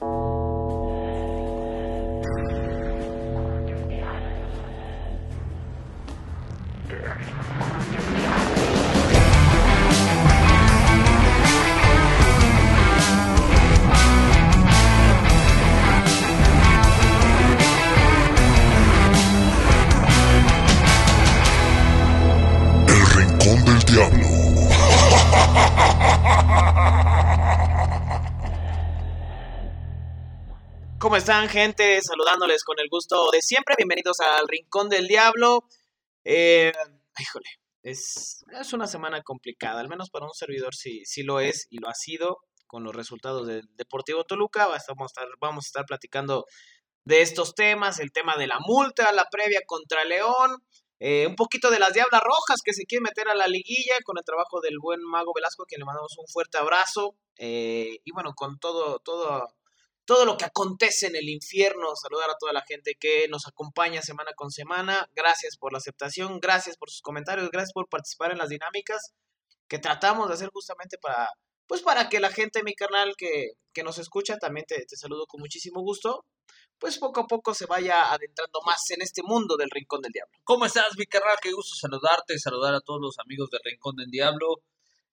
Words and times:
El 0.00 0.06
¿Cómo 31.10 31.18
están, 31.18 31.48
gente? 31.48 32.00
Saludándoles 32.02 32.62
con 32.62 32.78
el 32.78 32.88
gusto 32.88 33.32
de 33.32 33.42
siempre. 33.42 33.74
Bienvenidos 33.76 34.20
al 34.20 34.46
Rincón 34.46 34.88
del 34.88 35.08
Diablo. 35.08 35.64
Eh, 36.22 36.70
híjole, 37.18 37.48
es, 37.82 38.44
es 38.52 38.72
una 38.72 38.86
semana 38.86 39.20
complicada, 39.22 39.80
al 39.80 39.88
menos 39.88 40.08
para 40.08 40.26
un 40.26 40.34
servidor 40.34 40.72
sí, 40.72 41.02
lo 41.24 41.40
es 41.40 41.66
y 41.68 41.78
lo 41.78 41.88
ha 41.88 41.94
sido 41.94 42.38
con 42.68 42.84
los 42.84 42.94
resultados 42.94 43.48
del 43.48 43.64
Deportivo 43.74 44.22
Toluca. 44.22 44.68
Vamos 44.68 44.86
a 44.86 45.04
estar, 45.06 45.28
vamos 45.40 45.64
a 45.64 45.66
estar 45.66 45.84
platicando 45.84 46.44
de 47.04 47.22
estos 47.22 47.56
temas, 47.56 47.98
el 47.98 48.12
tema 48.12 48.36
de 48.36 48.46
la 48.46 48.60
multa, 48.60 49.10
la 49.10 49.26
previa 49.28 49.62
contra 49.66 50.04
León, 50.04 50.58
eh, 51.00 51.26
un 51.26 51.34
poquito 51.34 51.72
de 51.72 51.80
las 51.80 51.92
Diablas 51.92 52.20
Rojas 52.22 52.60
que 52.64 52.72
se 52.72 52.84
quieren 52.84 53.02
meter 53.02 53.28
a 53.28 53.34
la 53.34 53.48
liguilla 53.48 53.96
con 54.04 54.16
el 54.16 54.24
trabajo 54.24 54.60
del 54.60 54.78
buen 54.80 55.00
Mago 55.02 55.32
Velasco, 55.34 55.64
a 55.64 55.66
quien 55.66 55.80
le 55.80 55.86
mandamos 55.86 56.16
un 56.18 56.28
fuerte 56.28 56.58
abrazo. 56.58 57.16
eh, 57.36 57.98
y 58.04 58.12
bueno, 58.12 58.32
con 58.36 58.60
todo, 58.60 59.00
todo, 59.00 59.48
todo 60.10 60.24
lo 60.24 60.36
que 60.36 60.44
acontece 60.44 61.06
en 61.06 61.14
el 61.14 61.28
infierno, 61.28 61.94
saludar 61.94 62.28
a 62.30 62.36
toda 62.36 62.52
la 62.52 62.64
gente 62.66 62.96
que 62.98 63.28
nos 63.28 63.46
acompaña 63.46 64.02
semana 64.02 64.32
con 64.34 64.50
semana. 64.50 65.08
Gracias 65.14 65.56
por 65.56 65.70
la 65.70 65.78
aceptación, 65.78 66.40
gracias 66.40 66.76
por 66.76 66.90
sus 66.90 67.00
comentarios, 67.00 67.48
gracias 67.52 67.72
por 67.72 67.88
participar 67.88 68.32
en 68.32 68.38
las 68.38 68.48
dinámicas 68.48 69.12
que 69.68 69.78
tratamos 69.78 70.26
de 70.26 70.34
hacer 70.34 70.48
justamente 70.52 70.98
para, 70.98 71.28
pues 71.68 71.82
para 71.82 72.08
que 72.08 72.18
la 72.18 72.30
gente, 72.32 72.64
mi 72.64 72.74
canal, 72.74 73.14
que, 73.16 73.52
que 73.72 73.84
nos 73.84 73.98
escucha, 73.98 74.36
también 74.36 74.66
te, 74.66 74.84
te 74.84 74.96
saludo 74.96 75.26
con 75.28 75.38
muchísimo 75.38 75.80
gusto, 75.80 76.24
pues 76.80 76.98
poco 76.98 77.20
a 77.20 77.26
poco 77.28 77.54
se 77.54 77.66
vaya 77.66 78.12
adentrando 78.12 78.62
más 78.66 78.90
en 78.90 79.02
este 79.02 79.22
mundo 79.22 79.56
del 79.56 79.70
Rincón 79.70 80.00
del 80.02 80.10
Diablo. 80.10 80.32
¿Cómo 80.42 80.66
estás, 80.66 80.88
mi 80.98 81.06
carnal? 81.06 81.36
Qué 81.40 81.52
gusto 81.52 81.76
saludarte, 81.76 82.36
saludar 82.40 82.74
a 82.74 82.80
todos 82.80 83.00
los 83.00 83.16
amigos 83.20 83.48
del 83.50 83.60
Rincón 83.62 83.94
del 83.94 84.10
Diablo. 84.10 84.56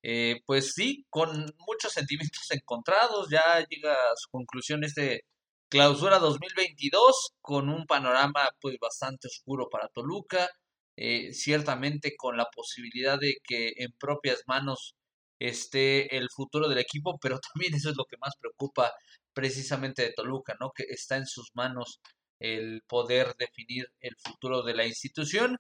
Eh, 0.04 0.42
pues 0.46 0.74
sí, 0.74 1.06
con 1.10 1.30
muchos 1.68 1.94
sentimientos 1.94 2.50
encontrados, 2.52 3.30
ya 3.30 3.66
llega 3.70 3.94
a 3.94 4.16
su 4.16 4.30
conclusión 4.32 4.84
este 4.84 5.24
clausura 5.70 6.20
2022 6.20 7.32
con 7.42 7.70
un 7.70 7.86
panorama 7.86 8.50
pues 8.62 8.78
bastante 8.80 9.28
oscuro 9.28 9.68
para 9.70 9.90
Toluca, 9.90 10.48
eh, 10.98 11.34
ciertamente 11.34 12.16
con 12.18 12.38
la 12.38 12.46
posibilidad 12.54 13.20
de 13.20 13.36
que 13.44 13.74
en 13.78 13.92
propias 14.00 14.44
manos 14.48 14.96
esté 15.40 16.18
el 16.18 16.30
futuro 16.36 16.68
del 16.70 16.80
equipo, 16.80 17.18
pero 17.22 17.40
también 17.54 17.76
eso 17.76 17.90
es 17.92 17.98
lo 17.98 18.06
que 18.06 18.18
más 18.18 18.34
preocupa 18.40 18.94
precisamente 19.34 20.04
de 20.04 20.14
Toluca, 20.14 20.56
¿no? 20.60 20.72
Que 20.76 20.84
está 20.90 21.18
en 21.18 21.28
sus 21.28 21.52
manos 21.54 22.00
el 22.40 22.82
poder 22.88 23.36
definir 23.38 23.88
el 24.02 24.16
futuro 24.18 24.64
de 24.64 24.76
la 24.76 24.86
institución. 24.86 25.58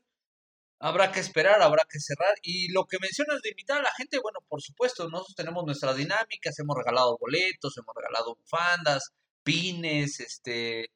Habrá 0.80 1.12
que 1.12 1.20
esperar, 1.20 1.62
habrá 1.62 1.84
que 1.90 2.00
cerrar. 2.00 2.36
Y 2.44 2.72
lo 2.72 2.86
que 2.86 3.00
mencionas 3.00 3.42
de 3.42 3.50
invitar 3.50 3.80
a 3.80 3.84
la 3.84 3.92
gente, 3.98 4.20
bueno, 4.20 4.40
por 4.48 4.62
supuesto, 4.62 5.10
nosotros 5.10 5.36
tenemos 5.36 5.66
nuestras 5.66 5.98
dinámicas, 5.98 6.60
hemos 6.60 6.78
regalado 6.78 7.18
boletos, 7.20 7.78
hemos 7.78 7.96
regalado 7.96 8.36
bufandas, 8.36 9.12
pines, 9.44 10.20
este, 10.20 10.92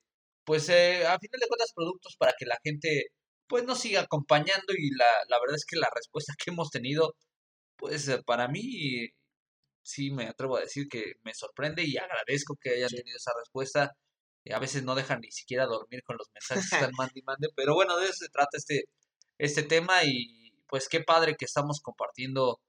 pues 0.46 0.70
eh, 0.70 1.06
a 1.08 1.20
final 1.20 1.40
de 1.40 1.48
cuentas 1.48 1.73
productos 1.76 2.16
para 2.18 2.34
que 2.38 2.46
la 2.46 2.60
gente 2.64 3.08
pues 3.48 3.66
nos 3.66 3.80
siga 3.82 4.02
acompañando 4.02 4.73
y 4.78 4.92
la, 4.96 5.06
la 5.30 5.40
verdad 5.40 5.58
es 5.58 5.66
que 5.66 5.78
la 5.78 5.90
respuesta 5.94 6.34
que 6.44 6.52
hemos 6.52 6.70
tenido, 6.72 7.16
pues 7.78 8.08
eh, 8.10 8.22
para 8.26 8.48
mí 8.48 9.10
sí 9.84 10.11
me 10.11 10.28
atrevo 10.28 10.58
a 10.58 10.61
decir 10.61 10.88
que 10.89 11.14
me 11.23 11.34
sorprende 11.34 11.84
y 11.86 11.98
agradezco 11.98 12.55
que 12.61 12.72
hayan 12.72 12.89
tenido 12.89 13.17
esa 13.17 13.32
respuesta. 13.38 13.92
A 14.52 14.60
veces 14.60 14.84
no 14.84 14.95
dejan 14.95 15.22
ni 15.22 15.32
siquiera 15.32 15.66
dormir 15.66 16.02
con 16.04 16.17
los 16.17 16.30
mensajes 16.34 16.70
que 16.70 16.76
están 16.92 16.92
mande 16.98 17.20
y 17.20 17.23
mande, 17.23 17.50
pero 17.55 17.76
bueno, 17.76 17.98
de 17.98 18.05
eso 18.05 18.26
se 18.26 18.30
trata 18.30 18.58
este, 18.58 18.86
este 19.42 19.64
tema 19.64 20.04
y 20.04 20.54
pues 20.68 20.88
qué 20.88 21.02
padre 21.02 21.36
que 21.36 21.46
estamos 21.46 21.82
compartiendo 21.82 22.62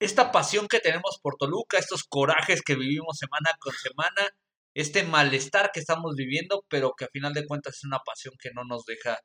esta 0.00 0.32
pasión 0.32 0.66
que 0.68 0.80
tenemos 0.80 1.18
por 1.22 1.36
Toluca, 1.36 1.78
estos 1.78 2.02
corajes 2.04 2.60
que 2.62 2.74
vivimos 2.74 3.16
semana 3.18 3.52
con 3.60 3.72
semana, 3.72 4.28
este 4.74 5.04
malestar 5.04 5.70
que 5.72 5.80
estamos 5.80 6.16
viviendo, 6.16 6.64
pero 6.68 6.92
que 6.98 7.06
a 7.06 7.08
final 7.08 7.32
de 7.32 7.46
cuentas 7.46 7.76
es 7.76 7.84
una 7.84 8.00
pasión 8.00 8.34
que 8.38 8.50
no 8.52 8.64
nos 8.64 8.84
deja 8.84 9.20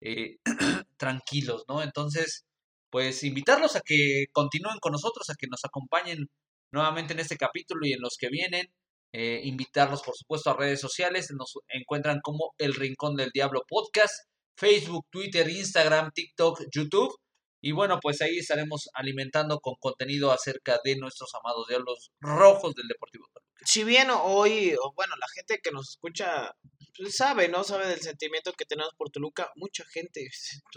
eh, 0.00 0.38
tranquilos, 0.96 1.64
¿no? 1.68 1.82
Entonces, 1.82 2.46
pues 2.90 3.22
invitarlos 3.22 3.76
a 3.76 3.82
que 3.82 4.26
continúen 4.32 4.78
con 4.80 4.92
nosotros, 4.92 5.28
a 5.30 5.34
que 5.38 5.46
nos 5.46 5.64
acompañen 5.64 6.30
nuevamente 6.72 7.12
en 7.12 7.20
este 7.20 7.36
capítulo 7.36 7.86
y 7.86 7.92
en 7.92 8.00
los 8.00 8.16
que 8.18 8.30
vienen. 8.30 8.72
Eh, 9.12 9.40
invitarlos, 9.44 10.02
por 10.02 10.16
supuesto, 10.16 10.50
a 10.50 10.56
redes 10.56 10.80
sociales. 10.80 11.30
Nos 11.32 11.58
encuentran 11.68 12.20
como 12.22 12.54
El 12.58 12.74
Rincón 12.74 13.14
del 13.14 13.30
Diablo 13.30 13.64
Podcast, 13.68 14.28
Facebook, 14.58 15.06
Twitter, 15.10 15.48
Instagram, 15.48 16.10
TikTok, 16.12 16.64
YouTube. 16.74 17.14
Y 17.60 17.72
bueno, 17.72 17.98
pues 18.00 18.20
ahí 18.22 18.38
estaremos 18.38 18.88
alimentando 18.94 19.60
con 19.60 19.74
contenido 19.80 20.30
acerca 20.30 20.78
de 20.84 20.96
nuestros 20.96 21.30
amados 21.34 21.66
diablos 21.68 22.10
rojos 22.20 22.74
del 22.74 22.86
Deportivo 22.86 23.26
Toluca. 23.32 23.48
Si 23.64 23.84
bien 23.84 24.08
hoy, 24.10 24.74
o 24.80 24.92
bueno, 24.94 25.14
la 25.18 25.26
gente 25.34 25.58
que 25.62 25.72
nos 25.72 25.90
escucha 25.90 26.52
pues, 26.96 27.16
sabe, 27.16 27.48
¿no? 27.48 27.64
Sabe 27.64 27.86
del 27.86 28.00
sentimiento 28.00 28.52
que 28.52 28.64
tenemos 28.64 28.92
por 28.96 29.10
Toluca. 29.10 29.50
Mucha 29.56 29.84
gente, 29.86 30.28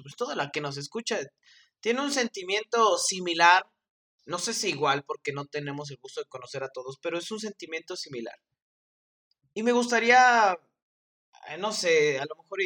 pues 0.01 0.15
toda 0.15 0.35
la 0.35 0.49
que 0.51 0.61
nos 0.61 0.77
escucha, 0.77 1.19
tiene 1.79 2.01
un 2.01 2.11
sentimiento 2.11 2.97
similar. 2.97 3.65
No 4.25 4.37
sé 4.37 4.53
si 4.53 4.69
igual, 4.69 5.03
porque 5.03 5.33
no 5.33 5.45
tenemos 5.45 5.89
el 5.89 5.97
gusto 6.01 6.21
de 6.21 6.27
conocer 6.27 6.63
a 6.63 6.69
todos, 6.69 6.97
pero 7.01 7.17
es 7.17 7.31
un 7.31 7.39
sentimiento 7.39 7.95
similar. 7.95 8.35
Y 9.53 9.63
me 9.63 9.71
gustaría, 9.71 10.57
eh, 11.49 11.57
no 11.57 11.71
sé, 11.71 12.19
a 12.19 12.25
lo 12.25 12.35
mejor 12.35 12.59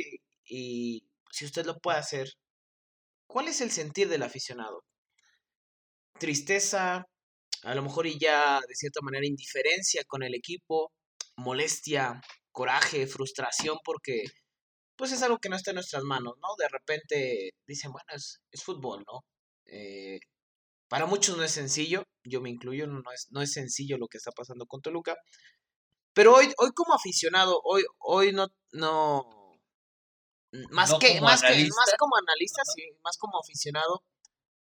y 0.45 1.07
si 1.31 1.45
usted 1.45 1.66
lo 1.66 1.79
puede 1.79 1.97
hacer, 1.97 2.29
¿cuál 3.28 3.47
es 3.47 3.61
el 3.61 3.72
sentir 3.72 4.09
del 4.09 4.23
aficionado? 4.23 4.83
Tristeza, 6.19 7.06
a 7.63 7.75
lo 7.75 7.83
mejor 7.83 8.07
y 8.07 8.17
ya 8.19 8.59
de 8.67 8.75
cierta 8.75 9.01
manera 9.01 9.25
indiferencia 9.25 10.03
con 10.07 10.23
el 10.23 10.35
equipo, 10.35 10.94
molestia, 11.35 12.22
coraje, 12.51 13.07
frustración, 13.07 13.78
porque 13.84 14.23
pues 14.95 15.11
es 15.11 15.22
algo 15.23 15.39
que 15.39 15.50
no 15.50 15.57
está 15.57 15.72
en 15.72 15.75
nuestras 15.75 16.03
manos, 16.03 16.35
¿no? 16.41 16.50
De 16.57 16.69
repente 16.69 17.51
dicen, 17.67 17.91
bueno, 17.91 18.07
es, 18.13 18.39
es 18.51 18.63
fútbol, 18.63 19.03
¿no? 19.05 19.25
Eh, 19.66 20.19
para 20.88 21.05
muchos 21.05 21.38
no 21.38 21.44
es 21.44 21.51
sencillo, 21.51 22.03
yo 22.23 22.41
me 22.41 22.50
incluyo, 22.50 22.88
no, 22.88 23.01
no 23.01 23.11
es, 23.11 23.28
no 23.31 23.41
es 23.41 23.51
sencillo 23.53 23.97
lo 23.97 24.07
que 24.07 24.17
está 24.19 24.31
pasando 24.31 24.66
con 24.67 24.81
Toluca, 24.81 25.16
pero 26.13 26.34
hoy, 26.35 26.53
hoy 26.57 26.69
como 26.73 26.94
aficionado, 26.94 27.59
hoy, 27.66 27.84
hoy 28.00 28.31
no, 28.31 28.47
no, 28.72 29.44
más 30.69 30.89
No 30.91 30.99
que, 30.99 31.21
más 31.21 31.41
que, 31.41 31.67
más 31.69 31.93
como 31.97 32.16
analista, 32.17 32.61
sí, 32.75 32.83
más 33.03 33.17
como 33.17 33.39
aficionado, 33.39 34.03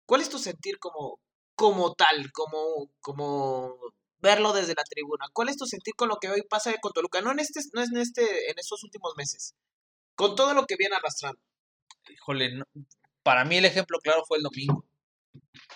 ¿cuál 0.06 0.20
es 0.20 0.28
tu 0.28 0.38
sentir 0.38 0.78
como, 0.78 1.20
como 1.54 1.94
tal, 1.94 2.30
como, 2.32 2.90
como 3.00 3.78
verlo 4.18 4.52
desde 4.52 4.74
la 4.74 4.84
tribuna? 4.84 5.26
¿Cuál 5.32 5.48
es 5.48 5.56
tu 5.56 5.66
sentir 5.66 5.94
con 5.94 6.08
lo 6.08 6.16
que 6.16 6.28
hoy 6.28 6.42
pasa 6.48 6.72
con 6.80 6.92
Toluca? 6.92 7.20
No 7.20 7.32
en 7.32 7.40
este, 7.40 7.60
no 7.72 7.82
es 7.82 7.90
en 7.90 7.98
este, 7.98 8.50
en 8.50 8.58
estos 8.58 8.82
últimos 8.84 9.14
meses, 9.16 9.54
con 10.14 10.34
todo 10.36 10.54
lo 10.54 10.66
que 10.66 10.76
viene 10.76 10.96
arrastrando. 10.96 11.40
Híjole, 12.08 12.54
no- 12.56 12.64
para 13.22 13.44
mí 13.44 13.56
el 13.56 13.64
ejemplo 13.64 13.98
claro 14.02 14.22
fue 14.26 14.38
el 14.38 14.42
domingo. 14.44 14.84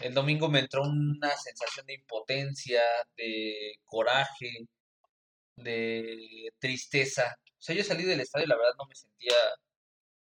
El 0.00 0.14
domingo 0.14 0.48
me 0.48 0.60
entró 0.60 0.82
una 0.82 1.36
sensación 1.36 1.86
de 1.86 1.94
impotencia, 1.94 2.82
de 3.16 3.74
coraje, 3.84 4.68
de 5.56 6.50
tristeza. 6.58 7.36
O 7.58 7.60
sea, 7.62 7.74
yo 7.74 7.82
salí 7.84 8.04
del 8.04 8.20
estadio 8.20 8.46
y 8.46 8.48
la 8.48 8.56
verdad 8.56 8.74
no 8.78 8.86
me 8.86 8.94
sentía, 8.94 9.34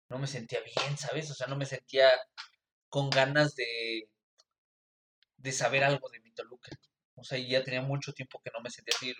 no 0.10 0.20
me 0.20 0.28
sentía 0.28 0.60
bien, 0.62 0.98
¿sabes? 0.98 1.32
O 1.32 1.34
sea, 1.34 1.48
no 1.48 1.56
me 1.58 1.66
sentía 1.66 2.10
con 2.90 3.10
ganas 3.10 3.56
de, 3.56 4.10
de 5.38 5.52
saber 5.52 5.84
algo 5.84 6.10
de 6.10 6.20
mi 6.22 6.32
Toluca. 6.32 6.72
O 7.16 7.24
sea, 7.24 7.38
ya 7.38 7.64
tenía 7.64 7.82
mucho 7.82 8.14
tiempo 8.14 8.42
que 8.44 8.52
no 8.54 8.62
me 8.62 8.70
sentía 8.70 8.96
así. 8.96 9.14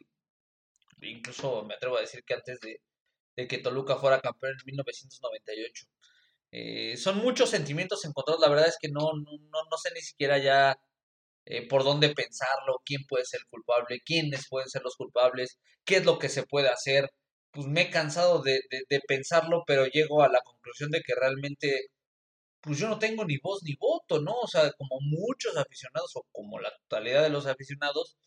Incluso 1.02 1.64
me 1.64 1.76
atrevo 1.76 1.98
a 1.98 2.02
decir 2.02 2.24
que 2.24 2.34
antes 2.34 2.60
de, 2.60 2.82
de 3.36 3.48
que 3.48 3.60
Toluca 3.60 3.98
fuera 3.98 4.22
campeón 4.22 4.54
en 4.54 4.66
1998. 4.66 5.86
Eh, 6.52 6.98
son 6.98 7.18
muchos 7.20 7.50
sentimientos 7.50 8.06
encontrados. 8.06 8.42
La 8.42 8.50
verdad 8.50 8.68
es 8.68 8.78
que 8.80 8.90
no, 8.90 9.02
no, 9.14 9.32
no, 9.52 9.60
no 9.70 9.78
sé 9.78 9.92
ni 9.94 10.02
siquiera 10.02 10.38
ya 10.38 10.78
eh, 11.46 11.68
por 11.68 11.84
dónde 11.84 12.14
pensarlo, 12.14 12.82
quién 12.86 13.06
puede 13.08 13.26
ser 13.26 13.42
el 13.42 13.48
culpable, 13.48 14.02
quiénes 14.06 14.48
pueden 14.50 14.70
ser 14.70 14.82
los 14.84 14.96
culpables, 14.96 15.60
qué 15.86 15.98
es 15.98 16.06
lo 16.06 16.20
que 16.20 16.30
se 16.30 16.44
puede 16.44 16.70
hacer. 16.70 17.12
Pues 17.56 17.68
me 17.68 17.84
he 17.84 17.90
cansado 17.92 18.42
de, 18.44 18.62
de, 18.70 18.84
de 18.90 19.00
pensarlo, 19.08 19.64
pero 19.66 19.88
llego 19.88 20.22
a 20.24 20.30
la 20.30 20.42
conclusión 20.42 20.92
de 20.92 21.02
que 21.02 21.16
realmente, 21.16 21.88
pues 22.62 22.80
yo 22.80 22.90
no 22.90 23.00
tengo 23.00 23.26
ni 23.26 23.38
voz 23.40 23.64
ni 23.64 23.76
voto, 23.76 24.22
¿no? 24.22 24.34
O 24.42 24.48
sea, 24.48 24.72
como 24.74 25.00
muchos 25.02 25.58
aficionados 25.58 26.12
o 26.16 26.26
como 26.32 26.60
la 26.60 26.72
totalidad 26.78 27.24
de 27.24 27.30
los 27.30 27.48
aficionados, 27.48 28.18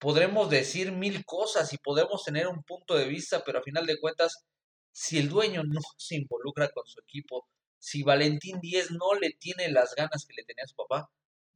podremos 0.00 0.50
decir 0.50 0.92
mil 0.92 1.24
cosas 1.26 1.72
y 1.74 1.78
podemos 1.78 2.24
tener 2.24 2.48
un 2.48 2.62
punto 2.64 2.94
de 2.96 3.06
vista, 3.06 3.44
pero 3.44 3.60
a 3.60 3.62
final 3.62 3.86
de 3.86 4.00
cuentas, 4.00 4.44
si 4.92 5.18
el 5.18 5.28
dueño 5.28 5.62
no 5.64 5.80
se 5.98 6.16
involucra 6.16 6.70
con 6.70 6.86
su 6.86 7.00
equipo, 7.00 7.46
si 7.78 8.02
Valentín 8.02 8.60
Díez 8.60 8.90
no 8.90 9.14
le 9.20 9.30
tiene 9.38 9.70
las 9.70 9.94
ganas 9.94 10.26
que 10.26 10.34
le 10.34 10.44
tenía 10.44 10.64
a 10.64 10.68
su 10.68 10.76
papá, 10.76 11.10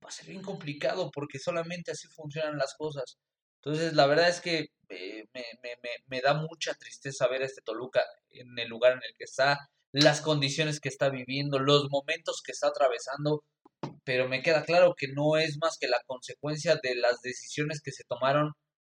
va 0.05 0.09
a 0.09 0.13
ser 0.13 0.27
bien 0.27 0.43
complicado 0.43 1.11
porque 1.13 1.39
solamente 1.39 1.93
así 1.93 2.09
funcionan 2.09 2.59
las 2.59 2.75
cosas. 2.77 3.19
Entonces, 3.65 3.95
la 3.95 4.07
verdad 4.07 4.29
es 4.29 4.41
que 4.41 4.69
eh, 4.91 5.25
me, 5.33 5.45
me, 5.63 5.71
me, 5.83 5.91
me, 6.07 6.21
da 6.21 6.35
mucha 6.35 6.75
tristeza 6.75 7.29
ver 7.29 7.43
a 7.43 7.47
este 7.47 7.63
Toluca 7.63 8.03
en 8.31 8.59
el 8.59 8.69
lugar 8.69 8.93
en 8.93 8.99
el 8.99 9.15
que 9.17 9.25
está, 9.25 9.59
las 9.93 10.21
condiciones 10.21 10.81
que 10.81 10.91
está 10.91 11.09
viviendo, 11.09 11.59
los 11.59 11.89
momentos 11.91 12.43
que 12.45 12.53
está 12.53 12.69
atravesando, 12.69 13.43
pero 14.05 14.29
me 14.29 14.43
queda 14.43 14.65
claro 14.65 14.95
que 14.97 15.09
no 15.09 15.39
es 15.39 15.57
más 15.59 15.79
que 15.79 15.89
la 15.89 16.01
consecuencia 16.07 16.79
de 16.83 16.95
las 16.97 17.23
decisiones 17.23 17.81
que 17.83 17.93
se 17.93 18.05
tomaron 18.05 18.53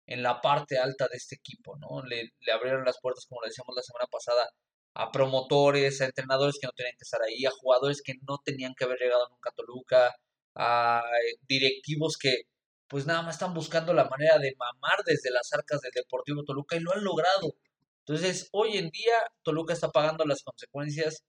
en 0.06 0.22
la 0.22 0.40
parte 0.40 0.78
alta 0.78 1.08
de 1.08 1.16
este 1.16 1.36
equipo, 1.36 1.76
¿no? 1.78 2.02
Le, 2.04 2.30
le 2.40 2.52
abrieron 2.52 2.84
las 2.84 2.98
puertas, 3.00 3.26
como 3.28 3.42
le 3.42 3.48
decíamos 3.48 3.74
la 3.76 3.82
semana 3.82 4.06
pasada, 4.10 4.48
a 4.94 5.12
promotores, 5.12 6.00
a 6.00 6.06
entrenadores 6.06 6.58
que 6.60 6.66
no 6.66 6.72
tenían 6.76 6.94
que 6.98 7.04
estar 7.04 7.22
ahí, 7.22 7.44
a 7.46 7.50
jugadores 7.50 8.02
que 8.02 8.14
no 8.28 8.38
tenían 8.44 8.74
que 8.76 8.84
haber 8.84 8.98
llegado 8.98 9.28
nunca 9.28 9.50
a 9.50 9.54
Toluca, 9.54 10.14
a 10.54 11.02
eh, 11.22 11.36
directivos 11.48 12.16
que 12.18 12.42
pues 12.88 13.06
nada 13.06 13.22
más 13.22 13.36
están 13.36 13.54
buscando 13.54 13.92
la 13.94 14.08
manera 14.08 14.38
de 14.38 14.54
mamar 14.56 14.98
desde 15.04 15.30
las 15.30 15.52
arcas 15.52 15.80
del 15.80 15.92
Deportivo 15.92 16.44
Toluca 16.44 16.76
y 16.76 16.80
lo 16.80 16.92
han 16.92 17.02
logrado. 17.02 17.54
Entonces, 18.00 18.48
hoy 18.52 18.76
en 18.76 18.90
día 18.90 19.14
Toluca 19.42 19.72
está 19.72 19.90
pagando 19.90 20.24
las 20.24 20.42
consecuencias 20.42 21.24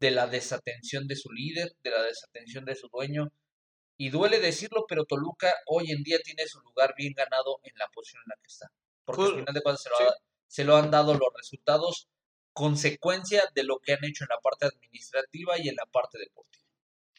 de 0.00 0.10
la 0.10 0.26
desatención 0.26 1.06
de 1.06 1.16
su 1.16 1.30
líder, 1.30 1.72
de 1.82 1.90
la 1.90 2.02
desatención 2.02 2.64
de 2.64 2.74
su 2.74 2.88
dueño. 2.88 3.28
Y 3.96 4.10
duele 4.10 4.40
decirlo, 4.40 4.84
pero 4.88 5.04
Toluca 5.04 5.54
hoy 5.66 5.92
en 5.92 6.02
día 6.02 6.18
tiene 6.22 6.46
su 6.46 6.60
lugar 6.60 6.94
bien 6.96 7.14
ganado 7.14 7.60
en 7.62 7.72
la 7.78 7.86
posición 7.94 8.22
en 8.26 8.30
la 8.30 8.36
que 8.36 8.48
está. 8.48 8.66
Porque 9.04 9.22
al 9.22 9.30
final 9.30 9.54
de 9.54 9.62
cuentas 9.62 9.82
se 9.82 9.90
lo, 9.90 9.96
se 10.48 10.64
lo 10.64 10.76
han 10.76 10.90
dado 10.90 11.14
los 11.14 11.28
resultados 11.34 12.08
consecuencia 12.52 13.42
de 13.54 13.64
lo 13.64 13.78
que 13.78 13.92
han 13.92 14.04
hecho 14.04 14.24
en 14.24 14.28
la 14.30 14.40
parte 14.40 14.66
administrativa 14.66 15.58
y 15.58 15.68
en 15.68 15.76
la 15.76 15.84
parte 15.86 16.18
deportiva. 16.18 16.65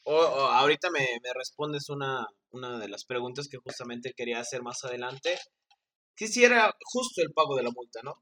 Ahorita 0.07 0.89
me, 0.89 1.05
me 1.21 1.33
respondes 1.33 1.89
una, 1.89 2.25
una 2.51 2.79
de 2.79 2.87
las 2.87 3.05
preguntas 3.05 3.47
que 3.49 3.57
justamente 3.57 4.13
quería 4.15 4.39
hacer 4.39 4.61
más 4.63 4.83
adelante. 4.83 5.37
Quisiera 6.15 6.73
justo 6.83 7.21
el 7.21 7.33
pago 7.33 7.55
de 7.55 7.63
la 7.63 7.71
multa, 7.71 8.01
¿no? 8.03 8.15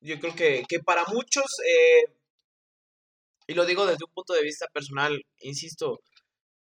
Yo 0.00 0.18
creo 0.20 0.34
que, 0.34 0.64
que 0.68 0.80
para 0.80 1.04
muchos, 1.06 1.44
eh, 1.66 2.14
y 3.48 3.54
lo 3.54 3.66
digo 3.66 3.86
desde 3.86 4.04
un 4.04 4.12
punto 4.12 4.32
de 4.32 4.42
vista 4.42 4.66
personal, 4.72 5.20
insisto, 5.40 6.00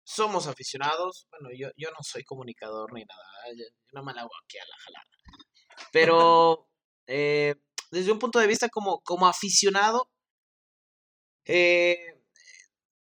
somos 0.04 0.48
aficionados. 0.48 1.28
Bueno, 1.32 1.50
yo, 1.58 1.70
yo 1.76 1.90
no 1.92 1.98
soy 2.02 2.24
comunicador 2.24 2.94
ni 2.94 3.02
nada, 3.02 3.58
yo, 3.58 3.66
no 3.92 4.04
me 4.04 4.14
la 4.14 4.22
hago 4.22 4.32
aquí 4.44 4.58
a 4.58 4.66
la 4.66 4.78
jalada. 4.78 5.08
Pero 5.92 6.70
eh, 7.08 7.56
desde 7.92 8.12
un 8.12 8.20
punto 8.20 8.40
de 8.40 8.48
vista 8.48 8.70
como, 8.70 9.02
como 9.02 9.28
aficionado, 9.28 10.10
eh, 11.46 11.98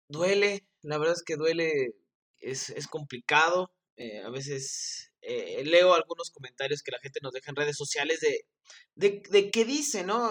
duele, 0.08 0.66
la 0.82 0.98
verdad 0.98 1.16
es 1.16 1.22
que 1.22 1.36
duele 1.36 1.94
es, 2.38 2.70
es 2.70 2.86
complicado. 2.86 3.72
Eh, 3.96 4.22
a 4.22 4.30
veces 4.30 5.12
eh, 5.20 5.62
leo 5.64 5.94
algunos 5.94 6.30
comentarios 6.30 6.82
que 6.82 6.92
la 6.92 6.98
gente 6.98 7.20
nos 7.22 7.32
deja 7.32 7.50
en 7.50 7.56
redes 7.56 7.76
sociales 7.76 8.20
de, 8.20 8.46
de, 8.94 9.22
de 9.30 9.50
que 9.50 9.64
dice, 9.64 10.04
¿no? 10.04 10.30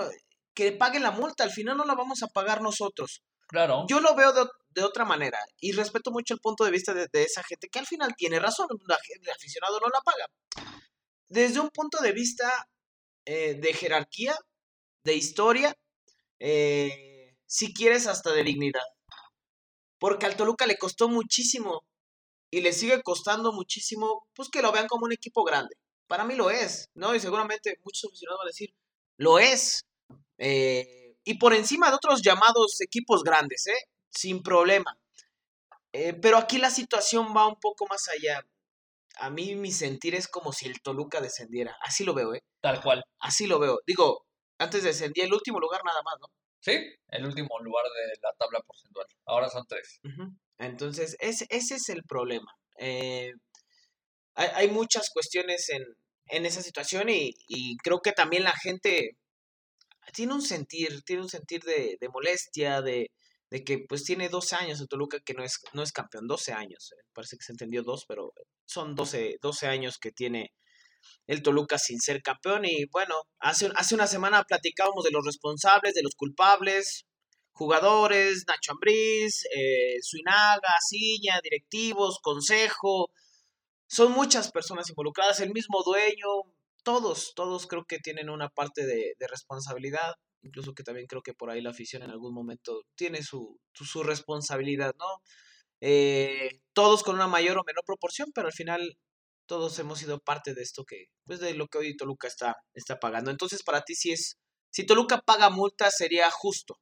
Que 0.53 0.71
paguen 0.71 1.03
la 1.03 1.12
multa, 1.12 1.44
al 1.44 1.51
final 1.51 1.77
no 1.77 1.86
la 1.86 1.95
vamos 1.95 2.24
a 2.24 2.27
pagar 2.27 2.62
nosotros. 2.62 3.24
Claro. 3.48 3.86
Yo 3.88 4.00
lo 4.00 4.15
veo 4.15 4.31
de, 4.33 4.45
de 4.69 4.83
otra 4.83 5.06
manera 5.06 5.39
y 5.59 5.74
respeto 5.74 6.12
mucho 6.12 6.33
el 6.33 6.39
punto 6.39 6.63
de 6.63 6.71
vista 6.71 6.94
de, 6.94 7.07
de, 7.12 7.24
esa 7.24 7.44
gente 7.44 7.68
que 7.69 7.80
al 7.80 7.88
final 7.88 8.15
tiene 8.15 8.39
razón, 8.39 8.68
la, 8.88 8.98
el 9.09 9.30
aficionado 9.30 9.80
no 9.80 9.88
la 9.89 10.01
paga. 10.01 10.27
Desde 11.27 11.59
un 11.59 11.69
punto 11.69 12.01
de 12.01 12.12
vista 12.12 12.68
eh, 13.25 13.56
de 13.56 13.74
jerarquía, 13.74 14.36
de 15.03 15.15
historia, 15.15 15.75
eh, 16.39 17.36
si 17.45 17.74
quieres 17.74 18.07
hasta 18.07 18.31
de 18.33 18.44
dignidad. 18.44 18.83
Porque 20.01 20.25
al 20.25 20.36
Toluca 20.36 20.65
le 20.65 20.80
costó 20.80 21.09
muchísimo 21.09 21.86
y 22.50 22.62
le 22.62 22.74
sigue 22.74 23.03
costando 23.03 23.53
muchísimo, 23.53 24.27
pues 24.33 24.50
que 24.50 24.63
lo 24.63 24.71
vean 24.71 24.88
como 24.88 25.06
un 25.06 25.12
equipo 25.12 25.44
grande. 25.44 25.75
Para 26.07 26.24
mí 26.24 26.33
lo 26.33 26.50
es, 26.50 26.89
¿no? 26.95 27.13
Y 27.13 27.19
seguramente 27.19 27.77
muchos 27.83 28.09
aficionados 28.09 28.39
van 28.39 28.48
a 28.48 28.50
decir, 28.50 28.74
lo 29.18 29.38
es. 29.38 29.86
Eh, 30.39 31.18
y 31.24 31.36
por 31.36 31.53
encima 31.53 31.89
de 31.89 31.98
otros 31.98 32.24
llamados 32.24 32.81
equipos 32.81 33.24
grandes, 33.24 33.68
¿eh? 33.68 33.77
Sin 34.09 34.42
problema. 34.42 34.98
Eh, 35.94 36.13
pero 36.13 36.38
aquí 36.38 36.57
la 36.57 36.71
situación 36.71 37.31
va 37.38 37.45
un 37.45 37.59
poco 37.59 37.86
más 37.88 38.07
allá. 38.09 38.44
A 39.18 39.30
mí 39.30 39.53
mi 39.53 39.71
sentir 39.71 40.15
es 40.15 40.27
como 40.27 40.51
si 40.51 40.65
el 40.65 40.81
Toluca 40.81 41.21
descendiera. 41.21 41.77
Así 41.80 42.03
lo 42.03 42.15
veo, 42.15 42.33
¿eh? 42.33 42.42
Tal 42.59 42.81
cual. 42.81 43.03
Así 43.19 43.45
lo 43.45 43.59
veo. 43.59 43.77
Digo, 43.86 44.25
antes 44.57 44.81
descendía 44.81 45.25
el 45.25 45.33
último 45.33 45.59
lugar 45.59 45.81
nada 45.86 46.01
más, 46.01 46.15
¿no? 46.19 46.25
Sí, 46.61 46.73
el 47.07 47.25
último 47.25 47.59
lugar 47.59 47.83
de 47.85 48.19
la 48.21 48.33
tabla 48.37 48.61
porcentual. 48.61 49.07
Ahora 49.25 49.49
son 49.49 49.65
tres. 49.67 49.99
Entonces, 50.59 51.17
ese, 51.19 51.47
ese 51.49 51.75
es 51.75 51.89
el 51.89 52.03
problema. 52.03 52.53
Eh, 52.77 53.33
hay, 54.35 54.49
hay, 54.53 54.67
muchas 54.69 55.09
cuestiones 55.11 55.69
en, 55.69 55.83
en 56.27 56.45
esa 56.45 56.61
situación 56.61 57.09
y, 57.09 57.33
y, 57.47 57.77
creo 57.77 57.99
que 58.01 58.11
también 58.11 58.43
la 58.43 58.53
gente 58.53 59.17
tiene 60.13 60.33
un 60.33 60.41
sentir, 60.43 61.01
tiene 61.03 61.23
un 61.23 61.29
sentir 61.29 61.63
de, 61.63 61.97
de 61.99 62.09
molestia, 62.09 62.81
de, 62.81 63.09
de, 63.49 63.63
que 63.63 63.79
pues 63.89 64.03
tiene 64.03 64.29
12 64.29 64.55
años 64.55 64.79
en 64.79 64.87
Toluca 64.87 65.19
que 65.19 65.33
no 65.33 65.43
es, 65.43 65.59
no 65.73 65.81
es 65.81 65.91
campeón, 65.91 66.27
12 66.27 66.53
años, 66.53 66.91
eh, 66.93 67.03
parece 67.13 67.37
que 67.37 67.43
se 67.43 67.53
entendió 67.53 67.83
dos, 67.83 68.05
pero 68.07 68.33
son 68.65 68.95
12, 68.95 69.37
12 69.41 69.67
años 69.67 69.97
que 69.97 70.11
tiene 70.11 70.53
el 71.27 71.42
Toluca 71.42 71.77
sin 71.77 72.00
ser 72.00 72.21
campeón 72.21 72.65
y 72.65 72.86
bueno, 72.86 73.15
hace, 73.39 73.69
hace 73.75 73.95
una 73.95 74.07
semana 74.07 74.44
platicábamos 74.44 75.03
de 75.03 75.12
los 75.12 75.25
responsables, 75.25 75.94
de 75.94 76.03
los 76.03 76.15
culpables, 76.15 77.06
jugadores, 77.51 78.45
Nacho 78.48 78.74
Ambriz, 78.74 79.44
eh, 79.56 79.98
Suinaga, 80.01 80.74
Ciña, 80.89 81.39
directivos, 81.44 82.19
consejo, 82.21 83.12
son 83.88 84.13
muchas 84.13 84.51
personas 84.51 84.89
involucradas, 84.89 85.42
el 85.42 85.51
mismo 85.51 85.83
dueño, 85.83 86.27
todos, 86.83 87.33
todos 87.36 87.68
creo 87.68 87.86
que 87.86 88.00
tienen 88.00 88.30
una 88.30 88.50
parte 88.50 88.86
de, 88.86 89.15
de, 89.19 89.27
responsabilidad, 89.27 90.15
incluso 90.42 90.74
que 90.74 90.83
también 90.83 91.07
creo 91.07 91.21
que 91.21 91.33
por 91.33 91.50
ahí 91.50 91.62
la 91.62 91.71
afición 91.71 92.01
en 92.03 92.09
algún 92.09 92.33
momento 92.33 92.83
tiene 92.95 93.21
su, 93.21 93.59
su, 93.74 93.86
su 93.86 94.01
responsabilidad, 94.03 94.95
¿no? 94.98 95.21
Eh, 95.81 96.62
todos 96.74 97.03
con 97.03 97.15
una 97.15 97.27
mayor 97.27 97.57
o 97.57 97.63
menor 97.65 97.83
proporción, 97.86 98.31
pero 98.33 98.48
al 98.48 98.53
final 98.53 98.98
todos 99.51 99.77
hemos 99.80 100.00
sido 100.00 100.18
parte 100.21 100.53
de 100.53 100.62
esto 100.62 100.86
que, 100.86 101.07
pues 101.25 101.42
de 101.42 101.53
lo 101.53 101.68
que 101.68 101.77
hoy 101.77 101.98
Toluca 101.98 102.25
está, 102.25 102.56
está 102.74 103.01
pagando. 103.01 103.31
Entonces, 103.31 103.63
para 103.63 103.81
ti 103.81 103.95
sí 103.95 104.13
es, 104.13 104.38
si 104.69 104.86
Toluca 104.86 105.19
paga 105.19 105.50
multa, 105.50 105.91
sería 105.91 106.31
justo. 106.31 106.79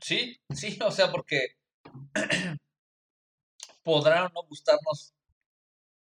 Sí, 0.00 0.40
sí, 0.54 0.78
o 0.86 0.92
sea, 0.92 1.10
porque 1.10 1.56
podrá 3.82 4.26
o 4.26 4.28
no 4.28 4.44
gustarnos 4.48 5.12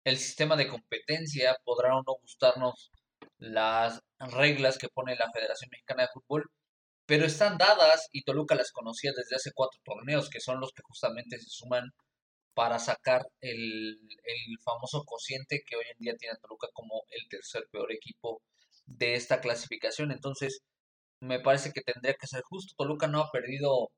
el 0.03 0.17
sistema 0.19 0.55
de 0.55 0.67
competencia, 0.67 1.57
podrá 1.63 1.97
o 1.97 2.03
no 2.03 2.13
gustarnos 2.21 2.91
las 3.39 3.99
reglas 4.19 4.77
que 4.77 4.89
pone 4.89 5.15
la 5.15 5.31
Federación 5.33 5.71
Mexicana 5.71 6.03
de 6.03 6.09
Fútbol, 6.13 6.51
pero 7.07 7.25
están 7.25 7.57
dadas 7.57 8.09
y 8.11 8.21
Toluca 8.21 8.53
las 8.53 8.71
conocía 8.71 9.11
desde 9.17 9.37
hace 9.37 9.53
cuatro 9.55 9.79
torneos, 9.83 10.29
que 10.29 10.39
son 10.39 10.59
los 10.59 10.71
que 10.71 10.83
justamente 10.83 11.39
se 11.39 11.49
suman 11.49 11.89
para 12.55 12.79
sacar 12.79 13.23
el, 13.41 13.99
el 14.23 14.59
famoso 14.63 15.03
cociente 15.05 15.63
que 15.67 15.75
hoy 15.77 15.85
en 15.91 15.99
día 15.99 16.15
tiene 16.17 16.37
Toluca 16.41 16.67
como 16.73 17.03
el 17.11 17.27
tercer 17.29 17.67
peor 17.71 17.91
equipo 17.91 18.41
de 18.85 19.15
esta 19.15 19.41
clasificación. 19.41 20.11
Entonces, 20.11 20.61
me 21.21 21.39
parece 21.41 21.71
que 21.73 21.81
tendría 21.81 22.15
que 22.15 22.27
ser 22.27 22.41
justo. 22.43 22.73
Toluca 22.77 23.07
no 23.07 23.21
ha 23.21 23.31
perdido 23.31 23.89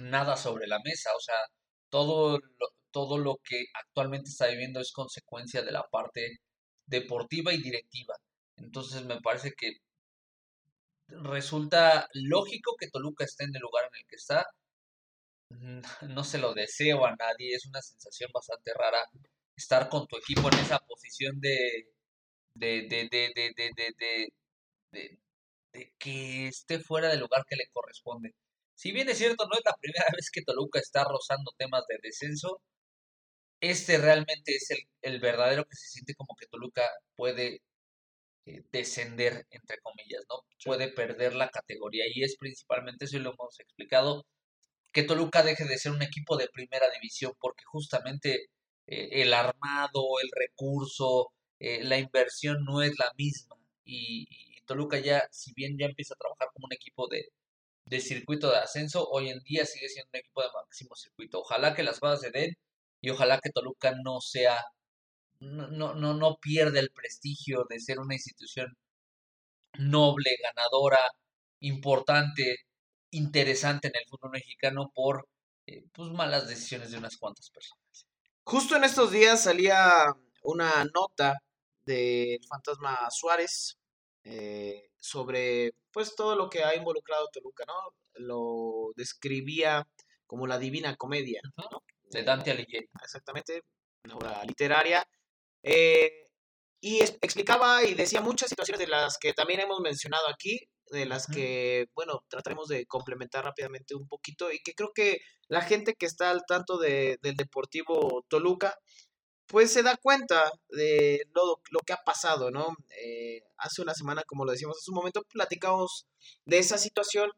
nada 0.00 0.36
sobre 0.36 0.66
la 0.66 0.78
mesa, 0.84 1.10
o 1.16 1.20
sea, 1.20 1.36
todo 1.90 2.38
todo 2.92 3.18
lo 3.18 3.36
que 3.44 3.66
actualmente 3.74 4.30
está 4.30 4.48
viviendo 4.48 4.80
es 4.80 4.92
consecuencia 4.92 5.62
de 5.62 5.72
la 5.72 5.84
parte 5.90 6.38
deportiva 6.86 7.52
y 7.52 7.62
directiva. 7.62 8.14
Entonces 8.56 9.04
me 9.04 9.20
parece 9.20 9.52
que 9.56 9.74
resulta 11.08 12.08
lógico 12.14 12.76
que 12.78 12.88
Toluca 12.88 13.24
esté 13.24 13.44
en 13.44 13.54
el 13.54 13.62
lugar 13.62 13.84
en 13.92 14.00
el 14.00 14.06
que 14.08 14.16
está. 14.16 14.46
No 16.08 16.24
se 16.24 16.38
lo 16.38 16.54
deseo 16.54 17.04
a 17.06 17.14
nadie, 17.16 17.54
es 17.54 17.66
una 17.66 17.82
sensación 17.82 18.30
bastante 18.32 18.72
rara 18.74 19.04
estar 19.56 19.88
con 19.88 20.06
tu 20.06 20.16
equipo 20.16 20.48
en 20.48 20.58
esa 20.58 20.78
posición 20.80 21.40
de, 21.40 21.86
de, 22.54 22.82
de, 22.88 23.08
de, 23.10 23.32
de, 23.34 23.52
de, 23.56 23.70
de, 23.76 24.28
de 24.92 25.18
de 25.72 25.92
que 25.98 26.48
esté 26.48 26.80
fuera 26.80 27.08
del 27.10 27.20
lugar 27.20 27.44
que 27.48 27.56
le 27.56 27.68
corresponde. 27.72 28.34
Si 28.76 28.92
bien 28.92 29.08
es 29.10 29.18
cierto, 29.18 29.46
no 29.46 29.54
es 29.58 29.62
la 29.64 29.76
primera 29.80 30.06
vez 30.16 30.30
que 30.32 30.42
Toluca 30.42 30.80
está 30.80 31.04
rozando 31.04 31.52
temas 31.58 31.84
de 31.88 31.98
descenso, 32.02 32.62
este 33.60 33.98
realmente 33.98 34.54
es 34.56 34.70
el, 34.70 34.78
el 35.02 35.20
verdadero 35.20 35.64
que 35.64 35.76
se 35.76 35.88
siente 35.88 36.14
como 36.14 36.34
que 36.38 36.46
Toluca 36.46 36.88
puede 37.16 37.60
eh, 38.46 38.62
descender, 38.72 39.46
entre 39.50 39.78
comillas, 39.82 40.24
¿no? 40.28 40.36
Puede 40.64 40.88
perder 40.92 41.34
la 41.34 41.50
categoría 41.50 42.04
y 42.12 42.22
es 42.24 42.36
principalmente, 42.38 43.06
eso 43.06 43.18
lo 43.18 43.32
hemos 43.34 43.60
explicado, 43.60 44.26
que 44.92 45.02
Toluca 45.04 45.42
deje 45.42 45.64
de 45.64 45.78
ser 45.78 45.92
un 45.92 46.02
equipo 46.02 46.36
de 46.36 46.48
primera 46.48 46.88
división 46.90 47.32
porque 47.40 47.64
justamente 47.64 48.50
eh, 48.86 49.22
el 49.22 49.34
armado, 49.34 50.02
el 50.22 50.30
recurso, 50.34 51.32
eh, 51.60 51.84
la 51.84 51.98
inversión 51.98 52.64
no 52.64 52.82
es 52.82 52.98
la 52.98 53.12
misma. 53.16 53.56
Y, 53.84 54.26
Toluca 54.66 54.98
ya, 55.00 55.28
si 55.32 55.52
bien 55.54 55.76
ya 55.78 55.86
empieza 55.86 56.14
a 56.14 56.18
trabajar 56.18 56.48
como 56.54 56.66
un 56.66 56.72
equipo 56.72 57.08
de, 57.08 57.24
de 57.86 58.00
circuito 58.00 58.50
de 58.50 58.58
ascenso, 58.58 59.08
hoy 59.10 59.30
en 59.30 59.40
día 59.40 59.66
sigue 59.66 59.88
siendo 59.88 60.10
un 60.14 60.20
equipo 60.20 60.42
de 60.42 60.48
máximo 60.54 60.94
circuito. 60.96 61.40
Ojalá 61.40 61.74
que 61.74 61.82
las 61.82 62.00
cosas 62.00 62.20
se 62.20 62.30
den 62.30 62.56
y 63.00 63.10
ojalá 63.10 63.40
que 63.40 63.50
Toluca 63.50 63.92
no 64.04 64.20
sea, 64.20 64.64
no, 65.40 65.94
no, 65.94 66.14
no 66.14 66.36
pierda 66.40 66.80
el 66.80 66.90
prestigio 66.92 67.66
de 67.68 67.80
ser 67.80 67.98
una 68.00 68.14
institución 68.14 68.76
noble, 69.78 70.30
ganadora, 70.42 70.98
importante, 71.60 72.56
interesante 73.10 73.88
en 73.88 73.94
el 73.96 74.08
fútbol 74.08 74.30
mexicano 74.30 74.90
por 74.94 75.28
eh, 75.66 75.84
pues 75.92 76.10
malas 76.10 76.48
decisiones 76.48 76.90
de 76.90 76.98
unas 76.98 77.16
cuantas 77.16 77.50
personas. 77.50 78.06
Justo 78.44 78.76
en 78.76 78.84
estos 78.84 79.10
días 79.10 79.44
salía 79.44 80.04
una 80.42 80.84
nota 80.94 81.38
del 81.84 82.40
fantasma 82.48 83.08
Suárez 83.10 83.76
eh, 84.24 84.90
sobre 84.98 85.72
pues 85.92 86.14
todo 86.14 86.36
lo 86.36 86.48
que 86.50 86.62
ha 86.62 86.74
involucrado 86.74 87.28
Toluca, 87.32 87.64
¿no? 87.66 87.94
Lo 88.14 88.92
describía 88.96 89.86
como 90.26 90.46
la 90.46 90.58
divina 90.58 90.96
comedia, 90.96 91.40
¿no? 91.56 91.82
De 92.10 92.22
Dante 92.22 92.50
Alighieri. 92.50 92.88
Exactamente, 93.02 93.62
una 94.04 94.16
obra 94.16 94.44
literaria. 94.44 95.06
Eh, 95.62 96.26
y 96.80 97.00
explicaba 97.02 97.84
y 97.84 97.94
decía 97.94 98.20
muchas 98.20 98.48
situaciones 98.48 98.80
de 98.80 98.86
las 98.88 99.18
que 99.18 99.32
también 99.34 99.60
hemos 99.60 99.80
mencionado 99.80 100.28
aquí, 100.28 100.60
de 100.90 101.06
las 101.06 101.26
que, 101.26 101.88
bueno, 101.94 102.24
trataremos 102.28 102.68
de 102.68 102.86
complementar 102.86 103.44
rápidamente 103.44 103.94
un 103.94 104.06
poquito 104.08 104.52
y 104.52 104.60
que 104.60 104.74
creo 104.74 104.92
que 104.94 105.20
la 105.48 105.62
gente 105.62 105.94
que 105.94 106.06
está 106.06 106.30
al 106.30 106.42
tanto 106.46 106.78
de, 106.78 107.18
del 107.22 107.36
Deportivo 107.36 108.24
Toluca, 108.28 108.76
pues 109.46 109.72
se 109.72 109.82
da 109.82 109.96
cuenta 109.96 110.50
de 110.68 111.22
lo, 111.34 111.60
lo 111.70 111.80
que 111.80 111.92
ha 111.92 111.98
pasado, 112.04 112.50
¿no? 112.50 112.68
Eh, 113.02 113.42
hace 113.58 113.82
una 113.82 113.94
semana, 113.94 114.22
como 114.26 114.44
lo 114.44 114.52
decíamos 114.52 114.78
hace 114.78 114.90
un 114.90 114.96
momento, 114.96 115.22
platicamos 115.28 116.06
de 116.44 116.58
esa 116.58 116.78
situación, 116.78 117.30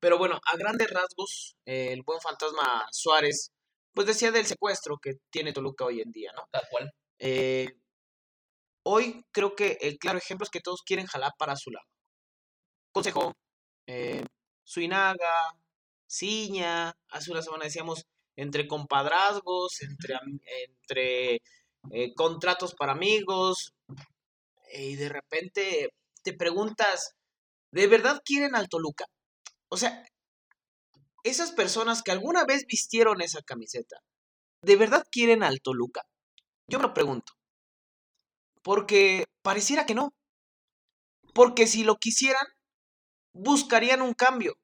pero 0.00 0.18
bueno, 0.18 0.40
a 0.52 0.56
grandes 0.56 0.90
rasgos, 0.90 1.56
eh, 1.66 1.92
el 1.92 2.02
buen 2.02 2.20
fantasma 2.20 2.86
Suárez, 2.92 3.52
pues 3.92 4.06
decía 4.06 4.30
del 4.30 4.46
secuestro 4.46 4.98
que 4.98 5.14
tiene 5.30 5.52
Toluca 5.52 5.84
hoy 5.84 6.00
en 6.00 6.10
día, 6.12 6.32
¿no? 6.34 6.48
Tal 6.50 6.62
cual. 6.70 6.90
Eh, 7.18 7.68
hoy 8.82 9.24
creo 9.32 9.54
que 9.54 9.78
el 9.80 9.98
claro 9.98 10.18
ejemplo 10.18 10.44
es 10.44 10.50
que 10.50 10.60
todos 10.60 10.82
quieren 10.82 11.06
jalar 11.06 11.32
para 11.38 11.56
su 11.56 11.70
lado. 11.70 11.86
Consejo, 12.96 13.34
eh, 13.86 14.24
Suinaga, 14.64 15.54
Ciña, 16.08 16.96
hace 17.10 17.30
una 17.30 17.42
semana 17.42 17.64
decíamos 17.64 18.06
entre 18.36 18.66
compadrazgos, 18.66 19.82
entre, 19.82 20.14
entre 20.66 21.34
eh, 21.90 22.14
contratos 22.14 22.74
para 22.74 22.92
amigos, 22.92 23.74
y 24.72 24.96
de 24.96 25.10
repente 25.10 25.90
te 26.22 26.32
preguntas, 26.32 27.12
¿de 27.70 27.86
verdad 27.86 28.22
quieren 28.24 28.56
al 28.56 28.70
Toluca? 28.70 29.04
O 29.68 29.76
sea, 29.76 30.02
esas 31.22 31.52
personas 31.52 32.02
que 32.02 32.12
alguna 32.12 32.46
vez 32.46 32.64
vistieron 32.64 33.20
esa 33.20 33.42
camiseta, 33.42 33.98
¿de 34.62 34.76
verdad 34.76 35.04
quieren 35.10 35.42
al 35.42 35.60
Toluca? 35.60 36.00
Yo 36.66 36.78
me 36.78 36.84
lo 36.84 36.94
pregunto. 36.94 37.34
Porque 38.62 39.26
pareciera 39.42 39.84
que 39.84 39.94
no. 39.94 40.14
Porque 41.34 41.66
si 41.66 41.84
lo 41.84 41.96
quisieran, 41.96 42.55
buscarían 43.36 44.02
un 44.02 44.14
cambio, 44.14 44.58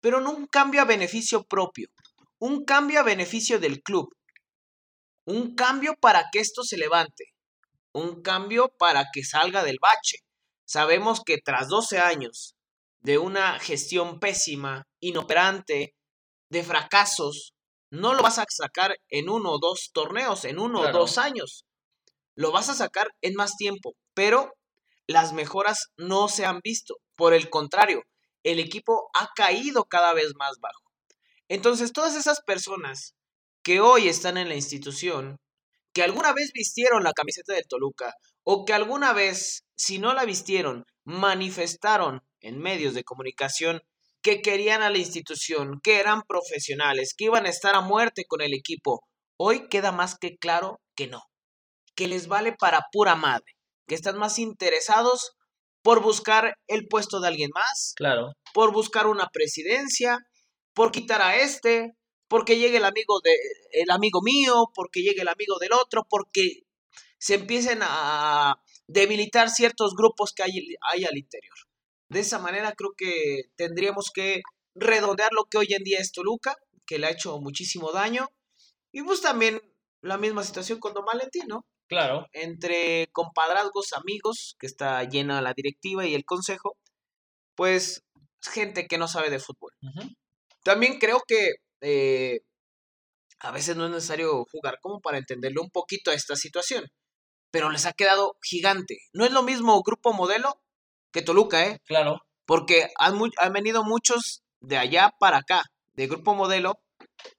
pero 0.00 0.20
no 0.20 0.30
un 0.30 0.46
cambio 0.46 0.82
a 0.82 0.84
beneficio 0.84 1.44
propio, 1.44 1.88
un 2.38 2.64
cambio 2.64 3.00
a 3.00 3.02
beneficio 3.02 3.58
del 3.58 3.82
club, 3.82 4.08
un 5.24 5.54
cambio 5.54 5.94
para 6.00 6.26
que 6.30 6.38
esto 6.38 6.62
se 6.62 6.76
levante, 6.76 7.34
un 7.92 8.22
cambio 8.22 8.68
para 8.78 9.06
que 9.12 9.24
salga 9.24 9.64
del 9.64 9.78
bache. 9.80 10.18
Sabemos 10.64 11.22
que 11.24 11.38
tras 11.38 11.68
12 11.68 11.98
años 11.98 12.56
de 13.00 13.18
una 13.18 13.58
gestión 13.58 14.20
pésima, 14.20 14.84
inoperante, 15.00 15.94
de 16.50 16.62
fracasos, 16.62 17.54
no 17.90 18.14
lo 18.14 18.22
vas 18.22 18.38
a 18.38 18.44
sacar 18.48 18.96
en 19.08 19.28
uno 19.28 19.52
o 19.52 19.58
dos 19.58 19.90
torneos, 19.92 20.44
en 20.44 20.58
uno 20.58 20.80
o 20.80 20.92
dos 20.92 21.18
años. 21.18 21.64
Lo 22.34 22.52
vas 22.52 22.68
a 22.68 22.74
sacar 22.74 23.08
en 23.22 23.34
más 23.34 23.56
tiempo, 23.56 23.94
pero 24.14 24.55
las 25.06 25.32
mejoras 25.32 25.92
no 25.96 26.28
se 26.28 26.44
han 26.44 26.60
visto. 26.62 26.96
Por 27.16 27.34
el 27.34 27.50
contrario, 27.50 28.02
el 28.42 28.58
equipo 28.58 29.10
ha 29.14 29.30
caído 29.34 29.84
cada 29.84 30.12
vez 30.12 30.34
más 30.36 30.58
bajo. 30.60 30.82
Entonces, 31.48 31.92
todas 31.92 32.16
esas 32.16 32.40
personas 32.42 33.14
que 33.62 33.80
hoy 33.80 34.08
están 34.08 34.36
en 34.36 34.48
la 34.48 34.54
institución, 34.54 35.38
que 35.92 36.02
alguna 36.02 36.32
vez 36.32 36.52
vistieron 36.52 37.02
la 37.04 37.12
camiseta 37.12 37.54
del 37.54 37.66
Toluca, 37.66 38.14
o 38.44 38.64
que 38.64 38.72
alguna 38.72 39.12
vez, 39.12 39.64
si 39.76 39.98
no 39.98 40.14
la 40.14 40.24
vistieron, 40.24 40.84
manifestaron 41.04 42.22
en 42.40 42.58
medios 42.58 42.94
de 42.94 43.02
comunicación 43.02 43.82
que 44.22 44.42
querían 44.42 44.82
a 44.82 44.90
la 44.90 44.98
institución, 44.98 45.80
que 45.82 45.98
eran 45.98 46.22
profesionales, 46.22 47.14
que 47.16 47.24
iban 47.24 47.46
a 47.46 47.48
estar 47.48 47.74
a 47.74 47.80
muerte 47.80 48.24
con 48.26 48.40
el 48.40 48.54
equipo, 48.54 49.04
hoy 49.36 49.68
queda 49.68 49.92
más 49.92 50.16
que 50.18 50.36
claro 50.36 50.80
que 50.94 51.06
no, 51.06 51.22
que 51.94 52.08
les 52.08 52.28
vale 52.28 52.52
para 52.52 52.86
pura 52.92 53.14
madre, 53.14 53.55
que 53.86 53.94
están 53.94 54.18
más 54.18 54.38
interesados 54.38 55.36
por 55.82 56.02
buscar 56.02 56.58
el 56.66 56.88
puesto 56.88 57.20
de 57.20 57.28
alguien 57.28 57.50
más, 57.54 57.94
claro. 57.96 58.32
por 58.52 58.72
buscar 58.72 59.06
una 59.06 59.28
presidencia, 59.32 60.18
por 60.74 60.90
quitar 60.90 61.22
a 61.22 61.36
este, 61.36 61.96
porque 62.28 62.58
llegue 62.58 62.78
el 62.78 62.84
amigo 62.84 63.20
de 63.22 63.36
el 63.70 63.90
amigo 63.90 64.20
mío, 64.22 64.66
porque 64.74 65.02
llegue 65.02 65.22
el 65.22 65.28
amigo 65.28 65.58
del 65.60 65.72
otro, 65.72 66.06
porque 66.08 66.62
se 67.18 67.34
empiecen 67.34 67.80
a 67.82 68.56
debilitar 68.88 69.50
ciertos 69.50 69.94
grupos 69.94 70.32
que 70.32 70.42
hay, 70.42 70.74
hay 70.92 71.04
al 71.04 71.16
interior. 71.16 71.56
De 72.08 72.20
esa 72.20 72.38
manera 72.38 72.72
creo 72.72 72.94
que 72.96 73.42
tendríamos 73.56 74.10
que 74.12 74.42
redondear 74.74 75.32
lo 75.32 75.44
que 75.44 75.58
hoy 75.58 75.68
en 75.70 75.82
día 75.82 75.98
es 76.00 76.12
Toluca, 76.12 76.56
que 76.86 76.98
le 76.98 77.06
ha 77.06 77.10
hecho 77.10 77.38
muchísimo 77.40 77.92
daño, 77.92 78.28
y 78.92 79.02
pues 79.02 79.20
también 79.20 79.60
la 80.02 80.18
misma 80.18 80.44
situación 80.44 80.78
con 80.78 80.94
Don 80.94 81.04
Valentín, 81.04 81.46
¿no? 81.48 81.66
Claro. 81.88 82.26
Entre 82.32 83.08
compadrazgos, 83.12 83.92
amigos, 83.92 84.56
que 84.58 84.66
está 84.66 85.02
llena 85.04 85.40
la 85.40 85.54
directiva 85.54 86.06
y 86.06 86.14
el 86.14 86.24
consejo, 86.24 86.76
pues 87.54 88.02
gente 88.42 88.86
que 88.86 88.98
no 88.98 89.08
sabe 89.08 89.30
de 89.30 89.38
fútbol. 89.38 89.72
También 90.62 90.98
creo 90.98 91.22
que 91.26 91.54
eh, 91.80 92.40
a 93.40 93.50
veces 93.50 93.76
no 93.76 93.86
es 93.86 93.90
necesario 93.90 94.44
jugar 94.50 94.78
como 94.80 95.00
para 95.00 95.18
entenderle 95.18 95.60
un 95.60 95.70
poquito 95.70 96.10
a 96.10 96.14
esta 96.14 96.36
situación, 96.36 96.86
pero 97.50 97.70
les 97.70 97.86
ha 97.86 97.92
quedado 97.92 98.36
gigante. 98.42 98.98
No 99.12 99.24
es 99.24 99.32
lo 99.32 99.42
mismo 99.42 99.80
Grupo 99.82 100.12
Modelo 100.12 100.60
que 101.12 101.22
Toluca, 101.22 101.64
¿eh? 101.66 101.80
Claro. 101.86 102.20
Porque 102.44 102.88
han, 102.98 103.18
han 103.38 103.52
venido 103.52 103.84
muchos 103.84 104.42
de 104.60 104.76
allá 104.76 105.12
para 105.18 105.38
acá, 105.38 105.62
de 105.94 106.06
Grupo 106.06 106.34
Modelo, 106.34 106.80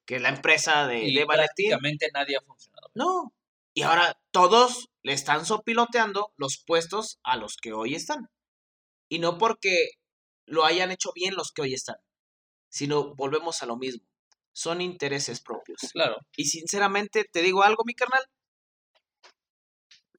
que 0.05 0.15
es 0.15 0.21
la 0.21 0.29
empresa 0.29 0.87
de, 0.87 1.03
Y 1.03 1.13
de 1.15 1.25
Valentín. 1.25 1.69
prácticamente 1.69 2.09
nadie 2.13 2.37
ha 2.37 2.41
funcionado. 2.41 2.89
No. 2.95 3.33
Y 3.77 3.83
ahora 3.83 4.19
todos 4.31 4.89
le 5.03 5.13
están 5.13 5.45
sopiloteando 5.45 6.33
los 6.35 6.63
puestos 6.65 7.19
a 7.21 7.37
los 7.37 7.57
que 7.57 7.73
hoy 7.73 7.93
están. 7.93 8.27
Y 9.07 9.19
no 9.19 9.37
porque 9.37 9.89
lo 10.47 10.65
hayan 10.65 10.89
hecho 10.89 11.11
bien 11.13 11.35
los 11.35 11.51
que 11.51 11.61
hoy 11.61 11.75
están, 11.75 11.97
sino 12.69 13.13
volvemos 13.13 13.61
a 13.61 13.67
lo 13.67 13.77
mismo. 13.77 14.03
Son 14.51 14.81
intereses 14.81 15.41
propios. 15.41 15.77
Claro. 15.93 16.17
Y 16.35 16.45
sinceramente, 16.45 17.23
te 17.31 17.43
digo 17.43 17.61
algo, 17.61 17.83
mi 17.85 17.93
carnal. 17.93 18.23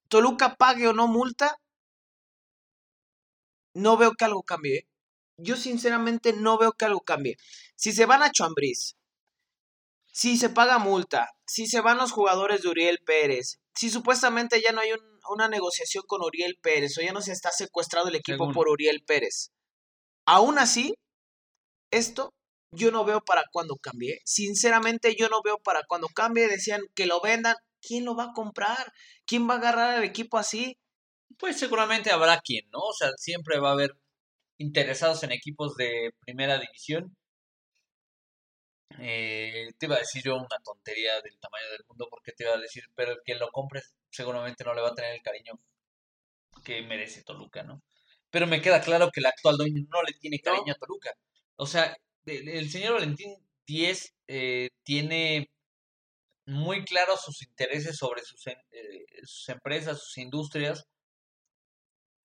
Toluca 0.07 0.55
pague 0.55 0.87
o 0.87 0.93
no 0.93 1.09
multa, 1.09 1.57
no 3.75 3.97
veo 3.97 4.13
que 4.13 4.25
algo 4.25 4.45
cambie. 4.45 4.77
¿eh? 4.77 4.89
Yo 5.37 5.57
sinceramente 5.57 6.33
no 6.33 6.59
veo 6.59 6.75
que 6.75 6.85
algo 6.85 7.01
cambie. 7.01 7.37
Si 7.75 7.91
se 7.91 8.07
van 8.07 8.23
a 8.23 8.31
Chambriz, 8.31 8.95
si 10.19 10.37
se 10.37 10.51
paga 10.51 10.79
multa, 10.79 11.29
si 11.47 11.69
se 11.69 11.81
van 11.81 11.97
los 11.99 12.11
jugadores 12.11 12.63
de 12.63 12.69
Uriel 12.69 12.99
Pérez, 13.07 13.61
si 13.73 13.89
supuestamente 13.89 14.61
ya 14.61 14.73
no 14.73 14.81
hay 14.81 14.91
un- 14.93 15.21
una 15.31 15.47
negociación 15.47 16.03
con 16.09 16.23
Uriel 16.23 16.57
Pérez 16.61 16.99
o 16.99 17.03
ya 17.03 17.13
no 17.13 17.21
se 17.23 17.31
está 17.33 17.53
secuestrado 17.53 18.09
el 18.09 18.17
equipo 18.17 18.39
Según. 18.45 18.53
por 18.55 18.69
Uriel 18.69 19.05
Pérez, 19.07 19.51
aún 20.27 20.59
así, 20.59 20.95
esto 21.93 22.33
yo 22.75 22.91
no 22.91 23.05
veo 23.05 23.21
para 23.21 23.45
cuando 23.53 23.77
cambie. 23.77 24.19
Sinceramente, 24.25 25.15
yo 25.17 25.29
no 25.29 25.41
veo 25.43 25.59
para 25.59 25.83
cuando 25.89 26.09
cambie. 26.09 26.49
Decían 26.49 26.83
que 26.95 27.07
lo 27.07 27.21
vendan. 27.21 27.55
¿Quién 27.81 28.05
lo 28.05 28.17
va 28.17 28.25
a 28.25 28.33
comprar? 28.35 28.93
¿Quién 29.25 29.49
va 29.49 29.55
a 29.55 29.59
agarrar 29.59 29.97
al 29.97 30.05
equipo 30.05 30.37
así? 30.37 30.77
Pues 31.39 31.57
seguramente 31.59 32.11
habrá 32.11 32.41
quien, 32.41 32.69
¿no? 32.73 32.81
O 32.81 32.93
sea, 32.93 33.11
siempre 33.17 33.61
va 33.61 33.71
a 33.71 33.73
haber 33.73 33.93
interesados 34.59 35.23
en 35.23 35.31
equipos 35.33 35.77
de 35.77 36.11
primera 36.27 36.59
división. 36.59 37.17
Eh, 38.99 39.69
te 39.79 39.87
iba 39.87 39.97
a 39.97 40.01
decir 40.01 40.23
yo 40.25 40.37
una 40.37 40.59
tontería 40.65 41.21
del 41.21 41.39
tamaño 41.39 41.71
del 41.71 41.85
mundo, 41.89 42.09
porque 42.11 42.33
te 42.33 42.45
iba 42.45 42.55
a 42.55 42.59
decir, 42.59 42.85
pero 42.95 43.13
el 43.13 43.19
que 43.25 43.35
lo 43.35 43.51
compre 43.51 43.83
seguramente 44.11 44.65
no 44.65 44.75
le 44.75 44.83
va 44.83 44.89
a 44.89 44.95
tener 44.95 45.15
el 45.15 45.23
cariño 45.23 45.61
que 46.65 46.83
merece 46.83 47.23
Toluca, 47.23 47.63
¿no? 47.63 47.83
Pero 48.31 48.47
me 48.47 48.61
queda 48.63 48.81
claro 48.81 49.11
que 49.11 49.21
el 49.21 49.27
actual 49.27 49.57
dueño 49.57 49.83
no 49.91 50.03
le 50.03 50.13
tiene 50.15 50.41
cariño 50.41 50.73
a 50.73 50.79
Toluca. 50.79 51.13
O 51.57 51.67
sea, 51.67 51.97
el, 52.27 52.71
señor 52.71 52.95
Valentín 52.95 53.35
Díez 53.67 54.15
eh, 54.29 54.69
tiene 54.85 55.51
muy 56.47 56.85
claros 56.85 57.23
sus 57.23 57.43
intereses 57.43 57.97
sobre 57.97 58.23
sus, 58.23 58.47
eh, 58.47 58.57
sus 59.25 59.49
empresas, 59.51 60.01
sus 60.01 60.19
industrias. 60.19 60.85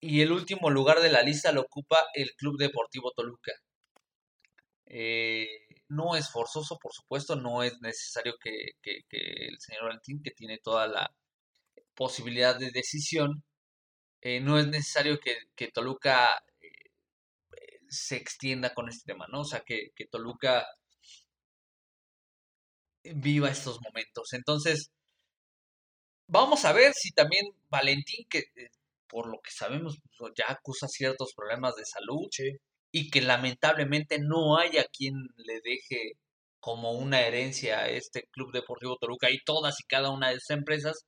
Y 0.00 0.20
el 0.20 0.32
último 0.32 0.70
lugar 0.70 1.00
de 1.00 1.10
la 1.10 1.22
lista 1.22 1.52
lo 1.52 1.62
ocupa 1.62 1.98
el 2.14 2.34
Club 2.36 2.58
Deportivo 2.58 3.12
Toluca. 3.12 3.52
Eh, 4.86 5.46
no 5.94 6.16
es 6.16 6.30
forzoso, 6.30 6.78
por 6.78 6.92
supuesto, 6.92 7.36
no 7.36 7.62
es 7.62 7.80
necesario 7.80 8.34
que, 8.42 8.72
el 9.10 9.58
señor 9.60 9.84
Valentín, 9.84 10.22
que 10.22 10.32
tiene 10.32 10.58
toda 10.58 10.86
la 10.88 11.14
posibilidad 11.94 12.58
de 12.58 12.70
decisión, 12.72 13.44
eh, 14.22 14.40
no 14.40 14.58
es 14.58 14.66
necesario 14.68 15.18
que, 15.20 15.68
Toluca 15.72 16.28
se 17.88 18.16
extienda 18.16 18.74
con 18.74 18.88
este 18.88 19.12
tema, 19.12 19.26
¿no? 19.30 19.42
O 19.42 19.44
sea, 19.44 19.60
que, 19.60 19.90
que 19.94 20.06
Toluca 20.06 20.66
viva 23.04 23.50
estos 23.50 23.80
momentos. 23.82 24.32
Entonces, 24.32 24.90
vamos 26.26 26.64
a 26.64 26.72
ver 26.72 26.92
si 26.94 27.12
también 27.12 27.46
Valentín, 27.68 28.26
que 28.28 28.38
eh, 28.56 28.70
por 29.08 29.26
lo 29.28 29.40
que 29.40 29.50
sabemos 29.50 29.98
pues, 30.18 30.32
ya 30.36 30.46
acusa 30.48 30.88
ciertos 30.88 31.34
problemas 31.34 31.76
de 31.76 31.84
salud 31.84 32.28
y 32.94 33.10
que 33.10 33.20
lamentablemente 33.20 34.20
no 34.20 34.56
haya 34.56 34.84
quien 34.84 35.14
le 35.36 35.60
deje 35.60 36.12
como 36.60 36.92
una 36.92 37.22
herencia 37.22 37.80
a 37.80 37.88
este 37.88 38.28
Club 38.30 38.52
Deportivo 38.52 38.96
Toluca 38.96 39.30
y 39.30 39.42
todas 39.44 39.80
y 39.80 39.84
cada 39.84 40.10
una 40.10 40.28
de 40.28 40.36
esas 40.36 40.56
empresas, 40.56 41.04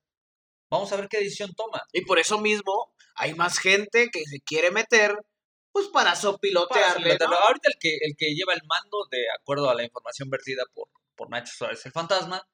vamos 0.69 0.93
a 0.93 0.97
ver 0.97 1.09
qué 1.09 1.19
decisión 1.19 1.55
toma. 1.55 1.83
Y 1.93 2.02
por 2.05 2.19
eso 2.19 2.40
mismo 2.40 2.93
hay 3.14 3.35
más 3.35 3.59
gente 3.59 4.09
que 4.12 4.25
se 4.25 4.40
quiere 4.40 4.73
meter 4.73 5.14
pues 5.71 5.87
para 5.88 6.16
sopilotearle. 6.16 7.19
Ahorita 7.21 7.69
el 7.69 7.78
que, 7.78 7.97
el 8.00 8.16
que 8.19 8.35
lleva 8.35 8.55
el 8.55 8.62
mando, 8.66 9.07
de 9.09 9.25
acuerdo 9.38 9.71
a 9.71 9.75
la 9.75 9.85
información 9.85 10.28
vertida 10.28 10.64
por 10.75 10.88
por 11.16 11.31
Nacho 11.31 11.52
Suárez 11.57 11.87
el 11.87 11.93
Fantasma, 11.93 12.47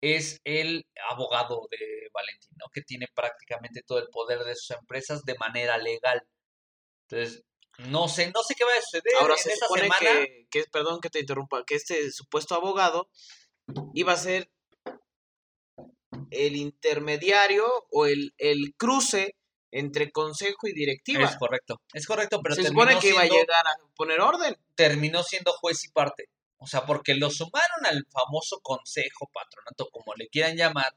es 0.00 0.40
el 0.44 0.86
abogado 1.10 1.68
de 1.70 2.08
Valentín, 2.12 2.58
que 2.72 2.82
tiene 2.82 3.08
prácticamente 3.14 3.82
todo 3.82 3.98
el 3.98 4.08
poder 4.08 4.40
de 4.40 4.54
sus 4.56 4.72
empresas 4.72 5.22
de 5.24 5.36
manera 5.36 5.78
legal. 5.78 6.26
Entonces, 7.08 7.44
no 7.78 8.08
sé, 8.08 8.30
no 8.34 8.42
sé 8.42 8.54
qué 8.54 8.64
va 8.64 8.70
a 8.72 8.82
suceder 8.82 9.14
Ahora 9.20 9.34
en 9.34 9.50
esta 9.50 9.66
semana. 9.66 10.26
Que, 10.50 10.64
perdón 10.70 11.00
que 11.00 11.10
te 11.10 11.20
interrumpa, 11.20 11.64
que 11.64 11.74
este 11.74 12.10
supuesto 12.12 12.54
abogado 12.54 13.08
iba 13.94 14.12
a 14.12 14.16
ser 14.16 14.50
el 16.30 16.56
intermediario 16.56 17.66
o 17.90 18.06
el, 18.06 18.34
el 18.38 18.74
cruce 18.76 19.36
entre 19.72 20.12
consejo 20.12 20.68
y 20.68 20.72
directiva. 20.72 21.24
Es 21.24 21.36
correcto, 21.36 21.80
es 21.92 22.06
correcto, 22.06 22.40
pero 22.42 22.54
se 22.54 22.64
supone 22.64 22.98
que 23.00 23.10
iba 23.10 23.22
a 23.22 23.26
llegar 23.26 23.66
a 23.66 23.74
poner 23.96 24.20
orden. 24.20 24.56
Terminó 24.76 25.22
siendo 25.22 25.52
juez 25.52 25.84
y 25.84 25.88
parte. 25.90 26.28
O 26.58 26.66
sea, 26.66 26.86
porque 26.86 27.14
lo 27.14 27.30
sumaron 27.30 27.84
al 27.84 28.06
famoso 28.10 28.60
consejo, 28.62 29.28
patronato, 29.32 29.88
como 29.90 30.14
le 30.14 30.28
quieran 30.28 30.56
llamar, 30.56 30.96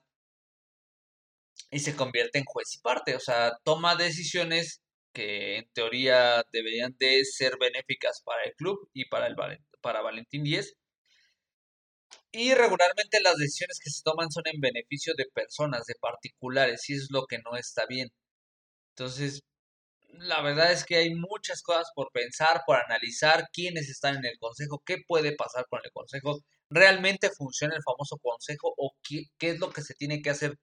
y 1.71 1.79
se 1.79 1.95
convierte 1.95 2.37
en 2.37 2.45
juez 2.45 2.75
y 2.75 2.79
parte. 2.79 3.15
O 3.15 3.19
sea, 3.19 3.57
toma 3.63 3.95
decisiones 3.95 4.81
que 5.17 5.57
en 5.57 5.67
teoría 5.73 6.43
deberían 6.51 6.95
de 6.99 7.25
ser 7.25 7.57
benéficas 7.59 8.21
para 8.23 8.43
el 8.43 8.53
club 8.53 8.87
y 8.93 9.05
para, 9.05 9.25
el, 9.25 9.35
para 9.81 10.01
Valentín 10.01 10.43
Díez. 10.43 10.75
Y 12.31 12.53
regularmente 12.53 13.19
las 13.21 13.35
decisiones 13.37 13.79
que 13.83 13.89
se 13.89 14.03
toman 14.03 14.29
son 14.29 14.43
en 14.45 14.61
beneficio 14.61 15.15
de 15.17 15.25
personas, 15.33 15.85
de 15.87 15.95
particulares, 15.99 16.87
y 16.89 16.93
es 16.93 17.07
lo 17.09 17.25
que 17.25 17.39
no 17.39 17.57
está 17.57 17.87
bien. 17.87 18.09
Entonces, 18.91 19.41
la 20.09 20.43
verdad 20.43 20.71
es 20.71 20.85
que 20.85 20.97
hay 20.97 21.15
muchas 21.15 21.63
cosas 21.63 21.87
por 21.95 22.11
pensar, 22.11 22.61
por 22.67 22.77
analizar, 22.77 23.47
quiénes 23.51 23.89
están 23.89 24.17
en 24.17 24.25
el 24.25 24.37
consejo, 24.37 24.83
qué 24.85 24.97
puede 25.07 25.35
pasar 25.35 25.65
con 25.67 25.81
el 25.83 25.91
consejo, 25.91 26.43
realmente 26.69 27.31
funciona 27.35 27.75
el 27.75 27.81
famoso 27.83 28.17
consejo 28.21 28.71
o 28.77 28.91
qué, 29.01 29.25
es 29.39 29.59
lo 29.59 29.71
que 29.71 29.81
se 29.81 29.95
tiene 29.95 30.21
que 30.21 30.29
hacer. 30.29 30.53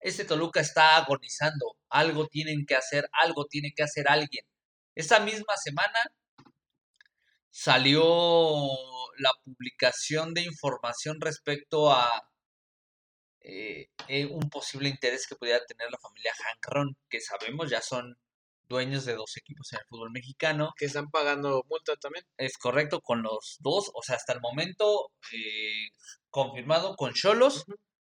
Este 0.00 0.24
Toluca 0.24 0.60
está 0.60 0.96
agonizando, 0.96 1.76
algo 1.88 2.26
tienen 2.26 2.64
que 2.66 2.74
hacer, 2.74 3.08
algo 3.12 3.46
tiene 3.46 3.72
que 3.74 3.82
hacer 3.82 4.08
alguien. 4.08 4.44
Esta 4.94 5.20
misma 5.20 5.56
semana 5.56 5.98
salió 7.50 8.02
la 9.18 9.30
publicación 9.44 10.34
de 10.34 10.42
información 10.42 11.20
respecto 11.20 11.92
a 11.92 12.30
eh, 13.42 13.88
eh, 14.08 14.26
un 14.26 14.48
posible 14.50 14.88
interés 14.88 15.26
que 15.26 15.36
pudiera 15.36 15.64
tener 15.66 15.90
la 15.90 15.98
familia 15.98 16.32
Hankron, 16.46 16.96
que 17.08 17.20
sabemos 17.20 17.70
ya 17.70 17.82
son 17.82 18.16
dueños 18.68 19.04
de 19.04 19.14
dos 19.14 19.36
equipos 19.36 19.72
en 19.72 19.80
el 19.80 19.86
fútbol 19.86 20.10
mexicano. 20.12 20.72
Que 20.76 20.86
están 20.86 21.10
pagando 21.10 21.64
multa 21.68 21.96
también. 21.96 22.24
Es 22.38 22.56
correcto, 22.56 23.00
con 23.00 23.22
los 23.22 23.56
dos, 23.60 23.90
o 23.94 24.02
sea, 24.02 24.16
hasta 24.16 24.32
el 24.32 24.40
momento 24.40 25.10
eh, 25.32 25.88
confirmado 26.30 26.96
con 26.96 27.12
Cholos, 27.12 27.64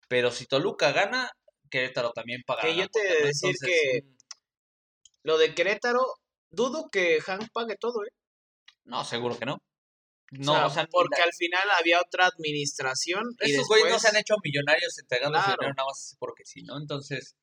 pero 0.09 0.31
si 0.31 0.47
Toluca 0.47 0.93
gana, 0.93 1.31
Querétaro 1.73 2.13
también 2.13 2.43
paga. 2.47 2.63
Que 2.63 2.77
yo 2.77 2.87
te 2.89 3.01
he 3.01 3.27
decir 3.27 3.57
que 3.65 4.03
mm, 4.05 4.17
lo 5.25 5.39
de 5.39 5.55
Querétaro, 5.55 6.05
dudo 6.51 6.91
que 6.91 7.21
Hank 7.21 7.49
pague 7.53 7.77
todo, 7.77 8.05
¿eh? 8.05 8.13
No, 8.85 9.05
seguro 9.05 9.39
que 9.39 9.47
no. 9.47 9.59
No, 10.31 10.67
o 10.67 10.71
sea, 10.71 10.87
porque 10.91 11.21
al 11.21 11.33
final 11.37 11.69
había 11.79 12.01
otra 12.01 12.27
administración. 12.27 13.23
Estos 13.41 13.69
güeyes 13.69 13.91
no 13.91 13.99
se 13.99 14.09
han 14.09 14.17
hecho 14.17 14.35
millonarios 14.43 14.99
entregando 14.99 15.39
dinero 15.39 15.75
nada 15.75 15.87
más 15.87 16.17
porque 16.19 16.45
sí, 16.47 16.63
¿no? 16.63 16.79
Entonces, 16.79 17.37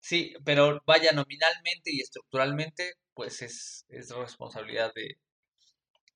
Sí, 0.00 0.34
pero 0.44 0.80
vaya 0.86 1.12
nominalmente 1.12 1.92
y 1.92 2.00
estructuralmente, 2.00 2.94
pues 3.14 3.42
es, 3.42 3.84
es 3.88 4.10
responsabilidad 4.10 4.92
de, 4.94 5.18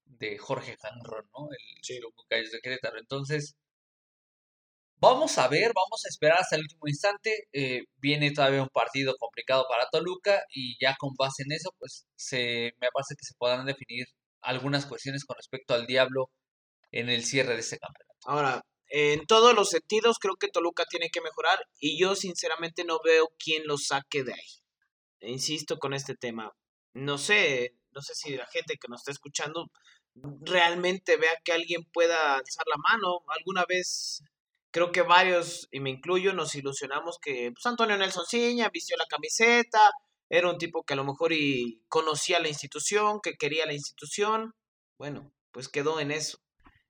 de 0.06 0.38
Jorge 0.38 0.76
Hanron, 0.82 1.28
¿no? 1.32 1.48
El 1.50 1.84
sí. 1.84 2.00
de 2.50 2.60
Querétaro. 2.62 2.98
Entonces, 2.98 3.56
vamos 5.04 5.38
a 5.38 5.48
ver, 5.48 5.72
vamos 5.74 6.04
a 6.04 6.08
esperar 6.08 6.38
hasta 6.38 6.56
el 6.56 6.62
último 6.62 6.86
instante. 6.86 7.48
Eh, 7.52 7.84
viene 7.96 8.32
todavía 8.32 8.62
un 8.62 8.68
partido 8.68 9.14
complicado 9.18 9.66
para 9.68 9.88
Toluca 9.90 10.42
y 10.50 10.76
ya 10.80 10.96
con 10.98 11.14
base 11.16 11.42
en 11.44 11.52
eso, 11.52 11.70
pues 11.78 12.06
se, 12.16 12.72
me 12.80 12.88
parece 12.92 13.14
que 13.16 13.24
se 13.24 13.34
podrán 13.38 13.66
definir 13.66 14.06
algunas 14.40 14.86
cuestiones 14.86 15.24
con 15.24 15.36
respecto 15.36 15.74
al 15.74 15.86
Diablo 15.86 16.30
en 16.90 17.08
el 17.08 17.24
cierre 17.24 17.54
de 17.54 17.60
este 17.60 17.78
campeonato. 17.78 18.14
Ahora, 18.24 18.62
en 18.88 19.26
todos 19.26 19.54
los 19.54 19.70
sentidos 19.70 20.18
creo 20.18 20.36
que 20.36 20.48
Toluca 20.48 20.84
tiene 20.88 21.10
que 21.10 21.20
mejorar 21.20 21.58
y 21.78 21.98
yo 21.98 22.14
sinceramente 22.14 22.84
no 22.84 23.00
veo 23.04 23.28
quién 23.38 23.66
lo 23.66 23.78
saque 23.78 24.24
de 24.24 24.32
ahí. 24.32 25.30
Insisto 25.32 25.78
con 25.78 25.94
este 25.94 26.14
tema. 26.14 26.52
No 26.92 27.18
sé, 27.18 27.74
no 27.92 28.02
sé 28.02 28.14
si 28.14 28.36
la 28.36 28.46
gente 28.46 28.76
que 28.76 28.88
nos 28.88 29.00
está 29.00 29.12
escuchando 29.12 29.66
realmente 30.14 31.16
vea 31.16 31.36
que 31.44 31.52
alguien 31.52 31.84
pueda 31.92 32.36
alzar 32.36 32.66
la 32.66 32.76
mano. 32.76 33.20
Alguna 33.28 33.64
vez 33.68 34.22
creo 34.74 34.90
que 34.90 35.02
varios, 35.02 35.68
y 35.70 35.78
me 35.78 35.90
incluyo, 35.90 36.32
nos 36.32 36.56
ilusionamos 36.56 37.20
que 37.20 37.52
pues, 37.52 37.64
Antonio 37.64 37.96
Nelson 37.96 38.26
Ciña 38.26 38.70
vistió 38.70 38.96
la 38.96 39.06
camiseta, 39.06 39.78
era 40.28 40.50
un 40.50 40.58
tipo 40.58 40.82
que 40.82 40.94
a 40.94 40.96
lo 40.96 41.04
mejor 41.04 41.32
y 41.32 41.80
conocía 41.88 42.40
la 42.40 42.48
institución, 42.48 43.20
que 43.22 43.34
quería 43.34 43.66
la 43.66 43.72
institución. 43.72 44.52
Bueno, 44.98 45.32
pues 45.52 45.68
quedó 45.68 46.00
en 46.00 46.10
eso 46.10 46.38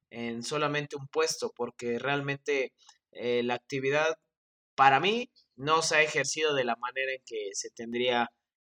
en 0.08 0.42
solamente 0.42 0.96
un 0.96 1.08
puesto, 1.08 1.52
porque 1.54 1.98
realmente 1.98 2.72
eh, 3.12 3.42
la 3.42 3.54
actividad 3.54 4.14
para 4.74 4.98
mí 4.98 5.30
no 5.54 5.82
se 5.82 5.96
ha 5.96 6.02
ejercido 6.02 6.54
de 6.54 6.64
la 6.64 6.76
manera 6.76 7.12
en 7.12 7.22
que 7.26 7.50
se 7.52 7.68
tendría 7.68 8.30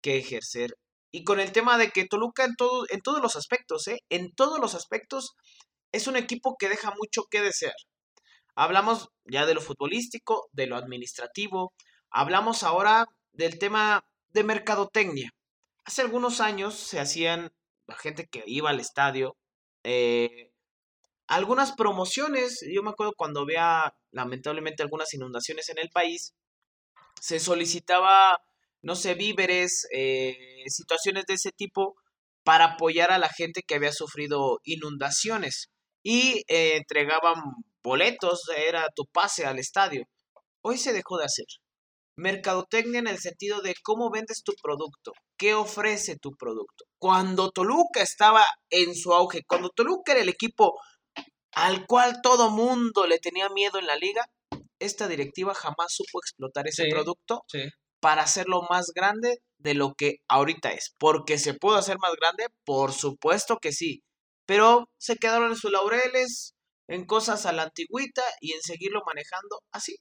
que 0.02 0.18
ejercer. 0.18 0.78
Y 1.12 1.24
con 1.24 1.40
el 1.40 1.52
tema 1.52 1.78
de 1.78 1.92
que 1.92 2.06
Toluca 2.06 2.44
en, 2.44 2.56
todo, 2.56 2.86
en 2.90 3.02
todos 3.02 3.22
los 3.22 3.36
aspectos, 3.36 3.88
¿eh? 3.88 4.00
en 4.10 4.34
todos 4.34 4.60
los 4.60 4.74
aspectos, 4.74 5.36
es 5.92 6.08
un 6.08 6.16
equipo 6.16 6.56
que 6.58 6.70
deja 6.70 6.92
mucho 6.98 7.26
que 7.30 7.42
desear. 7.42 7.76
Hablamos 8.56 9.10
ya 9.26 9.46
de 9.46 9.54
lo 9.54 9.62
futbolístico, 9.62 10.48
de 10.54 10.68
lo 10.68 10.78
administrativo, 10.78 11.74
hablamos 12.10 12.64
ahora 12.64 13.06
del 13.34 13.60
tema 13.60 14.06
de 14.30 14.44
mercadotecnia. 14.44 15.32
Hace 15.84 16.02
algunos 16.02 16.40
años 16.42 16.74
se 16.74 17.00
hacían, 17.00 17.52
la 17.88 17.96
gente 17.96 18.28
que 18.28 18.44
iba 18.48 18.70
al 18.70 18.80
estadio, 18.80 19.38
eh, 19.84 20.52
algunas 21.28 21.74
promociones, 21.74 22.66
yo 22.72 22.82
me 22.82 22.92
acuerdo 22.92 23.14
cuando 23.18 23.42
había 23.42 23.94
lamentablemente 24.12 24.84
algunas 24.84 25.14
inundaciones 25.14 25.70
en 25.70 25.80
el 25.80 25.90
país, 25.90 26.34
se 27.20 27.40
solicitaba, 27.40 28.38
no 28.82 28.96
sé, 28.96 29.16
víveres, 29.16 29.88
eh, 29.92 30.64
situaciones 30.68 31.26
de 31.26 31.36
ese 31.36 31.52
tipo 31.52 31.96
para 32.44 32.66
apoyar 32.66 33.12
a 33.12 33.18
la 33.18 33.30
gente 33.30 33.64
que 33.64 33.76
había 33.76 33.92
sufrido 33.92 34.60
inundaciones 34.64 35.72
y 36.04 36.44
eh, 36.48 36.78
entregaban 36.78 37.36
boletos, 37.86 38.42
era 38.58 38.90
tu 38.96 39.06
pase 39.06 39.46
al 39.46 39.60
estadio. 39.60 40.04
Hoy 40.64 40.78
se 40.78 40.92
dejó 40.92 41.18
de 41.18 41.26
hacer. 41.26 41.46
Mercadotecnia 42.18 43.00
en 43.00 43.08
el 43.08 43.20
sentido 43.20 43.62
de 43.62 43.76
cómo 43.84 44.10
vendes 44.10 44.42
tu 44.44 44.54
producto, 44.62 45.12
qué 45.38 45.54
ofrece 45.54 46.18
tu 46.18 46.32
producto. 46.32 46.86
Cuando 47.00 47.52
Toluca 47.52 48.02
estaba 48.02 48.44
en 48.70 48.96
su 48.96 49.14
auge, 49.14 49.44
cuando 49.48 49.70
Toluca 49.70 50.14
era 50.14 50.22
el 50.22 50.30
equipo 50.30 50.74
al 51.54 51.86
cual 51.86 52.22
todo 52.24 52.50
mundo 52.50 53.06
le 53.06 53.20
tenía 53.20 53.50
miedo 53.50 53.80
en 53.80 53.88
la 53.88 53.98
liga, 53.98 54.26
esta 54.80 55.08
directiva 55.08 55.54
jamás 55.54 55.94
supo 55.94 56.20
explotar 56.20 56.68
ese 56.68 56.88
producto 56.90 57.44
para 58.02 58.24
hacerlo 58.24 58.64
más 58.70 58.92
grande 58.94 59.38
de 59.58 59.74
lo 59.74 59.94
que 59.94 60.18
ahorita 60.28 60.72
es. 60.72 60.96
Porque 60.98 61.38
se 61.38 61.54
pudo 61.54 61.76
hacer 61.76 61.98
más 62.00 62.14
grande, 62.20 62.48
por 62.66 62.92
supuesto 62.94 63.58
que 63.58 63.72
sí. 63.72 64.04
Pero 64.46 64.90
se 64.98 65.16
quedaron 65.16 65.52
en 65.52 65.58
sus 65.58 65.72
laureles, 65.72 66.55
en 66.88 67.06
cosas 67.06 67.46
a 67.46 67.52
la 67.52 67.64
antigüita 67.64 68.24
y 68.42 68.54
en 68.54 68.62
seguirlo 68.62 69.02
manejando 69.06 69.62
así, 69.72 69.98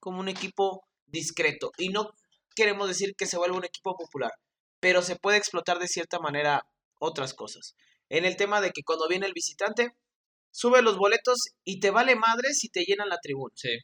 como 0.00 0.20
un 0.20 0.28
equipo 0.28 0.82
discreto. 1.06 1.72
Y 1.78 1.88
no 1.88 2.10
queremos 2.54 2.88
decir 2.88 3.14
que 3.16 3.26
se 3.26 3.38
vuelva 3.38 3.56
un 3.56 3.64
equipo 3.64 3.96
popular, 3.96 4.32
pero 4.80 5.02
se 5.02 5.16
puede 5.16 5.38
explotar 5.38 5.78
de 5.78 5.88
cierta 5.88 6.18
manera 6.18 6.62
otras 7.00 7.34
cosas. 7.34 7.74
En 8.08 8.24
el 8.24 8.36
tema 8.36 8.60
de 8.60 8.70
que 8.70 8.82
cuando 8.84 9.08
viene 9.08 9.26
el 9.26 9.32
visitante, 9.32 9.90
sube 10.50 10.82
los 10.82 10.96
boletos 10.96 11.38
y 11.64 11.80
te 11.80 11.90
vale 11.90 12.16
madre 12.16 12.54
si 12.54 12.68
te 12.68 12.84
llenan 12.84 13.08
la 13.08 13.18
tribuna. 13.18 13.52
Sí. 13.54 13.78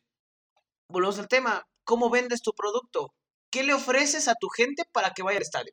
Volvemos 0.89 1.19
al 1.19 1.29
tema, 1.29 1.67
¿cómo 1.85 2.11
vendes 2.11 2.43
tu 2.43 2.53
producto? 2.53 3.15
¿Qué 3.51 3.63
le 3.63 3.75
ofreces 3.75 4.29
a 4.29 4.35
tu 4.35 4.49
gente 4.49 4.85
para 4.93 5.11
que 5.11 5.23
vaya 5.23 5.37
al 5.37 5.43
estadio? 5.43 5.73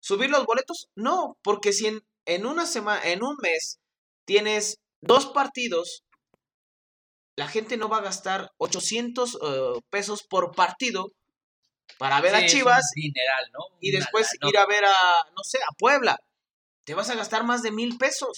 ¿Subir 0.00 0.30
los 0.30 0.46
boletos? 0.46 0.88
No, 0.94 1.36
porque 1.42 1.72
si 1.72 1.86
en, 1.86 2.00
en 2.24 2.46
una 2.46 2.66
semana, 2.66 3.02
en 3.04 3.22
un 3.22 3.36
mes, 3.42 3.78
tienes 4.24 4.78
dos 5.00 5.26
partidos, 5.26 6.04
la 7.40 7.48
gente 7.48 7.78
no 7.78 7.88
va 7.88 7.96
a 7.96 8.02
gastar 8.02 8.52
800 8.58 9.34
eh, 9.34 9.80
pesos 9.88 10.22
por 10.22 10.54
partido 10.54 11.10
para 11.96 12.20
ver 12.20 12.34
a 12.34 12.44
Chivas 12.44 12.90
dineral, 12.94 13.50
¿no? 13.54 13.78
y 13.80 13.92
después 13.92 14.28
ir 14.42 14.58
a 14.58 14.66
ver 14.66 14.84
a, 14.84 15.24
no 15.34 15.42
sé, 15.42 15.56
a 15.66 15.72
Puebla. 15.72 16.20
Te 16.84 16.92
vas 16.92 17.08
a 17.08 17.14
gastar 17.14 17.44
más 17.44 17.62
de 17.62 17.70
mil 17.70 17.96
pesos. 17.96 18.36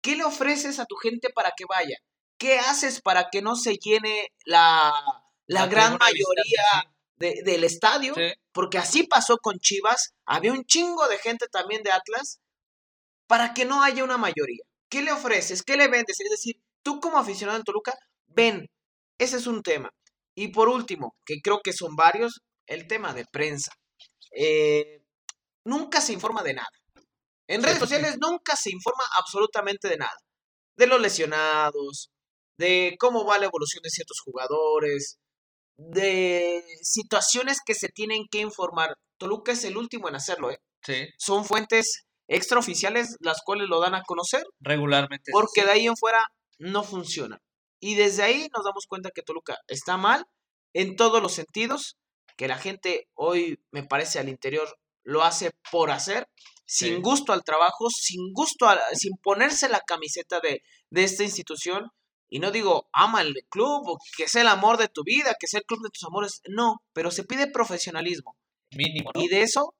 ¿Qué 0.00 0.14
le 0.14 0.22
ofreces 0.22 0.78
a 0.78 0.86
tu 0.86 0.94
gente 0.94 1.30
para 1.30 1.50
que 1.56 1.64
vaya? 1.68 1.96
¿Qué 2.38 2.60
haces 2.60 3.00
para 3.00 3.28
que 3.28 3.42
no 3.42 3.56
se 3.56 3.74
llene 3.74 4.28
la, 4.44 4.92
la, 5.46 5.66
gran 5.66 5.98
mayoría 5.98 6.94
del 7.16 7.64
estadio? 7.64 8.14
Porque 8.52 8.78
así 8.78 9.02
pasó 9.02 9.38
con 9.38 9.58
Chivas. 9.58 10.14
Había 10.26 10.52
un 10.52 10.64
chingo 10.64 11.08
de 11.08 11.18
gente 11.18 11.48
también 11.48 11.82
de 11.82 11.90
Atlas 11.90 12.40
para 13.26 13.52
que 13.52 13.64
no 13.64 13.82
haya 13.82 14.04
una 14.04 14.16
mayoría. 14.16 14.62
¿Qué 14.88 15.02
le 15.02 15.10
ofreces? 15.10 15.64
¿Qué 15.64 15.76
le 15.76 15.88
vendes? 15.88 16.20
Es 16.20 16.30
decir, 16.30 16.62
tú 16.82 17.00
como 17.00 17.18
aficionado 17.18 17.58
en 17.58 17.64
Toluca, 17.64 17.98
ven, 18.34 18.66
ese 19.18 19.36
es 19.36 19.46
un 19.46 19.62
tema. 19.62 19.90
Y 20.34 20.48
por 20.48 20.68
último, 20.68 21.14
que 21.26 21.40
creo 21.42 21.60
que 21.62 21.72
son 21.72 21.94
varios, 21.94 22.40
el 22.66 22.86
tema 22.86 23.12
de 23.12 23.24
prensa. 23.30 23.72
Eh, 24.36 25.02
nunca 25.64 26.00
se 26.00 26.12
informa 26.12 26.42
de 26.42 26.54
nada. 26.54 26.70
En 27.48 27.62
redes 27.62 27.78
sociales 27.78 28.16
nunca 28.20 28.56
se 28.56 28.70
informa 28.70 29.04
absolutamente 29.18 29.88
de 29.88 29.98
nada. 29.98 30.16
De 30.76 30.86
los 30.86 31.00
lesionados, 31.00 32.10
de 32.56 32.96
cómo 32.98 33.26
va 33.26 33.38
la 33.38 33.46
evolución 33.46 33.82
de 33.82 33.90
ciertos 33.90 34.20
jugadores, 34.24 35.18
de 35.76 36.64
situaciones 36.82 37.58
que 37.64 37.74
se 37.74 37.88
tienen 37.88 38.26
que 38.30 38.38
informar. 38.38 38.96
Toluca 39.18 39.52
es 39.52 39.64
el 39.64 39.76
último 39.76 40.08
en 40.08 40.14
hacerlo, 40.14 40.50
¿eh? 40.50 40.58
Sí. 40.84 41.06
Son 41.18 41.44
fuentes 41.44 42.04
extraoficiales 42.28 43.16
las 43.20 43.42
cuales 43.44 43.68
lo 43.68 43.80
dan 43.80 43.94
a 43.94 44.02
conocer. 44.02 44.44
Regularmente. 44.60 45.30
Porque 45.32 45.64
de 45.64 45.72
ahí 45.72 45.86
en 45.86 45.96
fuera 45.96 46.24
no 46.58 46.82
funciona. 46.82 47.38
Y 47.82 47.96
desde 47.96 48.22
ahí 48.22 48.48
nos 48.54 48.64
damos 48.64 48.86
cuenta 48.86 49.10
que 49.12 49.22
Toluca 49.22 49.58
está 49.66 49.96
mal 49.96 50.24
en 50.72 50.94
todos 50.94 51.20
los 51.20 51.32
sentidos, 51.32 51.96
que 52.36 52.46
la 52.46 52.56
gente 52.56 53.08
hoy, 53.14 53.58
me 53.72 53.82
parece, 53.82 54.20
al 54.20 54.28
interior 54.28 54.78
lo 55.02 55.24
hace 55.24 55.50
por 55.72 55.90
hacer, 55.90 56.28
sin 56.64 57.02
gusto 57.02 57.32
al 57.32 57.42
trabajo, 57.42 57.88
sin 57.90 58.32
gusto, 58.32 58.68
sin 58.94 59.16
ponerse 59.16 59.68
la 59.68 59.80
camiseta 59.80 60.38
de, 60.38 60.62
de 60.90 61.02
esta 61.02 61.24
institución. 61.24 61.90
Y 62.28 62.38
no 62.38 62.52
digo, 62.52 62.88
ama 62.92 63.20
el 63.20 63.34
club, 63.50 63.82
o 63.88 63.98
que 64.16 64.28
sea 64.28 64.42
el 64.42 64.48
amor 64.48 64.78
de 64.78 64.86
tu 64.86 65.02
vida, 65.02 65.34
que 65.38 65.48
sea 65.48 65.58
el 65.58 65.66
club 65.66 65.82
de 65.82 65.90
tus 65.90 66.04
amores. 66.04 66.40
No, 66.48 66.76
pero 66.92 67.10
se 67.10 67.24
pide 67.24 67.50
profesionalismo. 67.50 68.36
Mínimo. 68.70 69.10
Y 69.14 69.26
de 69.26 69.42
eso, 69.42 69.74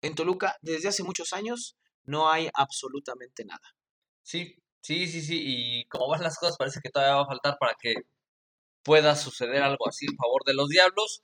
en 0.00 0.14
Toluca, 0.14 0.56
desde 0.62 0.88
hace 0.90 1.02
muchos 1.02 1.32
años, 1.32 1.76
no 2.04 2.30
hay 2.30 2.48
absolutamente 2.54 3.44
nada. 3.44 3.74
Sí, 4.22 4.54
sí, 4.80 5.06
sí, 5.06 5.22
sí. 5.22 5.42
Y 5.44 5.84
como 5.86 6.08
van 6.08 6.22
las 6.22 6.38
cosas, 6.38 6.56
parece 6.56 6.80
que 6.82 6.90
todavía 6.90 7.16
va 7.16 7.22
a 7.22 7.26
faltar 7.26 7.56
para 7.58 7.74
que 7.80 7.94
pueda 8.82 9.16
suceder 9.16 9.62
algo 9.62 9.88
así 9.88 10.06
en 10.06 10.16
favor 10.16 10.44
de 10.46 10.54
los 10.54 10.68
diablos. 10.68 11.22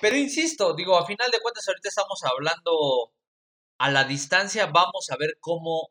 Pero 0.00 0.16
insisto, 0.16 0.74
digo, 0.74 0.98
a 0.98 1.06
final 1.06 1.30
de 1.30 1.40
cuentas, 1.40 1.68
ahorita 1.68 1.88
estamos 1.88 2.20
hablando 2.24 3.12
a 3.78 3.90
la 3.90 4.04
distancia. 4.04 4.66
Vamos 4.66 5.10
a 5.10 5.16
ver 5.18 5.36
cómo, 5.40 5.88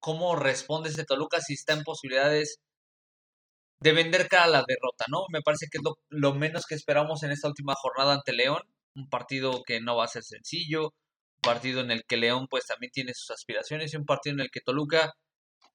cómo 0.00 0.36
responde 0.36 0.90
este 0.90 1.04
Toluca, 1.04 1.40
si 1.40 1.54
está 1.54 1.72
en 1.74 1.84
posibilidades 1.84 2.60
de 3.80 3.92
vender 3.92 4.28
cara 4.28 4.44
a 4.44 4.48
la 4.48 4.64
derrota, 4.66 5.04
¿no? 5.08 5.24
Me 5.30 5.42
parece 5.42 5.66
que 5.70 5.78
es 5.78 5.84
lo, 5.84 5.98
lo 6.08 6.34
menos 6.34 6.66
que 6.66 6.74
esperamos 6.74 7.22
en 7.22 7.32
esta 7.32 7.48
última 7.48 7.74
jornada 7.74 8.14
ante 8.14 8.32
León. 8.32 8.62
Un 8.94 9.08
partido 9.08 9.62
que 9.64 9.80
no 9.80 9.96
va 9.96 10.04
a 10.04 10.08
ser 10.08 10.22
sencillo, 10.24 10.84
un 10.86 11.40
partido 11.42 11.80
en 11.80 11.90
el 11.90 12.04
que 12.04 12.16
León 12.16 12.46
pues 12.48 12.66
también 12.66 12.92
tiene 12.92 13.12
sus 13.14 13.30
aspiraciones 13.30 13.92
y 13.92 13.96
un 13.96 14.06
partido 14.06 14.34
en 14.34 14.40
el 14.40 14.50
que 14.50 14.60
Toluca 14.60 15.14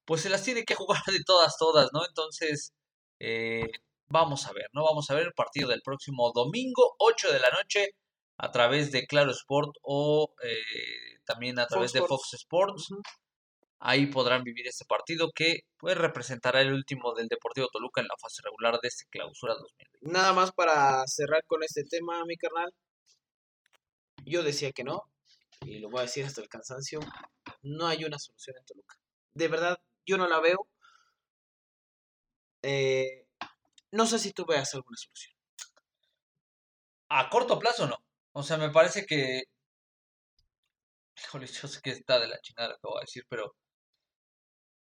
pues 0.09 0.23
se 0.23 0.29
las 0.29 0.43
tiene 0.43 0.63
que 0.63 0.73
jugar 0.73 1.03
de 1.05 1.19
todas, 1.23 1.55
todas, 1.59 1.89
¿no? 1.93 2.03
Entonces, 2.03 2.73
eh, 3.19 3.69
vamos 4.07 4.47
a 4.47 4.53
ver, 4.53 4.65
¿no? 4.73 4.83
Vamos 4.83 5.07
a 5.11 5.13
ver 5.13 5.27
el 5.27 5.33
partido 5.33 5.69
del 5.69 5.83
próximo 5.83 6.31
domingo, 6.33 6.95
8 6.97 7.31
de 7.31 7.39
la 7.39 7.51
noche, 7.51 7.89
a 8.37 8.49
través 8.49 8.91
de 8.91 9.05
Claro 9.05 9.29
Sport 9.29 9.75
o 9.83 10.33
eh, 10.41 11.19
también 11.25 11.59
a 11.59 11.67
través 11.67 11.93
de 11.93 12.01
Fox 12.01 12.33
Sports. 12.33 12.87
Ahí 13.81 14.07
podrán 14.07 14.43
vivir 14.43 14.67
este 14.67 14.83
partido 14.85 15.29
que 15.29 15.59
pues, 15.77 15.95
representará 15.95 16.61
el 16.61 16.73
último 16.73 17.13
del 17.13 17.27
Deportivo 17.27 17.67
Toluca 17.71 18.01
en 18.01 18.07
la 18.07 18.17
fase 18.19 18.41
regular 18.43 18.79
de 18.81 18.87
este 18.87 19.05
clausura 19.11 19.53
2020. 19.53 19.99
Nada 20.11 20.33
más 20.33 20.51
para 20.53 21.05
cerrar 21.05 21.43
con 21.45 21.61
este 21.61 21.83
tema, 21.83 22.25
mi 22.25 22.35
carnal. 22.35 22.73
Yo 24.25 24.41
decía 24.41 24.71
que 24.71 24.83
no, 24.83 25.03
y 25.61 25.77
lo 25.77 25.91
voy 25.91 25.99
a 25.99 26.03
decir 26.03 26.25
hasta 26.25 26.41
el 26.41 26.49
cansancio. 26.49 26.99
No 27.61 27.85
hay 27.85 28.05
una 28.05 28.17
solución 28.17 28.57
en 28.57 28.65
Toluca. 28.65 28.95
De 29.35 29.47
verdad, 29.47 29.79
yo 30.09 30.17
no 30.17 30.27
la 30.27 30.39
veo. 30.39 30.67
Eh, 32.61 33.25
no 33.91 34.05
sé 34.05 34.19
si 34.19 34.33
tú 34.33 34.45
veas 34.45 34.73
alguna 34.73 34.97
solución. 34.97 35.33
A 37.09 37.29
corto 37.29 37.59
plazo 37.59 37.87
no. 37.87 37.97
O 38.33 38.43
sea, 38.43 38.57
me 38.57 38.69
parece 38.69 39.05
que. 39.05 39.43
Híjole, 41.17 41.45
yo 41.47 41.67
sé 41.67 41.81
que 41.81 41.91
está 41.91 42.19
de 42.19 42.27
la 42.27 42.39
chingada 42.41 42.69
lo 42.69 42.75
que 42.75 42.87
voy 42.87 42.97
a 42.97 43.01
decir, 43.01 43.23
pero 43.29 43.53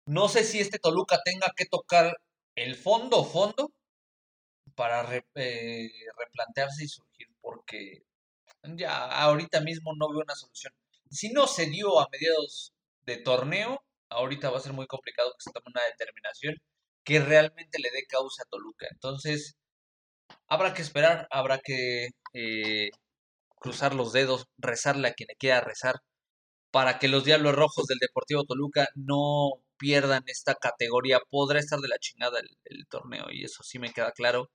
no 0.05 0.27
sé 0.27 0.43
si 0.43 0.59
este 0.59 0.79
Toluca 0.79 1.19
tenga 1.23 1.51
que 1.55 1.65
tocar 1.65 2.17
el 2.55 2.75
fondo, 2.75 3.23
fondo, 3.25 3.71
para 4.75 5.05
eh, 5.35 5.89
replantearse 6.17 6.83
y 6.85 6.87
surgir, 6.87 7.27
porque 7.41 8.03
ya 8.63 9.05
ahorita 9.23 9.61
mismo 9.61 9.93
no 9.95 10.09
veo 10.09 10.21
una 10.21 10.35
solución. 10.35 10.73
Si 11.09 11.29
no 11.29 11.47
se 11.47 11.67
dio 11.67 11.99
a 11.99 12.07
mediados 12.11 12.73
de 13.01 13.17
torneo, 13.17 13.83
ahorita 14.09 14.49
va 14.49 14.57
a 14.57 14.61
ser 14.61 14.73
muy 14.73 14.87
complicado 14.87 15.31
que 15.31 15.43
se 15.43 15.51
tome 15.51 15.71
una 15.73 15.83
determinación 15.85 16.55
que 17.03 17.19
realmente 17.19 17.79
le 17.79 17.91
dé 17.91 18.05
causa 18.07 18.43
a 18.43 18.49
Toluca. 18.49 18.87
Entonces, 18.91 19.55
habrá 20.47 20.73
que 20.73 20.81
esperar, 20.81 21.27
habrá 21.31 21.59
que 21.59 22.09
eh, 22.33 22.89
cruzar 23.59 23.95
los 23.95 24.13
dedos, 24.13 24.45
rezarle 24.57 25.07
a 25.09 25.13
quien 25.13 25.27
le 25.29 25.35
quiera 25.35 25.61
rezar, 25.61 26.01
para 26.71 26.99
que 26.99 27.07
los 27.07 27.25
Diablos 27.25 27.55
Rojos 27.55 27.87
del 27.87 27.99
Deportivo 27.99 28.45
Toluca 28.45 28.89
no 28.95 29.63
pierdan 29.77 30.23
esta 30.27 30.55
categoría. 30.55 31.19
Podrá 31.29 31.59
estar 31.59 31.79
de 31.79 31.89
la 31.89 31.99
chingada 31.99 32.39
el, 32.39 32.87
torneo 32.89 33.25
y 33.31 33.45
eso 33.45 33.63
sí 33.63 33.79
me 33.79 33.91
queda 33.93 34.11
claro. 34.11 34.49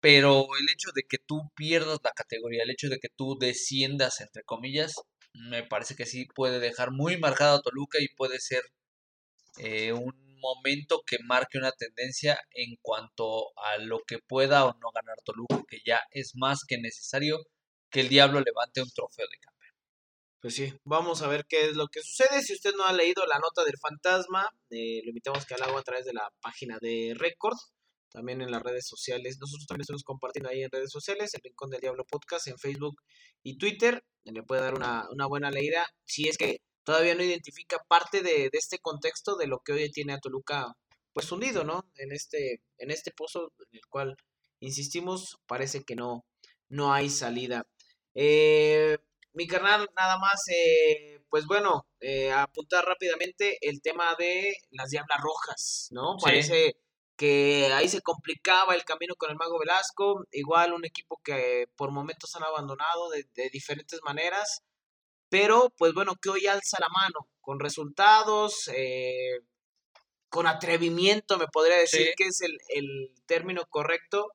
Pero 0.00 0.46
el 0.58 0.68
hecho 0.70 0.90
de 0.94 1.02
que 1.08 1.18
tú 1.18 1.50
pierdas 1.56 1.98
la 2.04 2.12
categoría, 2.12 2.62
el 2.62 2.70
hecho 2.70 2.88
de 2.88 2.98
que 2.98 3.08
tú 3.16 3.36
desciendas, 3.38 4.20
entre 4.20 4.42
comillas, 4.44 4.94
me 5.34 5.64
parece 5.64 5.96
que 5.96 6.06
sí 6.06 6.26
puede 6.26 6.60
dejar 6.60 6.90
muy 6.92 7.18
marcado 7.18 7.56
a 7.56 7.62
Toluca 7.62 7.98
y 8.00 8.08
puede 8.14 8.40
ser 8.40 8.62
eh, 9.58 9.92
un 9.92 10.14
momento 10.40 11.02
que 11.06 11.18
marque 11.24 11.58
una 11.58 11.72
tendencia 11.72 12.38
en 12.50 12.76
cuanto 12.82 13.48
a 13.58 13.78
lo 13.78 14.00
que 14.06 14.18
pueda 14.18 14.64
o 14.64 14.74
no 14.74 14.90
ganar 14.94 15.16
Toluca, 15.24 15.62
que 15.68 15.78
ya 15.84 16.00
es 16.10 16.32
más 16.34 16.60
que 16.66 16.78
necesario 16.78 17.38
que 17.90 18.00
el 18.00 18.08
Diablo 18.08 18.40
levante 18.40 18.82
un 18.82 18.90
trofeo 18.90 19.26
de 19.30 19.38
campeón. 19.38 19.54
Pues 20.40 20.54
sí, 20.54 20.74
vamos 20.84 21.22
a 21.22 21.28
ver 21.28 21.46
qué 21.48 21.68
es 21.68 21.76
lo 21.76 21.88
que 21.88 22.02
sucede. 22.02 22.42
Si 22.42 22.52
usted 22.52 22.74
no 22.76 22.84
ha 22.84 22.92
leído 22.92 23.24
la 23.26 23.38
nota 23.38 23.64
del 23.64 23.78
fantasma, 23.78 24.50
eh, 24.70 25.00
lo 25.02 25.08
invitamos 25.08 25.46
que 25.46 25.54
haga 25.54 25.66
a 25.66 25.82
través 25.82 26.04
de 26.04 26.12
la 26.12 26.30
página 26.42 26.78
de 26.80 27.14
Record, 27.16 27.56
también 28.14 28.40
en 28.40 28.50
las 28.50 28.62
redes 28.62 28.86
sociales. 28.86 29.38
Nosotros 29.40 29.66
también 29.66 29.82
estamos 29.82 30.04
compartiendo 30.04 30.48
ahí 30.48 30.62
en 30.62 30.70
redes 30.70 30.90
sociales, 30.90 31.34
el 31.34 31.42
Rincón 31.42 31.70
del 31.70 31.80
Diablo 31.80 32.04
Podcast 32.04 32.46
en 32.46 32.58
Facebook 32.58 33.02
y 33.42 33.58
Twitter. 33.58 34.04
Le 34.22 34.42
puede 34.44 34.62
dar 34.62 34.74
una, 34.74 35.06
una 35.10 35.26
buena 35.26 35.50
leída. 35.50 35.84
Si 36.04 36.28
es 36.28 36.38
que 36.38 36.58
todavía 36.84 37.16
no 37.16 37.24
identifica 37.24 37.78
parte 37.88 38.22
de, 38.22 38.50
de, 38.50 38.58
este 38.58 38.78
contexto 38.78 39.36
de 39.36 39.48
lo 39.48 39.58
que 39.58 39.72
hoy 39.72 39.90
tiene 39.90 40.12
a 40.12 40.20
Toluca 40.20 40.76
pues 41.12 41.30
hundido, 41.30 41.64
¿no? 41.64 41.84
En 41.96 42.12
este, 42.12 42.60
en 42.78 42.90
este 42.90 43.10
pozo 43.10 43.52
en 43.58 43.78
el 43.78 43.86
cual, 43.88 44.16
insistimos, 44.60 45.38
parece 45.46 45.82
que 45.84 45.96
no, 45.96 46.24
no 46.68 46.92
hay 46.92 47.10
salida. 47.10 47.66
Eh, 48.14 48.96
mi 49.32 49.48
carnal, 49.48 49.88
nada 49.96 50.18
más, 50.18 50.42
eh, 50.52 51.20
pues 51.28 51.46
bueno, 51.46 51.86
eh, 52.00 52.30
apuntar 52.30 52.84
rápidamente 52.84 53.58
el 53.60 53.82
tema 53.82 54.14
de 54.16 54.56
las 54.70 54.90
Diablas 54.90 55.18
Rojas, 55.20 55.88
¿no? 55.90 56.16
Parece 56.22 56.76
que 57.16 57.72
ahí 57.72 57.88
se 57.88 58.02
complicaba 58.02 58.74
el 58.74 58.84
camino 58.84 59.14
con 59.16 59.30
el 59.30 59.36
Mago 59.36 59.58
Velasco, 59.58 60.24
igual 60.32 60.72
un 60.72 60.84
equipo 60.84 61.20
que 61.24 61.68
por 61.76 61.90
momentos 61.90 62.34
han 62.36 62.44
abandonado 62.44 63.10
de, 63.10 63.26
de 63.34 63.50
diferentes 63.50 64.00
maneras, 64.04 64.62
pero 65.28 65.72
pues 65.76 65.94
bueno, 65.94 66.14
que 66.20 66.30
hoy 66.30 66.46
alza 66.46 66.78
la 66.80 66.88
mano 66.88 67.28
con 67.44 67.60
resultados, 67.60 68.70
con 70.28 70.46
atrevimiento, 70.46 71.38
me 71.38 71.46
podría 71.46 71.76
decir 71.76 72.08
que 72.16 72.24
es 72.24 72.40
el, 72.40 73.10
término 73.26 73.62
correcto 73.68 74.26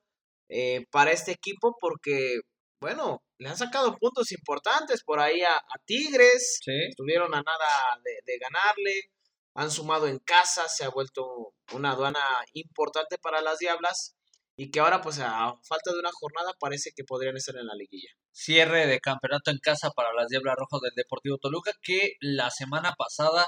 eh, 0.47 0.85
para 0.91 1.11
este 1.11 1.31
equipo, 1.31 1.75
porque, 1.79 2.39
bueno, 2.81 3.21
le 3.37 3.49
han 3.49 3.57
sacado 3.57 3.97
puntos 3.97 4.31
importantes 4.31 5.03
por 5.03 5.19
ahí 5.19 5.41
a, 5.41 5.61
Tigres, 5.85 6.59
estuvieron 6.65 7.33
a 7.33 7.41
nada 7.41 7.99
de, 8.25 8.37
ganarle, 8.37 9.11
han 9.53 9.71
sumado 9.71 10.07
en 10.07 10.19
casa, 10.19 10.67
se 10.67 10.85
ha 10.85 10.89
vuelto 10.89 11.53
una 11.73 11.91
aduana 11.91 12.19
importante 12.53 13.17
para 13.17 13.41
las 13.41 13.59
Diablas 13.59 14.15
y 14.55 14.71
que 14.71 14.79
ahora 14.79 15.01
pues 15.01 15.19
a 15.19 15.53
falta 15.63 15.93
de 15.93 15.99
una 15.99 16.11
jornada 16.11 16.53
parece 16.59 16.91
que 16.95 17.03
podrían 17.03 17.37
estar 17.37 17.55
en 17.55 17.67
la 17.67 17.75
liguilla. 17.75 18.09
Cierre 18.31 18.87
de 18.87 18.99
campeonato 18.99 19.51
en 19.51 19.59
casa 19.59 19.91
para 19.91 20.13
las 20.13 20.27
Diablas 20.27 20.55
Rojas 20.57 20.81
del 20.81 20.95
Deportivo 20.95 21.37
Toluca 21.37 21.71
que 21.81 22.13
la 22.19 22.49
semana 22.51 22.93
pasada 22.97 23.47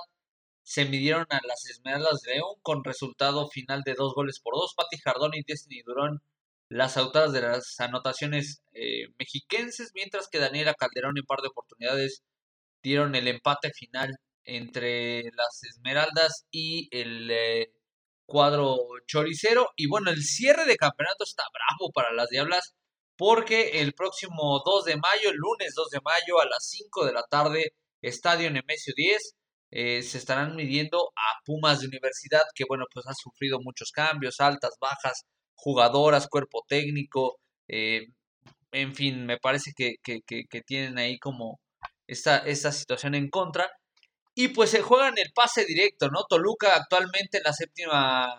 se 0.63 0.85
midieron 0.85 1.25
a 1.29 1.39
las 1.47 1.65
Esmeraldas 1.65 2.21
de 2.21 2.33
León 2.35 2.55
con 2.61 2.83
resultado 2.83 3.49
final 3.49 3.81
de 3.83 3.95
dos 3.95 4.13
goles 4.13 4.39
por 4.39 4.55
dos. 4.55 4.73
Pati 4.75 4.97
Jardón 4.97 5.31
y 5.33 5.43
Destiny 5.43 5.81
Durón 5.83 6.21
las 6.71 6.95
autoras 6.95 7.33
de 7.33 7.41
las 7.41 7.77
anotaciones 7.81 8.63
eh, 8.71 9.09
mexiquenses, 9.19 9.91
mientras 9.93 10.29
que 10.29 10.39
Daniela 10.39 10.73
Calderón 10.73 11.17
en 11.17 11.25
par 11.25 11.41
de 11.41 11.49
oportunidades 11.49 12.23
dieron 12.81 13.13
el 13.15 13.27
empate 13.27 13.71
final 13.73 14.15
entre 14.45 15.23
las 15.35 15.63
Esmeraldas 15.63 16.45
y 16.51 16.87
el 16.91 17.29
eh, 17.31 17.71
cuadro 18.25 18.77
choricero. 19.07 19.69
Y 19.75 19.87
bueno, 19.87 20.11
el 20.11 20.23
cierre 20.23 20.65
de 20.65 20.77
campeonato 20.77 21.23
está 21.23 21.43
bravo 21.53 21.91
para 21.93 22.13
las 22.13 22.29
Diablas 22.29 22.73
porque 23.17 23.81
el 23.81 23.93
próximo 23.93 24.61
2 24.65 24.85
de 24.85 24.97
mayo, 24.97 25.29
el 25.29 25.35
lunes 25.35 25.73
2 25.75 25.89
de 25.91 25.99
mayo 26.03 26.41
a 26.41 26.45
las 26.45 26.67
5 26.69 27.05
de 27.05 27.13
la 27.13 27.23
tarde, 27.29 27.73
Estadio 28.01 28.49
Nemesio 28.49 28.93
10, 28.95 29.35
eh, 29.71 30.01
se 30.01 30.17
estarán 30.17 30.55
midiendo 30.55 31.11
a 31.15 31.39
Pumas 31.45 31.81
de 31.81 31.87
Universidad, 31.87 32.41
que 32.55 32.65
bueno, 32.67 32.85
pues 32.91 33.05
ha 33.07 33.13
sufrido 33.13 33.59
muchos 33.61 33.91
cambios, 33.91 34.39
altas, 34.39 34.75
bajas, 34.81 35.23
jugadoras, 35.53 36.27
cuerpo 36.27 36.63
técnico, 36.67 37.37
eh, 37.67 38.07
en 38.71 38.95
fin, 38.95 39.25
me 39.25 39.37
parece 39.37 39.71
que, 39.75 39.97
tienen 40.65 40.97
ahí 40.97 41.19
como 41.19 41.59
esta, 42.07 42.39
esta 42.39 42.71
situación 42.71 43.15
en 43.15 43.29
contra. 43.29 43.69
Y 44.35 44.49
pues 44.49 44.69
se 44.71 44.81
juegan 44.81 45.17
el 45.17 45.31
pase 45.33 45.65
directo, 45.65 46.09
¿no? 46.09 46.23
Toluca 46.29 46.75
actualmente 46.75 47.37
en 47.37 47.43
la 47.43 47.53
séptima 47.53 48.33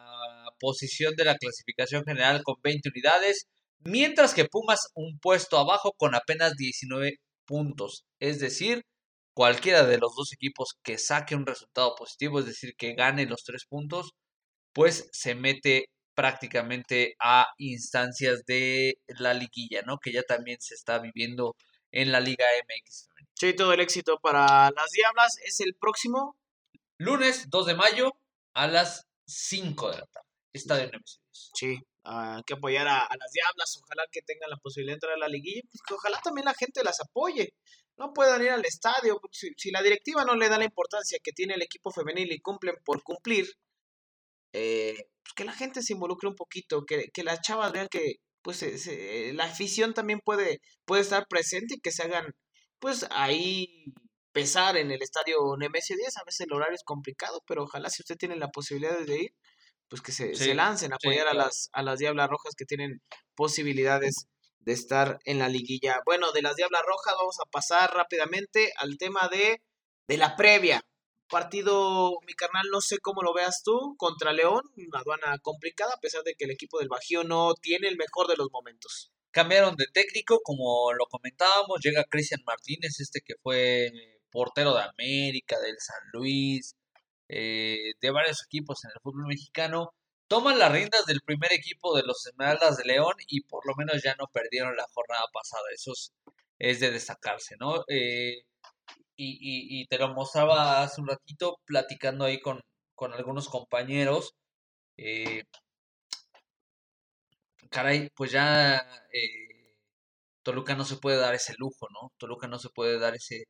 posición 0.59 1.15
de 1.17 1.25
la 1.25 1.37
clasificación 1.37 2.05
general 2.05 2.43
con 2.45 2.57
20 2.63 2.89
unidades, 2.89 3.49
mientras 3.81 4.35
que 4.35 4.47
Pumas 4.47 4.89
un 4.95 5.19
puesto 5.19 5.59
abajo 5.59 5.93
con 5.97 6.15
apenas 6.15 6.57
19 6.57 7.19
puntos. 7.47 8.05
Es 8.21 8.41
decir, 8.41 8.83
cualquiera 9.35 9.85
de 9.85 9.99
los 9.99 10.15
dos 10.17 10.33
equipos 10.33 10.75
que 10.83 10.99
saque 10.99 11.35
un 11.37 11.47
resultado 11.47 11.95
positivo, 11.97 12.41
es 12.41 12.47
decir, 12.47 12.75
que 12.77 12.95
gane 12.95 13.27
los 13.27 13.45
tres 13.45 13.65
puntos, 13.69 14.13
pues 14.73 15.09
se 15.13 15.35
mete 15.35 15.87
prácticamente 16.15 17.15
a 17.21 17.47
instancias 17.59 18.45
de 18.47 18.95
la 19.09 19.35
liguilla, 19.35 19.83
¿no? 19.87 19.99
Que 19.99 20.13
ya 20.13 20.23
también 20.23 20.59
se 20.61 20.75
está 20.75 20.99
viviendo 20.99 21.57
en 21.91 22.13
la 22.13 22.21
Liga 22.21 22.47
MX. 22.65 23.09
Sí, 23.43 23.55
todo 23.55 23.73
el 23.73 23.81
éxito 23.81 24.21
para 24.23 24.71
las 24.71 24.91
Diablas. 24.93 25.37
Es 25.45 25.59
el 25.59 25.75
próximo 25.75 26.37
lunes 26.97 27.51
2 27.51 27.67
de 27.67 27.75
mayo 27.75 28.13
a 28.55 28.69
las 28.69 29.09
5 29.27 29.91
de 29.91 29.99
la 29.99 30.07
tarde. 30.07 30.29
Estadio 30.53 30.91
Sí, 31.53 31.77
hay 32.05 32.41
que 32.45 32.55
apoyar 32.55 32.87
a, 32.87 33.01
las 33.01 33.33
Diablas. 33.33 33.81
Ojalá 33.83 34.05
que 34.13 34.23
tengan 34.23 34.49
la 34.49 34.59
posibilidad 34.59 34.93
de 34.93 34.95
entrar 34.95 35.15
a 35.15 35.17
la 35.17 35.27
liguilla. 35.27 35.61
Pues 35.69 35.83
que 35.85 35.95
ojalá 35.95 36.21
también 36.23 36.45
la 36.45 36.55
gente 36.55 36.85
las 36.85 37.01
apoye. 37.01 37.53
No 37.97 38.13
puedan 38.13 38.41
ir 38.43 38.51
al 38.51 38.65
estadio. 38.65 39.21
Si, 39.33 39.51
si, 39.57 39.73
la 39.73 39.83
directiva 39.83 40.25
no 40.25 40.37
le 40.37 40.49
da 40.49 40.57
la 40.57 40.65
importancia 40.65 41.19
que 41.21 41.33
tiene 41.33 41.55
el 41.55 41.63
equipo 41.63 41.91
femenil 41.91 42.31
y 42.31 42.39
cumplen 42.39 42.77
por 42.85 43.03
cumplir, 43.03 43.49
eh, 44.53 45.09
pues 45.25 45.35
que 45.35 45.45
la 45.45 45.53
gente 45.53 45.83
se 45.83 45.95
involucre 45.95 46.29
un 46.29 46.37
poquito, 46.37 46.85
que, 46.87 47.11
que 47.13 47.25
las 47.25 47.41
chavas 47.41 47.73
vean 47.73 47.89
que 47.89 48.19
pues 48.41 48.65
la 49.35 49.47
afición 49.47 49.95
también 49.95 50.21
puede, 50.21 50.61
puede 50.85 51.03
estar 51.03 51.27
presente 51.27 51.75
y 51.75 51.81
que 51.81 51.91
se 51.91 52.05
hagan 52.05 52.37
pues 52.83 53.07
ahí 53.11 53.85
pesar 54.33 54.77
en 54.77 54.90
el 54.90 55.01
estadio 55.01 55.57
Nemesio 55.57 55.97
10. 55.97 56.16
A 56.16 56.25
veces 56.25 56.40
el 56.40 56.53
horario 56.53 56.75
es 56.75 56.83
complicado, 56.83 57.40
pero 57.47 57.62
ojalá 57.62 57.88
si 57.88 58.03
usted 58.03 58.16
tiene 58.16 58.35
la 58.35 58.49
posibilidad 58.49 58.99
de 58.99 59.23
ir, 59.23 59.35
pues 59.88 60.03
que 60.03 60.11
se, 60.11 60.35
se 60.35 60.53
lancen 60.53 60.92
a 60.92 60.97
apoyar 60.97 61.29
a, 61.29 61.33
las, 61.33 61.68
a 61.73 61.83
las 61.85 62.01
Diablas 62.01 62.29
Rojas 62.29 62.55
que 62.57 62.64
tienen 62.64 63.01
posibilidades 63.37 64.27
de 64.59 64.73
estar 64.73 65.21
en 65.25 65.38
la 65.38 65.49
liguilla. 65.49 66.01
Bueno, 66.05 66.33
de 66.33 66.42
las 66.42 66.57
Diablas 66.57 66.83
Rojas 66.85 67.14
vamos 67.16 67.38
a 67.38 67.49
pasar 67.51 67.95
rápidamente 67.95 68.73
al 68.79 68.99
tema 68.99 69.29
de, 69.29 69.62
de 70.09 70.16
la 70.16 70.35
previa. 70.35 70.83
Partido, 71.29 72.18
mi 72.27 72.35
carnal, 72.35 72.66
no 72.73 72.81
sé 72.81 72.99
cómo 72.99 73.23
lo 73.23 73.33
veas 73.33 73.62
tú, 73.62 73.95
contra 73.97 74.33
León, 74.33 74.62
una 74.77 74.99
aduana 74.99 75.38
complicada, 75.40 75.95
a 75.95 76.01
pesar 76.01 76.25
de 76.25 76.35
que 76.35 76.47
el 76.47 76.51
equipo 76.51 76.81
del 76.81 76.88
Bajío 76.88 77.23
no 77.23 77.55
tiene 77.55 77.87
el 77.87 77.97
mejor 77.97 78.27
de 78.27 78.37
los 78.37 78.49
momentos. 78.51 79.12
Cambiaron 79.33 79.77
de 79.77 79.87
técnico, 79.92 80.40
como 80.42 80.92
lo 80.92 81.07
comentábamos, 81.07 81.81
llega 81.83 82.05
Cristian 82.05 82.42
Martínez, 82.47 83.01
este 83.01 83.23
que 83.23 83.35
fue 83.42 83.90
portero 84.31 84.75
de 84.75 84.83
América, 84.83 85.59
del 85.61 85.77
San 85.79 86.01
Luis, 86.12 86.77
eh, 87.29 87.92
de 88.01 88.11
varios 88.11 88.45
equipos 88.45 88.85
en 88.85 88.90
el 88.95 89.01
fútbol 89.03 89.27
mexicano. 89.29 89.95
Toman 90.29 90.59
las 90.59 90.73
riendas 90.73 91.07
del 91.07 91.21
primer 91.23 91.53
equipo 91.53 91.97
de 91.97 92.03
los 92.05 92.27
Esmeraldas 92.27 92.77
de 92.77 92.85
León 92.85 93.14
y 93.27 93.42
por 93.42 93.66
lo 93.66 93.75
menos 93.77 94.03
ya 94.03 94.14
no 94.16 94.27
perdieron 94.33 94.77
la 94.77 94.87
jornada 94.92 95.25
pasada. 95.33 95.64
Eso 95.75 95.92
es, 96.59 96.81
de 96.81 96.90
destacarse, 96.90 97.57
¿no? 97.59 97.85
Eh, 97.88 98.42
y, 99.16 99.87
te 99.88 99.99
lo 99.99 100.09
mostraba 100.14 100.83
hace 100.83 101.01
un 101.01 101.09
ratito 101.09 101.59
platicando 101.64 102.25
ahí 102.25 102.40
con, 102.40 102.61
algunos 102.97 103.49
compañeros. 103.49 104.35
Eh, 104.97 105.45
caray, 107.73 108.11
pues 108.17 108.33
ya 108.33 108.77
eh, 109.13 109.75
Toluca 110.43 110.75
no 110.77 110.85
se 110.85 110.97
puede 110.97 111.19
dar 111.19 111.35
ese 111.35 111.55
lujo, 111.59 111.89
¿no? 111.93 112.13
Toluca 112.19 112.49
no 112.49 112.59
se 112.59 112.71
puede 112.71 112.99
dar 112.99 113.15
ese, 113.17 113.47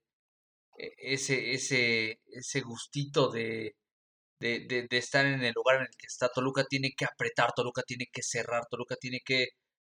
e, 0.79 0.93
ese, 0.99 1.53
ese, 1.55 2.21
ese 2.27 2.61
gustito 2.63 3.31
de, 3.31 3.77
de, 4.41 4.87
de, 4.91 4.99
estar 4.99 5.27
en 5.27 5.43
el 5.45 5.53
lugar 5.55 5.77
en 5.77 5.83
el 5.83 5.97
que 5.99 6.07
está. 6.07 6.29
Toluca 6.31 6.65
tiene 6.65 6.93
que 6.97 7.05
apretar, 7.07 7.53
Toluca 7.55 7.83
tiene 7.83 8.07
que 8.13 8.23
cerrar, 8.23 8.67
Toluca 8.71 8.97
tiene 8.97 9.21
que 9.25 9.49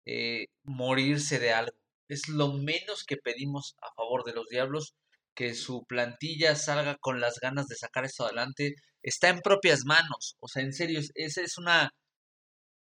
eh, 0.05 0.47
morirse 0.63 1.39
de 1.39 1.53
algo. 1.53 1.77
Es 2.07 2.29
lo 2.29 2.53
menos 2.53 3.03
que 3.05 3.17
pedimos 3.17 3.75
a 3.81 3.93
favor 3.95 4.23
de 4.25 4.33
los 4.33 4.47
Diablos 4.49 4.95
que 5.35 5.53
su 5.55 5.85
plantilla 5.85 6.55
salga 6.55 6.97
con 6.97 7.19
las 7.21 7.39
ganas 7.39 7.67
de 7.67 7.75
sacar 7.75 8.05
esto 8.05 8.25
adelante, 8.25 8.75
está 9.03 9.29
en 9.29 9.41
propias 9.41 9.85
manos. 9.85 10.37
O 10.39 10.47
sea, 10.47 10.63
en 10.63 10.73
serio, 10.73 11.01
esa 11.15 11.41
es 11.41 11.57
una... 11.57 11.91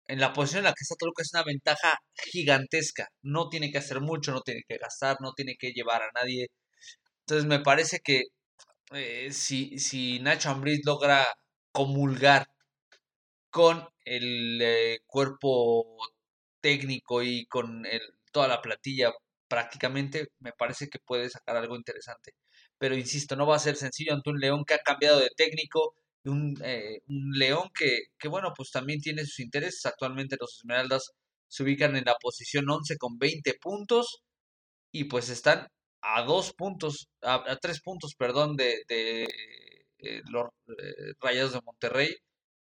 En 0.06 0.20
la 0.20 0.32
posición 0.32 0.60
en 0.60 0.64
la 0.64 0.72
que 0.72 0.82
está 0.82 0.96
Toluca 0.96 1.22
es 1.22 1.32
una 1.34 1.44
ventaja 1.44 1.98
gigantesca. 2.32 3.08
No 3.22 3.48
tiene 3.48 3.70
que 3.70 3.78
hacer 3.78 4.00
mucho, 4.00 4.32
no 4.32 4.42
tiene 4.42 4.62
que 4.68 4.78
gastar, 4.78 5.16
no 5.20 5.32
tiene 5.34 5.56
que 5.58 5.72
llevar 5.72 6.02
a 6.02 6.10
nadie. 6.14 6.48
Entonces 7.20 7.46
me 7.48 7.60
parece 7.60 8.00
que 8.04 8.24
eh, 8.92 9.32
si, 9.32 9.78
si 9.78 10.20
Nacho 10.20 10.50
Ambriz 10.50 10.80
logra 10.84 11.26
comulgar 11.72 12.48
con 13.50 13.88
el 14.04 14.60
eh, 14.62 14.98
cuerpo 15.06 15.96
técnico 16.60 17.22
y 17.22 17.46
con 17.46 17.86
el, 17.86 18.00
toda 18.32 18.48
la 18.48 18.60
plantilla 18.62 19.12
prácticamente, 19.48 20.28
me 20.40 20.52
parece 20.52 20.88
que 20.88 20.98
puede 20.98 21.30
sacar 21.30 21.56
algo 21.56 21.76
interesante 21.76 22.32
pero 22.78 22.96
insisto, 22.96 23.36
no 23.36 23.46
va 23.46 23.56
a 23.56 23.58
ser 23.58 23.76
sencillo 23.76 24.12
ante 24.12 24.30
un 24.30 24.38
León 24.38 24.64
que 24.66 24.74
ha 24.74 24.78
cambiado 24.78 25.18
de 25.20 25.30
técnico, 25.36 25.94
un, 26.24 26.54
eh, 26.64 27.00
un 27.08 27.30
León 27.32 27.70
que, 27.76 27.98
que, 28.18 28.28
bueno, 28.28 28.52
pues 28.56 28.70
también 28.70 29.00
tiene 29.00 29.24
sus 29.24 29.40
intereses. 29.40 29.86
Actualmente 29.86 30.36
los 30.40 30.58
Esmeraldas 30.58 31.12
se 31.48 31.62
ubican 31.62 31.96
en 31.96 32.04
la 32.04 32.16
posición 32.20 32.68
11 32.68 32.96
con 32.98 33.18
20 33.18 33.54
puntos 33.60 34.22
y 34.92 35.04
pues 35.04 35.28
están 35.28 35.68
a 36.02 36.22
dos 36.22 36.52
puntos, 36.54 37.08
a, 37.22 37.56
tres 37.60 37.80
puntos, 37.80 38.14
perdón, 38.16 38.56
de, 38.56 38.82
de 38.88 39.24
eh, 39.98 40.22
los 40.30 40.46
eh, 40.78 41.14
Rayados 41.20 41.54
de 41.54 41.60
Monterrey 41.64 42.14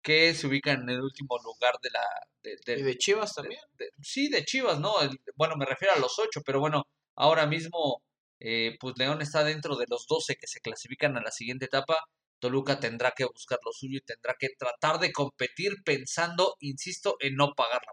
que 0.02 0.34
se 0.36 0.48
ubican 0.48 0.84
en 0.84 0.90
el 0.92 1.02
último 1.02 1.38
lugar 1.44 1.76
de 1.82 1.90
la... 1.90 2.04
De, 2.44 2.80
¿Y 2.80 2.84
de 2.84 2.96
Chivas 2.98 3.34
también? 3.34 3.60
sí, 4.02 4.30
de 4.30 4.46
Chivas, 4.46 4.80
¿no? 4.80 4.94
bueno, 5.36 5.56
me 5.58 5.66
refiero 5.66 5.96
a 5.96 6.00
los 6.00 6.20
ocho, 6.20 6.42
pero 6.46 6.60
bueno, 6.60 6.84
ahora 7.16 7.48
mismo 7.48 8.04
eh, 8.40 8.78
pues 8.80 8.94
León 8.98 9.22
está 9.22 9.44
dentro 9.44 9.76
de 9.76 9.86
los 9.90 10.06
12 10.08 10.36
que 10.36 10.48
se 10.48 10.60
clasifican 10.60 11.18
a 11.18 11.22
la 11.22 11.32
siguiente 11.32 11.66
etapa. 11.66 11.98
Toluca 12.46 12.80
tendrá 12.80 13.12
que 13.12 13.26
buscar 13.26 13.58
lo 13.66 13.72
suyo 13.72 13.98
y 13.98 14.06
tendrá 14.06 14.36
que 14.38 14.50
tratar 14.56 15.00
de 15.00 15.12
competir 15.12 15.78
pensando, 15.84 16.56
insisto, 16.60 17.16
en 17.20 17.36
no 17.36 17.56
pagar 17.56 17.82
la. 17.84 17.92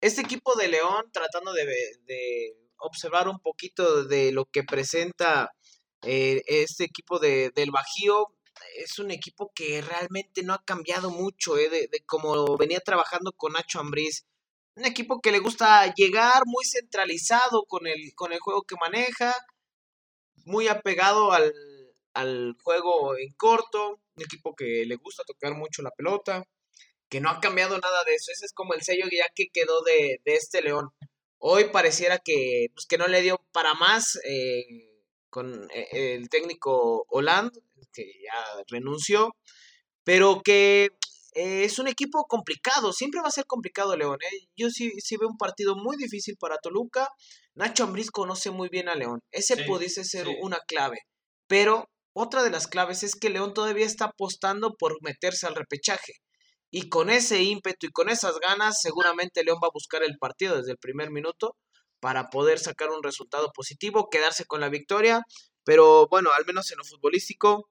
Este 0.00 0.20
equipo 0.20 0.54
de 0.54 0.68
León, 0.68 1.10
tratando 1.12 1.52
de, 1.52 1.66
observar 2.76 3.28
un 3.28 3.40
poquito 3.40 4.04
de 4.04 4.30
lo 4.30 4.44
que 4.44 4.62
presenta 4.62 5.50
eh, 6.02 6.42
este 6.46 6.84
equipo 6.84 7.18
de, 7.18 7.50
del 7.50 7.72
Bajío, 7.72 8.28
es 8.76 9.00
un 9.00 9.10
equipo 9.10 9.50
que 9.52 9.82
realmente 9.82 10.44
no 10.44 10.54
ha 10.54 10.62
cambiado 10.64 11.10
mucho 11.10 11.58
eh, 11.58 11.68
de, 11.68 11.88
de 11.90 12.04
como 12.06 12.56
venía 12.56 12.78
trabajando 12.78 13.32
con 13.32 13.52
Nacho 13.52 13.80
Ambriz. 13.80 14.26
Un 14.76 14.84
equipo 14.84 15.20
que 15.20 15.32
le 15.32 15.40
gusta 15.40 15.92
llegar 15.94 16.42
muy 16.46 16.64
centralizado 16.64 17.64
con 17.64 17.88
el, 17.88 18.14
con 18.14 18.32
el 18.32 18.38
juego 18.38 18.62
que 18.62 18.76
maneja, 18.80 19.34
muy 20.44 20.68
apegado 20.68 21.32
al, 21.32 21.52
al 22.14 22.56
juego 22.62 23.16
en 23.16 23.32
corto, 23.36 24.00
un 24.16 24.22
equipo 24.22 24.54
que 24.54 24.84
le 24.86 24.96
gusta 24.96 25.22
tocar 25.24 25.54
mucho 25.54 25.82
la 25.82 25.90
pelota, 25.90 26.44
que 27.08 27.20
no 27.20 27.30
ha 27.30 27.40
cambiado 27.40 27.78
nada 27.78 28.04
de 28.04 28.14
eso. 28.14 28.32
Ese 28.32 28.46
es 28.46 28.52
como 28.52 28.74
el 28.74 28.82
sello 28.82 29.04
ya 29.10 29.26
que 29.34 29.48
quedó 29.52 29.82
de, 29.82 30.20
de 30.24 30.34
este 30.34 30.62
León. 30.62 30.90
Hoy 31.38 31.64
pareciera 31.72 32.18
que, 32.18 32.68
pues, 32.74 32.86
que 32.86 32.98
no 32.98 33.06
le 33.06 33.20
dio 33.20 33.44
para 33.52 33.74
más 33.74 34.18
eh, 34.24 34.64
con 35.28 35.68
eh, 35.72 36.14
el 36.14 36.28
técnico 36.28 37.04
Hollande, 37.08 37.60
que 37.92 38.04
ya 38.22 38.62
renunció, 38.68 39.34
pero 40.04 40.40
que 40.42 40.90
eh, 41.34 41.64
es 41.64 41.78
un 41.78 41.88
equipo 41.88 42.26
complicado, 42.26 42.92
siempre 42.92 43.20
va 43.20 43.28
a 43.28 43.32
ser 43.32 43.46
complicado 43.46 43.96
León. 43.96 44.18
Yo 44.56 44.70
sí, 44.70 44.92
sí 45.00 45.16
veo 45.16 45.28
un 45.28 45.38
partido 45.38 45.74
muy 45.74 45.96
difícil 45.96 46.36
para 46.38 46.58
Toluca. 46.58 47.08
Nacho 47.54 47.84
Ambriz 47.84 48.10
conoce 48.10 48.50
muy 48.50 48.68
bien 48.68 48.88
a 48.88 48.94
León. 48.94 49.20
Ese 49.30 49.64
pudiese 49.64 50.04
ser 50.04 50.28
una 50.42 50.60
clave. 50.60 51.00
Pero 51.46 51.90
otra 52.14 52.42
de 52.42 52.50
las 52.50 52.66
claves 52.66 53.02
es 53.02 53.14
que 53.14 53.30
León 53.30 53.54
todavía 53.54 53.86
está 53.86 54.06
apostando 54.06 54.74
por 54.74 55.02
meterse 55.02 55.46
al 55.46 55.54
repechaje. 55.54 56.14
Y 56.70 56.88
con 56.88 57.10
ese 57.10 57.42
ímpetu 57.42 57.86
y 57.86 57.90
con 57.92 58.08
esas 58.08 58.38
ganas, 58.38 58.80
seguramente 58.80 59.44
León 59.44 59.58
va 59.62 59.68
a 59.68 59.74
buscar 59.74 60.02
el 60.02 60.18
partido 60.18 60.56
desde 60.56 60.72
el 60.72 60.78
primer 60.78 61.10
minuto 61.10 61.56
para 62.00 62.30
poder 62.30 62.58
sacar 62.58 62.90
un 62.90 63.02
resultado 63.02 63.52
positivo, 63.54 64.08
quedarse 64.10 64.44
con 64.44 64.60
la 64.60 64.68
victoria. 64.68 65.22
Pero 65.64 66.08
bueno, 66.08 66.30
al 66.32 66.44
menos 66.46 66.70
en 66.70 66.78
lo 66.78 66.84
futbolístico, 66.84 67.68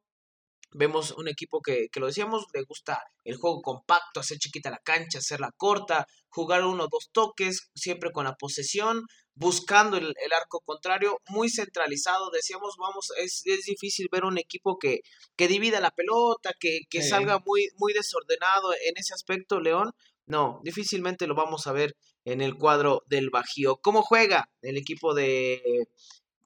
Vemos 0.73 1.11
un 1.11 1.27
equipo 1.27 1.61
que, 1.61 1.89
que, 1.91 1.99
lo 1.99 2.07
decíamos, 2.07 2.45
le 2.53 2.63
gusta 2.63 3.03
el 3.23 3.35
juego 3.35 3.61
compacto, 3.61 4.19
hacer 4.19 4.37
chiquita 4.37 4.69
la 4.69 4.79
cancha, 4.79 5.19
hacerla 5.19 5.51
corta, 5.57 6.07
jugar 6.29 6.63
uno 6.63 6.85
o 6.85 6.87
dos 6.89 7.09
toques, 7.11 7.69
siempre 7.75 8.11
con 8.11 8.25
la 8.25 8.35
posesión, 8.35 9.05
buscando 9.35 9.97
el, 9.97 10.13
arco 10.39 10.61
contrario, 10.65 11.17
muy 11.27 11.49
centralizado. 11.49 12.29
Decíamos, 12.31 12.75
vamos, 12.79 13.11
es, 13.17 13.41
es 13.45 13.65
difícil 13.65 14.07
ver 14.11 14.23
un 14.23 14.37
equipo 14.37 14.77
que, 14.79 15.01
que 15.35 15.47
divida 15.47 15.79
la 15.81 15.91
pelota, 15.91 16.53
que, 16.59 16.81
que 16.89 17.01
salga 17.01 17.39
muy, 17.45 17.67
muy 17.77 17.93
desordenado 17.93 18.73
en 18.73 18.93
ese 18.95 19.13
aspecto, 19.13 19.59
León. 19.59 19.91
No, 20.25 20.61
difícilmente 20.63 21.27
lo 21.27 21.35
vamos 21.35 21.67
a 21.67 21.73
ver 21.73 21.97
en 22.23 22.41
el 22.41 22.55
cuadro 22.55 23.03
del 23.07 23.29
Bajío. 23.29 23.77
¿Cómo 23.81 24.01
juega 24.03 24.49
el 24.61 24.77
equipo 24.77 25.13
de 25.13 25.87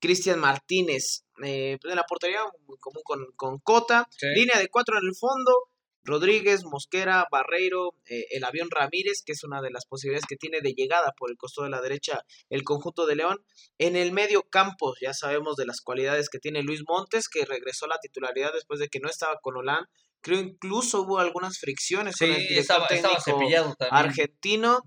Cristian 0.06 0.40
Martínez. 0.40 1.25
Eh, 1.44 1.78
en 1.84 1.96
la 1.96 2.04
portería 2.04 2.42
muy 2.68 2.78
común 2.80 3.02
con, 3.36 3.60
Cota. 3.60 4.08
Línea 4.36 4.60
de 4.60 4.70
cuatro 4.70 4.98
en 4.98 5.06
el 5.06 5.16
fondo. 5.16 5.70
Rodríguez, 6.06 6.64
Mosquera, 6.66 7.26
Barreiro, 7.32 7.96
eh, 8.08 8.26
el 8.30 8.44
avión 8.44 8.70
Ramírez, 8.70 9.24
que 9.26 9.32
es 9.32 9.44
una 9.44 9.60
de 9.62 9.72
las 9.72 9.88
posibilidades 9.88 10.28
que 10.28 10.36
tiene 10.36 10.62
de 10.62 10.74
llegada 10.74 11.14
por 11.18 11.32
el 11.32 11.38
costado 11.38 11.66
de 11.66 11.72
la 11.72 11.82
derecha 11.82 12.22
el 12.50 12.64
conjunto 12.64 13.08
de 13.08 13.16
León. 13.16 13.44
En 13.80 13.96
el 13.96 14.12
medio 14.12 14.44
campo, 14.44 14.94
ya 15.02 15.14
sabemos 15.14 15.56
de 15.56 15.66
las 15.66 15.82
cualidades 15.82 16.30
que 16.30 16.38
tiene 16.38 16.62
Luis 16.62 16.84
Montes, 16.88 17.28
que 17.28 17.44
regresó 17.44 17.86
a 17.86 17.90
la 17.90 18.00
titularidad 18.00 18.54
después 18.54 18.80
de 18.80 18.88
que 18.88 19.00
no 19.00 19.10
estaba 19.10 19.40
con 19.42 19.58
Holán. 19.58 19.86
Creo 20.26 20.40
incluso 20.40 21.04
hubo 21.04 21.20
algunas 21.20 21.60
fricciones 21.60 22.18
con 22.18 22.32
el 22.32 22.48
director 22.48 22.88
técnico 22.88 23.76
argentino. 23.92 24.80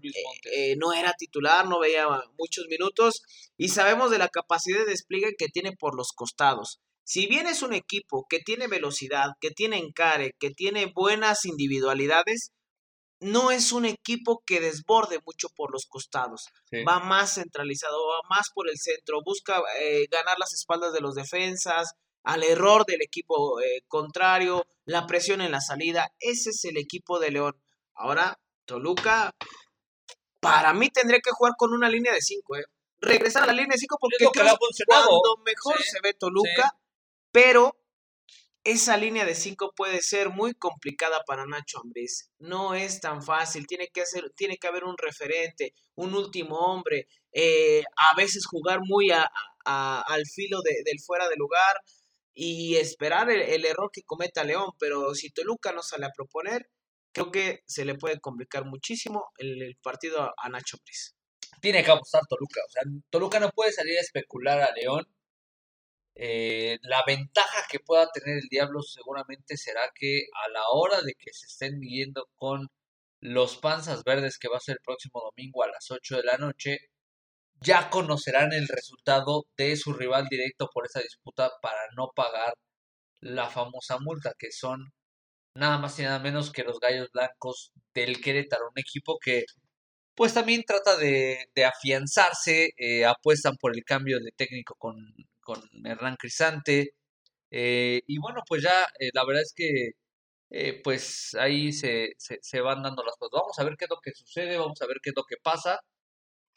Eh, 0.53 0.74
no 0.74 0.92
era 0.92 1.12
titular, 1.16 1.68
no 1.68 1.79
veía 1.79 2.09
muchos 2.37 2.66
minutos. 2.68 3.22
Y 3.57 3.68
sabemos 3.68 4.11
de 4.11 4.18
la 4.18 4.27
capacidad 4.27 4.81
de 4.81 4.87
despliegue 4.87 5.37
que 5.38 5.46
tiene 5.46 5.77
por 5.79 5.96
los 5.96 6.09
costados. 6.12 6.81
Si 7.05 7.29
bien 7.29 7.46
es 7.46 7.62
un 7.62 7.72
equipo 7.72 8.27
que 8.29 8.40
tiene 8.40 8.66
velocidad, 8.66 9.29
que 9.40 9.53
tiene 9.53 9.79
encare, 9.79 10.35
que 10.40 10.51
tiene 10.51 10.87
buenas 10.92 11.44
individualidades, 11.44 12.51
no 13.20 13.53
es 13.53 13.70
un 13.70 13.85
equipo 13.85 14.42
que 14.44 14.59
desborde 14.61 15.20
mucho 15.24 15.51
por 15.55 15.70
los 15.72 15.87
costados. 15.87 16.46
Va 16.85 16.98
más 16.98 17.35
centralizado, 17.35 18.09
va 18.09 18.29
más 18.29 18.48
por 18.53 18.68
el 18.68 18.77
centro, 18.77 19.22
busca 19.24 19.62
eh, 19.81 20.09
ganar 20.11 20.37
las 20.40 20.53
espaldas 20.53 20.92
de 20.92 21.01
los 21.01 21.14
defensas, 21.14 21.94
al 22.29 22.45
error 22.45 22.85
del 22.85 23.01
equipo 23.01 23.59
eh, 23.59 23.85
contrario, 23.88 24.67
la 24.85 25.07
presión 25.07 25.41
en 25.41 25.51
la 25.51 25.62
salida. 25.62 26.12
Ese 26.21 26.51
es 26.51 26.62
el 26.67 26.77
equipo 26.77 27.19
de 27.19 27.31
León. 27.31 27.59
Ahora, 27.95 28.38
Toluca, 28.67 29.35
para 30.38 30.75
mí 30.75 30.91
tendría 30.91 31.21
que 31.21 31.31
jugar 31.31 31.55
con 31.57 31.73
una 31.73 31.88
línea 31.88 32.12
de 32.12 32.21
5, 32.21 32.57
¿eh? 32.57 32.64
Regresar 33.01 33.45
a 33.45 33.47
la 33.47 33.55
línea 33.55 33.73
de 33.73 33.79
5 33.79 33.97
porque 33.99 34.27
cuando 34.87 35.37
mejor 35.43 35.83
se 35.83 36.01
ve 36.03 36.12
Toluca, 36.12 36.77
pero 37.33 37.75
esa 38.62 38.99
línea 38.99 39.25
de 39.25 39.35
5 39.35 39.73
puede 39.75 40.03
ser 40.03 40.29
muy 40.29 40.53
complicada 40.53 41.23
para 41.27 41.47
Nacho 41.47 41.81
Ambriz. 41.83 42.31
No 42.38 42.75
es 42.75 43.01
tan 43.01 43.23
fácil, 43.23 43.67
tiene 43.67 43.88
que, 43.88 44.03
hacer, 44.03 44.31
tiene 44.37 44.59
que 44.59 44.67
haber 44.67 44.85
un 44.85 44.99
referente, 44.99 45.73
un 45.95 46.14
último 46.14 46.59
hombre, 46.59 47.09
eh, 47.33 47.85
a 48.11 48.14
veces 48.17 48.45
jugar 48.45 48.81
muy 48.83 49.12
a, 49.12 49.31
al 49.64 50.27
filo 50.27 50.61
del 50.62 51.01
fuera 51.01 51.29
de 51.29 51.37
lugar, 51.37 51.81
y 52.40 52.77
esperar 52.77 53.29
el, 53.31 53.64
error 53.64 53.90
que 53.92 54.05
cometa 54.05 54.44
León, 54.44 54.70
pero 54.79 55.12
si 55.16 55.31
Toluca 55.31 55.72
no 55.72 55.83
sale 55.83 56.07
a 56.07 56.12
proponer, 56.14 56.70
creo 57.12 57.33
que 57.33 57.64
se 57.66 57.85
le 57.85 57.96
puede 57.96 58.20
complicar 58.20 58.64
muchísimo 58.64 59.27
el, 59.38 59.77
partido 59.83 60.33
a, 60.37 60.48
Nacho 60.48 60.79
Pris. 60.85 61.16
Tiene 61.61 61.83
que 61.83 61.90
apostar 61.90 62.22
Toluca, 62.29 62.61
o 62.64 62.70
sea, 62.70 62.83
Toluca 63.11 63.40
no 63.40 63.51
puede 63.51 63.72
salir 63.72 63.98
a 63.98 64.03
especular 64.03 64.61
a 64.61 64.72
León. 64.72 65.05
Eh, 66.14 66.79
la 66.83 67.03
ventaja 67.05 67.66
que 67.68 67.81
pueda 67.81 68.09
tener 68.12 68.38
el 68.38 68.48
Diablo 68.48 68.83
seguramente 68.83 69.57
será 69.57 69.90
que 69.92 70.27
a 70.46 70.48
la 70.51 70.62
hora 70.70 71.03
de 71.03 71.14
que 71.14 71.33
se 71.33 71.46
estén 71.46 71.81
midiendo 71.81 72.29
con 72.37 72.68
los 73.20 73.57
Panzas 73.57 74.05
Verdes, 74.05 74.38
que 74.38 74.48
va 74.48 74.59
a 74.59 74.61
ser 74.61 74.77
el 74.77 74.85
próximo 74.85 75.20
domingo 75.20 75.64
a 75.64 75.68
las 75.68 75.90
8 75.90 76.18
de 76.18 76.22
la 76.22 76.38
noche, 76.38 76.79
ya 77.61 77.90
conocerán 77.90 78.53
el 78.53 78.68
resultado 78.68 79.47
de 79.57 79.77
su 79.77 79.92
rival 79.92 80.27
directo 80.31 80.68
por 80.73 80.87
esa 80.87 81.01
disputa 81.01 81.51
para 81.62 81.81
no 81.97 82.11
pagar 82.14 82.55
la 83.21 83.49
famosa 83.51 83.99
multa, 83.99 84.35
que 84.38 84.53
son 84.53 84.92
nada 85.55 85.79
más 85.79 85.99
y 85.99 86.03
nada 86.03 86.21
menos 86.21 86.53
que 86.53 86.64
los 86.64 86.81
Gallos 86.81 87.11
Blancos 87.12 87.73
del 87.94 88.21
Querétaro, 88.21 88.68
un 88.71 88.79
equipo 88.81 89.18
que 89.21 89.44
pues 90.14 90.35
también 90.35 90.64
trata 90.64 90.97
de, 90.97 91.49
afianzarse, 91.64 92.71
eh, 92.77 93.05
apuestan 93.07 93.57
por 93.57 93.77
el 93.77 93.85
cambio 93.85 94.18
de 94.21 94.33
técnico 94.37 94.75
con, 94.79 94.97
con 95.40 95.61
Hernán 95.85 96.16
Crisante, 96.16 96.92
eh, 97.51 98.03
y 98.07 98.18
bueno, 98.18 98.42
pues 98.49 98.62
ya 98.62 98.85
eh, 99.01 99.11
la 99.14 99.25
verdad 99.27 99.42
es 99.42 99.53
que 99.55 99.92
pues 100.85 101.35
ahí 101.38 101.73
se, 101.73 102.12
se, 102.18 102.38
se 102.42 102.61
van 102.61 102.83
dando 102.83 103.05
las 103.05 103.16
cosas. 103.16 103.33
Vamos 103.40 103.59
a 103.59 103.64
ver 103.64 103.77
qué 103.77 103.85
es 103.87 103.90
lo 103.90 104.01
que 104.03 104.12
sucede, 104.12 104.59
vamos 104.59 104.81
a 104.83 104.87
ver 104.87 104.99
qué 105.03 105.11
es 105.11 105.16
lo 105.16 105.25
que 105.25 105.37
pasa 105.42 105.81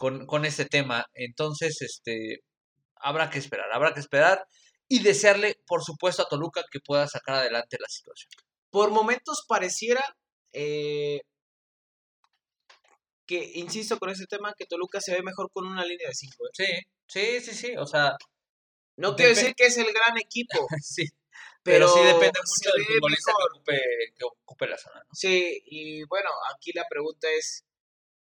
con, 0.02 0.26
con 0.26 0.46
ese 0.46 0.66
tema. 0.66 1.06
Entonces, 1.14 1.80
este, 1.84 2.40
habrá 2.96 3.30
que 3.30 3.38
esperar, 3.38 3.72
habrá 3.72 3.94
que 3.94 4.00
esperar 4.00 4.48
y 4.88 5.04
desearle, 5.04 5.60
por 5.68 5.84
supuesto, 5.84 6.24
a 6.24 6.28
Toluca 6.28 6.64
que 6.72 6.80
pueda 6.80 7.08
sacar 7.08 7.36
adelante 7.36 7.78
la 7.80 7.88
situación. 7.88 8.32
Por 8.72 8.90
momentos 8.90 9.46
pareciera 9.48 10.04
eh, 10.54 11.22
que, 13.28 13.52
insisto 13.54 14.00
con 14.00 14.10
ese 14.10 14.26
tema, 14.26 14.56
que 14.58 14.66
Toluca 14.66 15.00
se 15.00 15.14
ve 15.14 15.22
mejor 15.22 15.52
con 15.54 15.68
una 15.68 15.86
línea 15.86 16.08
de 16.08 16.16
5. 16.16 16.46
¿eh? 16.48 16.50
Sí, 16.52 16.66
sí, 17.08 17.42
sí, 17.42 17.54
sí, 17.54 17.78
o 17.78 17.86
sea... 17.86 18.18
No 18.98 19.16
quiero 19.16 19.30
decir 19.30 19.54
que 19.56 19.68
es 19.68 19.78
el 19.78 19.94
gran 19.94 20.18
equipo. 20.18 20.68
sí. 20.82 21.06
Pero, 21.62 21.88
sí 21.88 22.00
depende 22.00 22.40
mucho 22.40 22.76
del 22.76 22.86
futbolista 22.86 23.34
que 23.38 23.56
ocupe, 23.56 23.82
que 24.18 24.26
ocupe 24.26 24.68
la 24.68 24.78
zona. 24.80 25.00
¿no? 25.00 25.10
Sí, 25.14 25.62
y 25.66 26.04
bueno, 26.06 26.32
aquí 26.56 26.72
la 26.74 26.86
pregunta 26.90 27.28
es, 27.38 27.66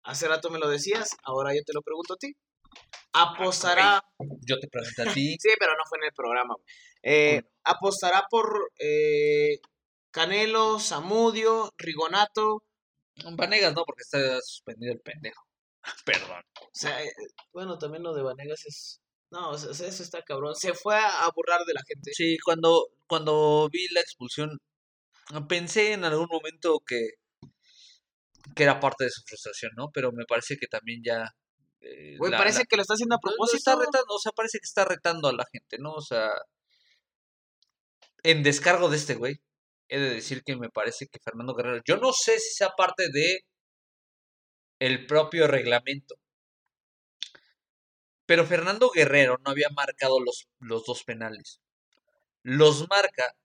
Hace 0.03 0.27
rato 0.27 0.49
me 0.49 0.59
lo 0.59 0.69
decías, 0.69 1.09
ahora 1.23 1.53
yo 1.53 1.61
te 1.63 1.73
lo 1.73 1.81
pregunto 1.81 2.15
a 2.15 2.17
ti. 2.17 2.35
¿Apostará? 3.13 4.03
yo 4.47 4.59
te 4.59 4.67
pregunto 4.67 5.03
a 5.03 5.13
ti. 5.13 5.35
sí, 5.39 5.49
pero 5.59 5.73
no 5.73 5.83
fue 5.87 5.99
en 5.99 6.05
el 6.05 6.13
programa. 6.13 6.55
Eh, 7.03 7.41
¿Apostará 7.63 8.25
por 8.29 8.71
eh, 8.79 9.59
Canelo, 10.11 10.79
Samudio, 10.79 11.73
Rigonato? 11.77 12.63
Vanegas 13.35 13.73
no, 13.73 13.83
porque 13.85 14.03
está 14.03 14.39
suspendido 14.41 14.93
el 14.93 15.01
pendejo. 15.01 15.45
Perdón. 16.05 16.43
O 16.55 16.69
sea, 16.73 17.03
eh, 17.03 17.11
bueno, 17.53 17.77
también 17.77 18.03
lo 18.03 18.13
de 18.13 18.23
Vanegas 18.23 18.65
es... 18.65 19.01
No, 19.29 19.55
eso 19.55 19.85
está 19.85 20.21
cabrón. 20.23 20.55
Se 20.55 20.73
fue 20.73 20.97
a 20.97 21.29
burlar 21.33 21.63
de 21.65 21.73
la 21.73 21.81
gente. 21.87 22.11
Sí, 22.13 22.37
cuando, 22.43 22.89
cuando 23.07 23.69
vi 23.71 23.87
la 23.93 24.01
expulsión, 24.01 24.59
pensé 25.47 25.93
en 25.93 26.03
algún 26.03 26.27
momento 26.29 26.81
que 26.85 27.11
que 28.55 28.63
era 28.63 28.79
parte 28.79 29.05
de 29.05 29.09
su 29.09 29.21
frustración, 29.23 29.71
¿no? 29.75 29.91
Pero 29.93 30.11
me 30.11 30.25
parece 30.25 30.57
que 30.57 30.67
también 30.67 31.01
ya... 31.03 31.33
Eh, 31.81 32.17
parece 32.19 32.65
que 32.65 32.75
lo 32.75 32.83
está 32.83 32.93
haciendo 32.93 33.15
a 33.15 33.19
propósito. 33.19 33.57
está 33.57 33.75
retando, 33.75 34.13
o 34.13 34.19
sea, 34.19 34.31
parece 34.31 34.59
que 34.59 34.65
está 34.65 34.85
retando 34.85 35.29
a 35.29 35.33
la 35.33 35.45
gente, 35.51 35.77
¿no? 35.79 35.93
O 35.93 36.01
sea, 36.01 36.29
en 38.23 38.43
descargo 38.43 38.89
de 38.89 38.97
este 38.97 39.15
güey, 39.15 39.41
he 39.87 39.99
de 39.99 40.13
decir 40.13 40.43
que 40.43 40.55
me 40.55 40.69
parece 40.69 41.07
que 41.07 41.19
Fernando 41.19 41.55
Guerrero, 41.55 41.81
yo 41.85 41.97
no 41.97 42.13
sé 42.13 42.39
si 42.39 42.53
sea 42.53 42.69
parte 42.77 43.09
de 43.11 43.45
el 44.79 45.05
propio 45.05 45.47
reglamento, 45.47 46.15
pero 48.25 48.45
Fernando 48.45 48.89
Guerrero 48.89 49.37
no 49.43 49.51
había 49.51 49.69
marcado 49.69 50.19
los, 50.19 50.47
los 50.59 50.85
dos 50.85 51.03
penales. 51.03 51.59
Los 52.43 52.87
marca 52.89 53.35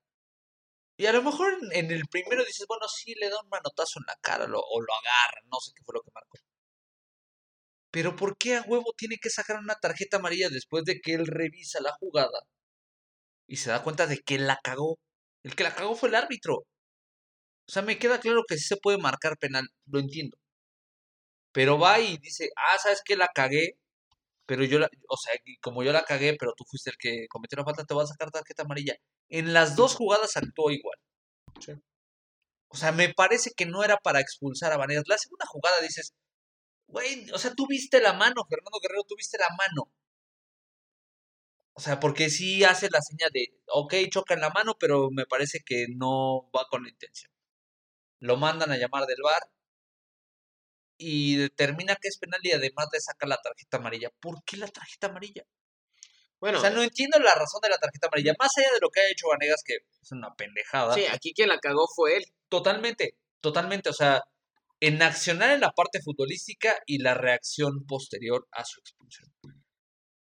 y 0.97 1.05
a 1.05 1.13
lo 1.13 1.23
mejor 1.23 1.57
en, 1.71 1.91
el 1.91 2.07
primero 2.07 2.43
dices, 2.43 2.65
bueno, 2.67 2.87
sí, 2.87 3.13
le 3.15 3.29
da 3.29 3.39
un 3.41 3.49
manotazo 3.49 3.99
en 3.99 4.05
la 4.07 4.15
cara 4.21 4.45
o 4.45 4.81
lo 4.81 4.93
agarra, 4.93 5.41
no 5.51 5.59
sé 5.59 5.71
qué 5.75 5.83
fue 5.83 5.95
lo 5.95 6.01
que 6.01 6.11
marcó. 6.13 6.37
Pero 7.91 8.15
¿por 8.15 8.37
qué 8.37 8.55
a 8.55 8.61
huevo 8.61 8.93
tiene 8.97 9.17
que 9.21 9.29
sacar 9.29 9.57
una 9.59 9.75
tarjeta 9.75 10.17
amarilla 10.17 10.49
después 10.49 10.83
de 10.85 10.99
que 11.01 11.13
él 11.13 11.27
revisa 11.27 11.79
la 11.81 11.93
jugada? 11.93 12.39
y 13.47 13.57
se 13.57 13.69
da 13.71 13.83
cuenta 13.83 14.07
de 14.07 14.19
que 14.19 14.37
la 14.37 14.59
cagó. 14.63 14.99
El 15.43 15.55
que 15.55 15.63
la 15.63 15.75
cagó 15.75 15.95
fue 15.95 16.09
el 16.09 16.15
árbitro. 16.15 16.55
O 17.67 17.71
sea, 17.71 17.81
me 17.81 17.97
queda 17.99 18.19
claro 18.19 18.43
que 18.47 18.57
sí 18.57 18.65
se 18.65 18.77
puede 18.77 18.97
marcar 18.97 19.37
penal, 19.37 19.67
lo 19.85 19.99
entiendo. 19.99 20.37
Pero 21.51 21.79
va 21.79 21.99
y 21.99 22.17
dice, 22.17 22.49
ah, 22.55 22.77
¿sabes 22.79 23.01
qué? 23.03 23.15
La 23.17 23.29
cagué, 23.33 23.77
pero 24.47 24.63
yo 24.63 24.79
la, 24.79 24.89
o 25.09 25.17
sea, 25.17 25.33
como 25.61 25.83
yo 25.83 25.91
la 25.91 26.03
cagué, 26.05 26.35
pero 26.39 26.53
tú 26.57 26.63
fuiste 26.65 26.89
el 26.91 26.97
que 26.97 27.27
cometió 27.29 27.57
la 27.57 27.65
falta, 27.65 27.85
te 27.85 27.93
voy 27.93 28.03
a 28.05 28.07
sacar 28.07 28.31
tarjeta 28.31 28.63
amarilla. 28.63 28.95
En 29.29 29.53
las 29.53 29.75
dos 29.75 29.95
jugadas 29.95 30.37
actuó 30.37 30.71
igual. 30.71 30.97
O 32.69 32.77
sea, 32.77 32.91
me 32.91 33.13
parece 33.13 33.51
que 33.55 33.65
no 33.65 33.83
era 33.83 33.97
para 33.97 34.21
expulsar 34.21 34.71
a 34.73 34.77
Vanegas. 34.77 35.07
La 35.07 35.17
segunda 35.17 35.45
jugada 35.47 35.81
dices, 35.81 36.13
güey, 36.87 37.29
o 37.31 37.37
sea, 37.39 37.53
tú 37.55 37.67
viste 37.67 38.01
la 38.01 38.13
mano, 38.13 38.45
Fernando 38.49 38.79
Guerrero, 38.81 39.03
tú 39.03 39.15
viste 39.17 39.37
la 39.37 39.49
mano. 39.57 39.91
O 41.73 41.79
sea, 41.81 41.99
porque 41.99 42.29
sí 42.29 42.63
hace 42.63 42.89
la 42.89 43.01
seña 43.01 43.27
de, 43.33 43.53
ok, 43.67 43.93
choca 44.09 44.33
en 44.33 44.41
la 44.41 44.49
mano, 44.49 44.75
pero 44.79 45.09
me 45.11 45.25
parece 45.25 45.59
que 45.65 45.87
no 45.95 46.49
va 46.55 46.67
con 46.69 46.83
la 46.83 46.89
intención. 46.89 47.31
Lo 48.19 48.37
mandan 48.37 48.71
a 48.71 48.77
llamar 48.77 49.05
del 49.05 49.21
bar 49.23 49.43
y 50.97 51.35
determina 51.35 51.95
que 51.95 52.07
es 52.07 52.17
penal 52.17 52.39
y 52.43 52.51
además 52.51 52.87
le 52.91 52.99
saca 52.99 53.27
la 53.27 53.37
tarjeta 53.37 53.77
amarilla. 53.77 54.09
¿Por 54.19 54.43
qué 54.43 54.57
la 54.57 54.67
tarjeta 54.67 55.07
amarilla? 55.07 55.43
Bueno, 56.39 56.59
o 56.59 56.61
sea, 56.61 56.69
no 56.69 56.83
entiendo 56.83 57.17
la 57.19 57.33
razón 57.33 57.61
de 57.63 57.69
la 57.69 57.77
tarjeta 57.77 58.07
amarilla, 58.07 58.33
más 58.39 58.51
allá 58.57 58.71
de 58.73 58.79
lo 58.79 58.89
que 58.89 58.99
ha 58.99 59.09
hecho 59.09 59.27
Vanegas, 59.27 59.63
que 59.65 59.77
es 60.01 60.11
una 60.11 60.33
pendejada. 60.35 60.93
Sí, 60.93 61.05
aquí 61.11 61.33
quien 61.33 61.49
la 61.49 61.57
cagó 61.57 61.87
fue 61.95 62.17
él. 62.17 62.25
Totalmente, 62.47 63.17
totalmente. 63.41 63.89
O 63.89 63.93
sea, 63.93 64.21
en 64.79 65.01
accionar 65.01 65.51
en 65.51 65.61
la 65.61 65.71
parte 65.71 65.99
futbolística 66.01 66.79
y 66.85 66.99
la 66.99 67.15
reacción 67.15 67.85
posterior 67.87 68.47
a 68.51 68.63
su 68.65 68.79
expulsión. 68.79 69.33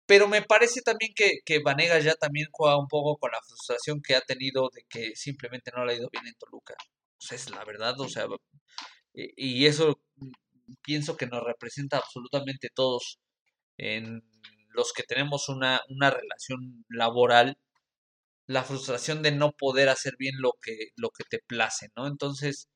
Pero 0.06 0.28
me 0.28 0.42
parece 0.42 0.80
también 0.82 1.12
que, 1.14 1.40
que 1.44 1.58
Vanegas 1.58 2.04
ya 2.04 2.14
también 2.14 2.46
juega 2.52 2.78
un 2.78 2.88
poco 2.88 3.18
con 3.18 3.30
la 3.32 3.40
frustración 3.46 4.00
que 4.00 4.14
ha 4.14 4.20
tenido 4.20 4.70
de 4.72 4.84
que 4.88 5.14
simplemente 5.16 5.70
no 5.74 5.84
le 5.84 5.92
ha 5.92 5.96
ido 5.96 6.08
bien 6.10 6.26
en 6.26 6.34
Toluca. 6.34 6.74
O 6.80 7.20
sea, 7.20 7.36
es 7.36 7.50
la 7.50 7.64
verdad, 7.64 8.00
o 8.00 8.08
sea, 8.08 8.26
y 9.12 9.66
eso 9.66 10.00
pienso 10.82 11.16
que 11.16 11.26
nos 11.26 11.42
representa 11.44 11.98
absolutamente 11.98 12.68
todos 12.74 13.18
en 13.78 14.22
los 14.70 14.92
que 14.92 15.02
tenemos 15.04 15.48
una, 15.48 15.80
una 15.88 16.10
relación 16.10 16.84
laboral, 16.88 17.58
la 18.46 18.64
frustración 18.64 19.22
de 19.22 19.32
no 19.32 19.52
poder 19.52 19.88
hacer 19.88 20.14
bien 20.18 20.34
lo 20.38 20.52
que, 20.62 20.88
lo 20.96 21.10
que 21.10 21.24
te 21.24 21.40
place, 21.46 21.88
¿no? 21.96 22.06
Entonces, 22.06 22.68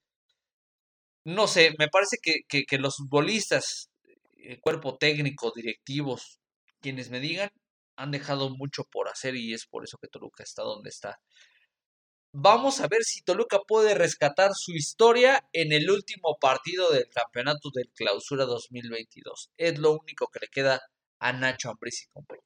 no 1.24 1.46
sé, 1.46 1.74
me 1.78 1.88
parece 1.88 2.18
que, 2.22 2.40
que, 2.48 2.64
que 2.64 2.78
los 2.78 2.96
futbolistas, 2.96 3.90
el 4.36 4.60
cuerpo 4.60 4.96
técnico, 4.98 5.52
directivos, 5.54 6.40
quienes 6.80 7.10
me 7.10 7.20
digan, 7.20 7.50
han 7.96 8.10
dejado 8.10 8.50
mucho 8.50 8.84
por 8.84 9.08
hacer 9.08 9.36
y 9.36 9.54
es 9.54 9.66
por 9.66 9.84
eso 9.84 9.98
que 9.98 10.08
Toluca 10.08 10.42
está 10.42 10.62
donde 10.62 10.90
está. 10.90 11.20
Vamos 12.34 12.80
a 12.80 12.88
ver 12.88 13.02
si 13.04 13.20
Toluca 13.22 13.58
puede 13.60 13.94
rescatar 13.94 14.52
su 14.54 14.72
historia 14.72 15.46
en 15.52 15.70
el 15.70 15.90
último 15.90 16.38
partido 16.40 16.90
del 16.90 17.06
campeonato 17.10 17.68
del 17.74 17.90
Clausura 17.94 18.46
2022. 18.46 19.50
Es 19.58 19.78
lo 19.78 19.92
único 19.92 20.28
que 20.28 20.40
le 20.40 20.48
queda 20.48 20.80
a 21.18 21.32
Nacho 21.34 21.68
Ambriz 21.68 22.04
y 22.04 22.06
compañía. 22.06 22.42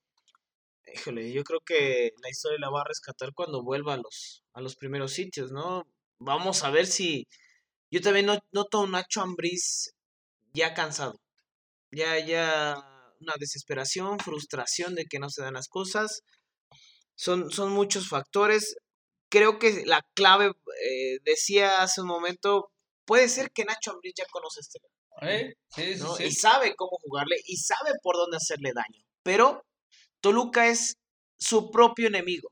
Híjole, 0.92 1.32
yo 1.32 1.44
creo 1.44 1.60
que 1.60 2.10
la 2.20 2.30
historia 2.30 2.58
la 2.58 2.70
va 2.70 2.80
a 2.80 2.88
rescatar 2.88 3.32
cuando 3.32 3.62
vuelva 3.62 3.94
a 3.94 3.98
los, 3.98 4.42
a 4.54 4.60
los 4.60 4.74
primeros 4.74 5.12
sitios, 5.12 5.52
¿no? 5.52 5.86
Vamos 6.18 6.64
a 6.64 6.70
ver 6.70 6.86
si. 6.86 7.28
Yo 7.88 8.00
también 8.00 8.26
noto 8.50 8.82
a 8.82 8.86
Nacho 8.88 9.22
Ambriz 9.22 9.94
ya 10.52 10.74
cansado. 10.74 11.20
Ya, 11.92 12.18
ya 12.18 13.14
una 13.20 13.34
desesperación, 13.38 14.18
frustración 14.18 14.96
de 14.96 15.04
que 15.04 15.20
no 15.20 15.30
se 15.30 15.42
dan 15.42 15.54
las 15.54 15.68
cosas. 15.68 16.22
Son, 17.14 17.52
son 17.52 17.72
muchos 17.72 18.08
factores. 18.08 18.76
Creo 19.28 19.58
que 19.58 19.84
la 19.86 20.06
clave, 20.14 20.52
eh, 20.82 21.18
decía 21.24 21.82
hace 21.82 22.00
un 22.00 22.08
momento, 22.08 22.70
puede 23.04 23.28
ser 23.28 23.50
que 23.50 23.64
Nacho 23.64 23.92
Ambriz 23.92 24.14
ya 24.16 24.24
conoce 24.30 24.60
este 24.60 24.78
¿Eh? 25.22 25.54
sí, 25.70 25.96
sí, 25.96 26.24
y 26.24 26.32
sabe 26.32 26.74
cómo 26.76 26.98
jugarle 27.02 27.36
y 27.46 27.56
sabe 27.56 27.92
por 28.02 28.16
dónde 28.16 28.36
hacerle 28.36 28.72
daño. 28.74 29.02
Pero 29.22 29.64
Toluca 30.20 30.68
es 30.68 30.98
su 31.38 31.70
propio 31.70 32.08
enemigo. 32.08 32.50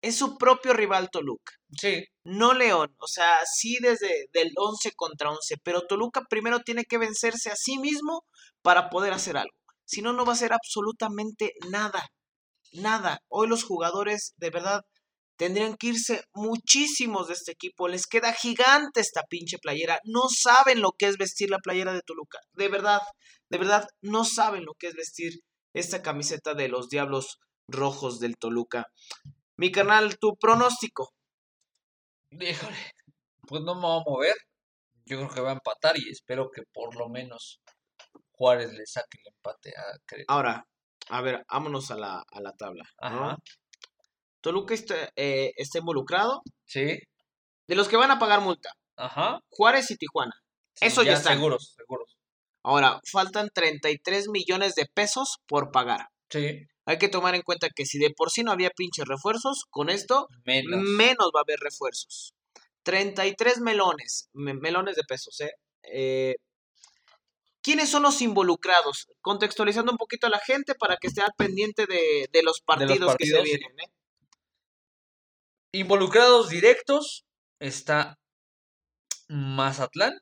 Es 0.00 0.16
su 0.16 0.36
propio 0.36 0.74
rival 0.74 1.10
Toluca. 1.10 1.54
Sí. 1.80 2.04
No 2.24 2.52
León. 2.52 2.94
O 2.98 3.06
sea, 3.06 3.38
sí 3.46 3.78
desde 3.80 4.26
del 4.32 4.52
11 4.56 4.92
contra 4.92 5.30
11. 5.30 5.56
Pero 5.62 5.86
Toluca 5.86 6.22
primero 6.28 6.60
tiene 6.60 6.84
que 6.84 6.98
vencerse 6.98 7.50
a 7.50 7.56
sí 7.56 7.78
mismo 7.78 8.24
para 8.62 8.90
poder 8.90 9.12
hacer 9.12 9.36
algo. 9.36 9.56
Si 9.84 10.02
no, 10.02 10.12
no 10.12 10.24
va 10.24 10.34
a 10.34 10.36
ser 10.36 10.52
absolutamente 10.52 11.52
nada. 11.70 12.06
Nada. 12.72 13.20
Hoy 13.28 13.48
los 13.48 13.64
jugadores, 13.64 14.34
de 14.36 14.50
verdad, 14.50 14.82
tendrían 15.36 15.76
que 15.76 15.88
irse 15.88 16.24
muchísimos 16.34 17.28
de 17.28 17.34
este 17.34 17.52
equipo. 17.52 17.88
Les 17.88 18.06
queda 18.06 18.32
gigante 18.32 19.00
esta 19.00 19.22
pinche 19.22 19.58
playera. 19.58 19.98
No 20.04 20.22
saben 20.28 20.80
lo 20.80 20.92
que 20.92 21.06
es 21.06 21.16
vestir 21.16 21.50
la 21.50 21.58
playera 21.58 21.92
de 21.92 22.02
Toluca. 22.02 22.38
De 22.52 22.68
verdad, 22.68 23.00
de 23.50 23.58
verdad, 23.58 23.86
no 24.00 24.24
saben 24.24 24.64
lo 24.64 24.74
que 24.74 24.88
es 24.88 24.94
vestir 24.94 25.40
esta 25.74 26.02
camiseta 26.02 26.54
de 26.54 26.68
los 26.68 26.88
Diablos 26.88 27.38
Rojos 27.68 28.20
del 28.20 28.36
Toluca. 28.36 28.86
Mi 29.56 29.70
canal, 29.72 30.18
tu 30.18 30.36
pronóstico. 30.36 31.12
Híjole, 32.30 32.92
pues 33.46 33.62
no 33.62 33.74
me 33.74 33.82
voy 33.82 34.00
a 34.00 34.04
mover. 34.10 34.34
Yo 35.06 35.18
creo 35.18 35.30
que 35.30 35.40
va 35.40 35.50
a 35.50 35.54
empatar 35.54 35.98
y 35.98 36.10
espero 36.10 36.50
que 36.50 36.62
por 36.72 36.96
lo 36.96 37.08
menos 37.08 37.60
Juárez 38.32 38.72
le 38.72 38.86
saque 38.86 39.18
el 39.22 39.32
empate 39.34 39.70
a 39.76 39.98
Querétaro. 40.06 40.36
Ahora, 40.36 40.66
a 41.10 41.20
ver, 41.20 41.44
vámonos 41.50 41.90
a 41.90 41.96
la, 41.96 42.24
a 42.26 42.40
la 42.40 42.52
tabla. 42.52 42.84
Ajá. 42.98 43.36
Toluca 44.44 44.74
está, 44.74 45.10
eh, 45.16 45.52
está 45.56 45.78
involucrado. 45.78 46.42
Sí. 46.66 46.98
De 47.66 47.74
los 47.74 47.88
que 47.88 47.96
van 47.96 48.10
a 48.10 48.18
pagar 48.18 48.42
multa. 48.42 48.70
Ajá. 48.94 49.40
Juárez 49.48 49.90
y 49.90 49.96
Tijuana. 49.96 50.34
Eso 50.82 51.02
ya, 51.02 51.14
está. 51.14 51.32
Seguros, 51.32 51.72
seguros. 51.74 52.18
Ahora, 52.62 53.00
faltan 53.10 53.48
33 53.54 54.28
millones 54.28 54.74
de 54.74 54.84
pesos 54.92 55.38
por 55.46 55.70
pagar. 55.70 56.08
Sí. 56.28 56.60
Hay 56.84 56.98
que 56.98 57.08
tomar 57.08 57.34
en 57.34 57.40
cuenta 57.40 57.68
que 57.74 57.86
si 57.86 57.98
de 57.98 58.10
por 58.10 58.30
sí 58.30 58.42
no 58.42 58.52
había 58.52 58.68
pinches 58.68 59.06
refuerzos, 59.06 59.64
con 59.70 59.88
esto 59.88 60.28
menos, 60.44 61.30
va 61.34 61.40
a 61.40 61.44
haber 61.48 61.60
refuerzos. 61.60 62.34
33 62.82 63.60
melones, 63.60 64.28
melones 64.34 64.96
de 64.96 65.04
pesos, 65.04 65.40
¿eh? 65.40 65.52
¿eh? 65.84 66.34
¿Quiénes 67.62 67.88
son 67.88 68.02
los 68.02 68.20
involucrados? 68.20 69.06
Contextualizando 69.22 69.90
un 69.90 69.96
poquito 69.96 70.26
a 70.26 70.30
la 70.30 70.40
gente 70.40 70.74
para 70.74 70.98
que 70.98 71.06
esté 71.06 71.22
al 71.22 71.32
pendiente 71.34 71.86
de, 71.86 72.42
los, 72.42 72.60
partidos 72.60 73.16
que 73.16 73.24
se 73.24 73.40
vienen. 73.40 73.70
¿eh? 73.80 73.90
Involucrados 75.74 76.50
directos 76.50 77.24
está 77.58 78.16
Mazatlán, 79.26 80.16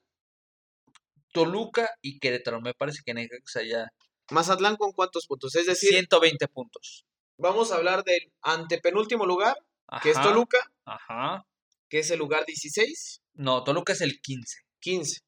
Toluca 1.31 1.91
y 2.01 2.21
Querétaro. 2.21 2.63
Me 2.63 2.73
parece 2.73 3.03
que 3.05 3.13
Necaxa 3.13 3.63
ya. 3.63 3.89
Mazatlán 4.31 4.77
con 4.77 4.93
cuántos 4.93 5.27
puntos? 5.27 5.55
Es 5.57 5.67
decir, 5.67 5.91
120 5.91 6.49
puntos. 6.49 7.05
Vamos 7.37 7.71
a 7.71 7.75
hablar 7.75 8.03
del 8.03 8.33
antepenúltimo 8.41 9.27
lugar, 9.27 9.55
que 10.03 10.13
es 10.13 10.23
Toluca. 10.23 10.57
Ajá. 10.87 11.45
Que 11.91 11.99
es 11.99 12.11
el 12.11 12.21
lugar 12.21 12.47
16. 12.47 13.21
No, 13.35 13.63
Toluca 13.63 13.93
es 13.93 14.01
el 14.01 14.23
15. 14.23 14.57
15. 14.81 15.21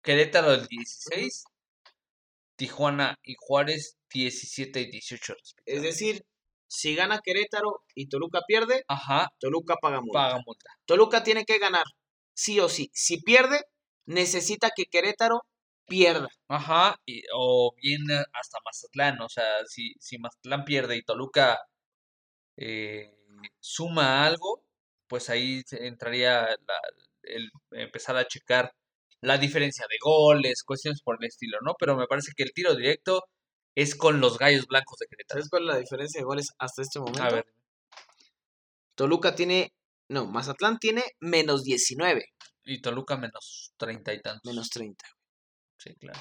Querétaro 0.00 0.52
el 0.52 0.68
16, 0.68 1.42
Tijuana 2.54 3.18
y 3.24 3.34
Juárez 3.36 3.96
17 4.14 4.80
y 4.80 4.90
18 4.92 5.34
Es 5.66 5.82
decir, 5.82 6.24
si 6.70 6.94
gana 6.94 7.18
Querétaro 7.22 7.82
y 7.96 8.08
Toluca 8.08 8.42
pierde, 8.46 8.84
Ajá, 8.86 9.28
Toluca 9.40 9.74
paga 9.82 10.00
multa. 10.00 10.12
paga 10.20 10.38
multa. 10.46 10.70
Toluca 10.86 11.22
tiene 11.24 11.44
que 11.44 11.58
ganar, 11.58 11.84
sí 12.32 12.60
o 12.60 12.68
sí. 12.68 12.90
Si 12.94 13.20
pierde, 13.22 13.62
necesita 14.06 14.70
que 14.74 14.84
Querétaro 14.86 15.40
pierda. 15.86 16.28
Ajá, 16.48 16.94
y, 17.04 17.22
o 17.34 17.72
bien 17.76 18.02
hasta 18.32 18.58
Mazatlán, 18.64 19.20
o 19.20 19.28
sea, 19.28 19.44
si, 19.66 19.94
si 19.98 20.18
Mazatlán 20.18 20.64
pierde 20.64 20.96
y 20.96 21.02
Toluca 21.02 21.58
eh, 22.56 23.12
suma 23.58 24.24
algo, 24.24 24.62
pues 25.08 25.28
ahí 25.28 25.62
entraría 25.72 26.48
el 27.24 27.50
empezar 27.72 28.16
a 28.16 28.26
checar 28.28 28.72
la 29.22 29.38
diferencia 29.38 29.86
de 29.90 29.96
goles, 30.00 30.62
cuestiones 30.62 31.02
por 31.02 31.16
el 31.20 31.26
estilo, 31.26 31.58
¿no? 31.62 31.74
Pero 31.78 31.96
me 31.96 32.06
parece 32.06 32.30
que 32.36 32.44
el 32.44 32.52
tiro 32.52 32.76
directo 32.76 33.24
es 33.74 33.94
con 33.94 34.20
los 34.20 34.38
gallos 34.38 34.66
blancos 34.66 34.98
de 34.98 35.06
Querétaro. 35.06 35.40
¿Sabes 35.40 35.50
cuál 35.50 35.62
es 35.62 35.68
la 35.68 35.78
diferencia 35.78 36.20
de 36.20 36.24
goles 36.24 36.48
hasta 36.58 36.82
este 36.82 36.98
momento? 36.98 37.22
A 37.22 37.30
ver. 37.30 37.46
Toluca 38.94 39.34
tiene, 39.34 39.72
no, 40.08 40.26
Mazatlán 40.26 40.78
tiene 40.78 41.04
menos 41.20 41.64
19. 41.64 42.24
Y 42.64 42.80
Toluca 42.80 43.16
menos 43.16 43.72
30 43.78 44.12
y 44.12 44.20
tantos. 44.20 44.44
Menos 44.44 44.68
30. 44.70 45.06
Sí, 45.78 45.94
claro. 45.96 46.20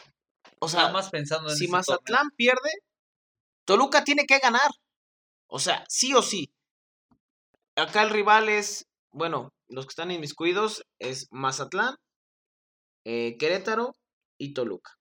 O 0.59 0.67
sea, 0.67 0.89
más 0.89 1.09
pensando 1.09 1.49
en 1.49 1.55
si 1.55 1.67
Mazatlán 1.67 2.29
pierde, 2.35 2.71
Toluca 3.65 4.03
tiene 4.03 4.25
que 4.25 4.39
ganar. 4.39 4.69
O 5.47 5.59
sea, 5.59 5.83
sí 5.87 6.13
o 6.13 6.21
sí. 6.21 6.51
Acá 7.75 8.03
el 8.03 8.09
rival 8.09 8.49
es, 8.49 8.87
bueno, 9.11 9.53
los 9.67 9.85
que 9.85 9.91
están 9.91 10.11
inmiscuidos 10.11 10.85
es 10.99 11.27
Mazatlán, 11.31 11.95
eh, 13.05 13.37
Querétaro 13.37 13.95
y 14.37 14.53
Toluca. 14.53 14.98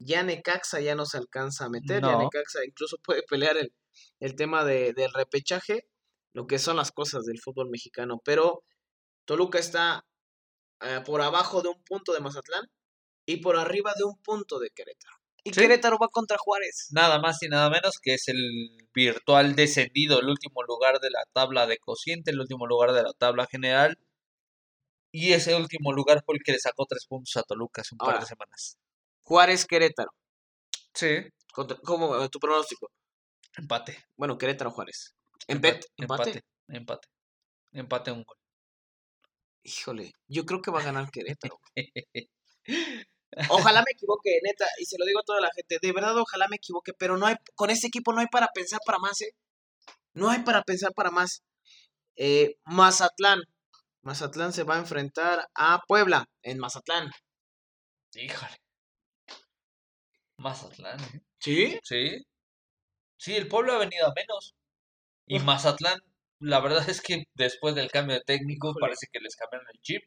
Ya 0.00 0.22
Necaxa 0.22 0.80
ya 0.80 0.94
no 0.94 1.06
se 1.06 1.18
alcanza 1.18 1.66
a 1.66 1.68
meter, 1.70 2.02
ya 2.02 2.16
Necaxa 2.16 2.64
incluso 2.64 2.96
puede 3.04 3.22
pelear 3.22 3.56
el, 3.56 3.72
el 4.20 4.34
tema 4.36 4.64
de, 4.64 4.92
del 4.92 5.12
repechaje. 5.12 5.86
lo 6.34 6.46
que 6.46 6.58
son 6.58 6.76
las 6.76 6.92
cosas 6.92 7.24
del 7.24 7.40
fútbol 7.40 7.68
mexicano. 7.70 8.20
Pero 8.24 8.62
Toluca 9.26 9.58
está 9.58 10.04
eh, 10.82 11.00
por 11.04 11.20
abajo 11.22 11.62
de 11.62 11.68
un 11.70 11.82
punto 11.84 12.12
de 12.12 12.20
Mazatlán 12.20 12.64
y 13.26 13.38
por 13.38 13.56
arriba 13.56 13.92
de 13.96 14.04
un 14.04 14.16
punto 14.22 14.58
de 14.60 14.70
Querétaro. 14.70 15.16
Y 15.44 15.52
Sí. 15.54 15.60
Querétaro 15.60 15.98
va 15.98 16.08
contra 16.08 16.36
Juárez. 16.38 16.88
Nada 16.92 17.18
más 17.20 17.42
y 17.42 17.48
nada 17.48 17.70
menos 17.70 17.98
que 18.02 18.14
es 18.14 18.28
el 18.28 18.76
virtual 18.94 19.54
descendido, 19.56 20.20
el 20.20 20.28
último 20.28 20.62
lugar 20.62 21.00
de 21.00 21.10
la 21.10 21.24
tabla 21.32 21.66
de 21.66 21.78
cociente, 21.78 22.30
el 22.30 22.40
último 22.40 22.66
lugar 22.66 22.92
de 22.92 23.02
la 23.02 23.12
tabla 23.14 23.46
general. 23.50 23.98
Y 25.12 25.32
ese 25.32 25.54
último 25.56 25.92
lugar 25.92 26.22
fue 26.24 26.36
el 26.36 26.42
que 26.44 26.52
le 26.52 26.58
sacó 26.60 26.84
tres 26.86 27.06
puntos 27.06 27.36
a 27.36 27.42
Toluca 27.42 27.80
hace 27.82 27.94
un 27.94 27.98
par 27.98 28.20
de 28.20 28.26
semanas. 28.26 28.76
Juárez, 29.28 29.66
Querétaro. 29.66 30.10
Sí. 30.94 31.18
Contra- 31.52 31.76
¿Cómo 31.84 32.16
eh, 32.16 32.30
tu 32.30 32.38
pronóstico? 32.38 32.90
Empate. 33.58 34.02
Bueno, 34.16 34.38
Querétaro, 34.38 34.70
Juárez. 34.70 35.14
Empate. 35.46 35.80
Empate. 35.98 36.30
Empate. 36.30 36.44
Empate. 36.68 37.08
Empate 37.72 38.12
un 38.12 38.24
gol. 38.24 38.36
Híjole, 39.62 40.14
yo 40.28 40.46
creo 40.46 40.62
que 40.62 40.70
va 40.70 40.80
a 40.80 40.84
ganar 40.84 41.10
Querétaro. 41.10 41.60
Ojalá 43.50 43.80
me 43.86 43.92
equivoque, 43.92 44.40
neta, 44.42 44.64
y 44.78 44.86
se 44.86 44.96
lo 44.98 45.04
digo 45.04 45.20
a 45.20 45.24
toda 45.24 45.42
la 45.42 45.50
gente, 45.54 45.78
de 45.80 45.92
verdad 45.92 46.16
ojalá 46.16 46.48
me 46.48 46.56
equivoque, 46.56 46.92
pero 46.94 47.18
no 47.18 47.26
hay, 47.26 47.36
con 47.54 47.68
este 47.68 47.88
equipo 47.88 48.14
no 48.14 48.20
hay 48.20 48.26
para 48.28 48.48
pensar 48.48 48.80
para 48.86 48.98
más, 48.98 49.20
¿eh? 49.20 49.34
No 50.14 50.30
hay 50.30 50.40
para 50.40 50.62
pensar 50.62 50.94
para 50.94 51.10
más. 51.10 51.42
Eh, 52.16 52.56
Mazatlán, 52.64 53.40
Mazatlán 54.02 54.54
se 54.54 54.62
va 54.64 54.76
a 54.76 54.78
enfrentar 54.78 55.46
a 55.54 55.80
Puebla 55.86 56.24
en 56.42 56.58
Mazatlán. 56.58 57.10
Híjole. 58.14 58.56
Mazatlán, 60.38 61.00
¿eh? 61.00 61.20
¿Sí? 61.40 61.78
Sí. 61.82 62.24
Sí, 63.18 63.36
el 63.36 63.48
pueblo 63.48 63.72
ha 63.74 63.78
venido 63.78 64.06
a 64.06 64.14
menos. 64.14 64.54
Y. 65.26 65.38
Mazatlán, 65.40 66.00
la 66.40 66.60
verdad 66.60 66.88
es 66.90 67.00
que 67.02 67.24
después 67.34 67.74
del 67.76 67.90
cambio 67.90 68.16
de 68.16 68.22
técnico 68.22 68.74
parece 68.80 69.06
que 69.12 69.20
les 69.20 69.36
cambiaron 69.36 69.68
el 69.72 69.80
chip 69.82 70.02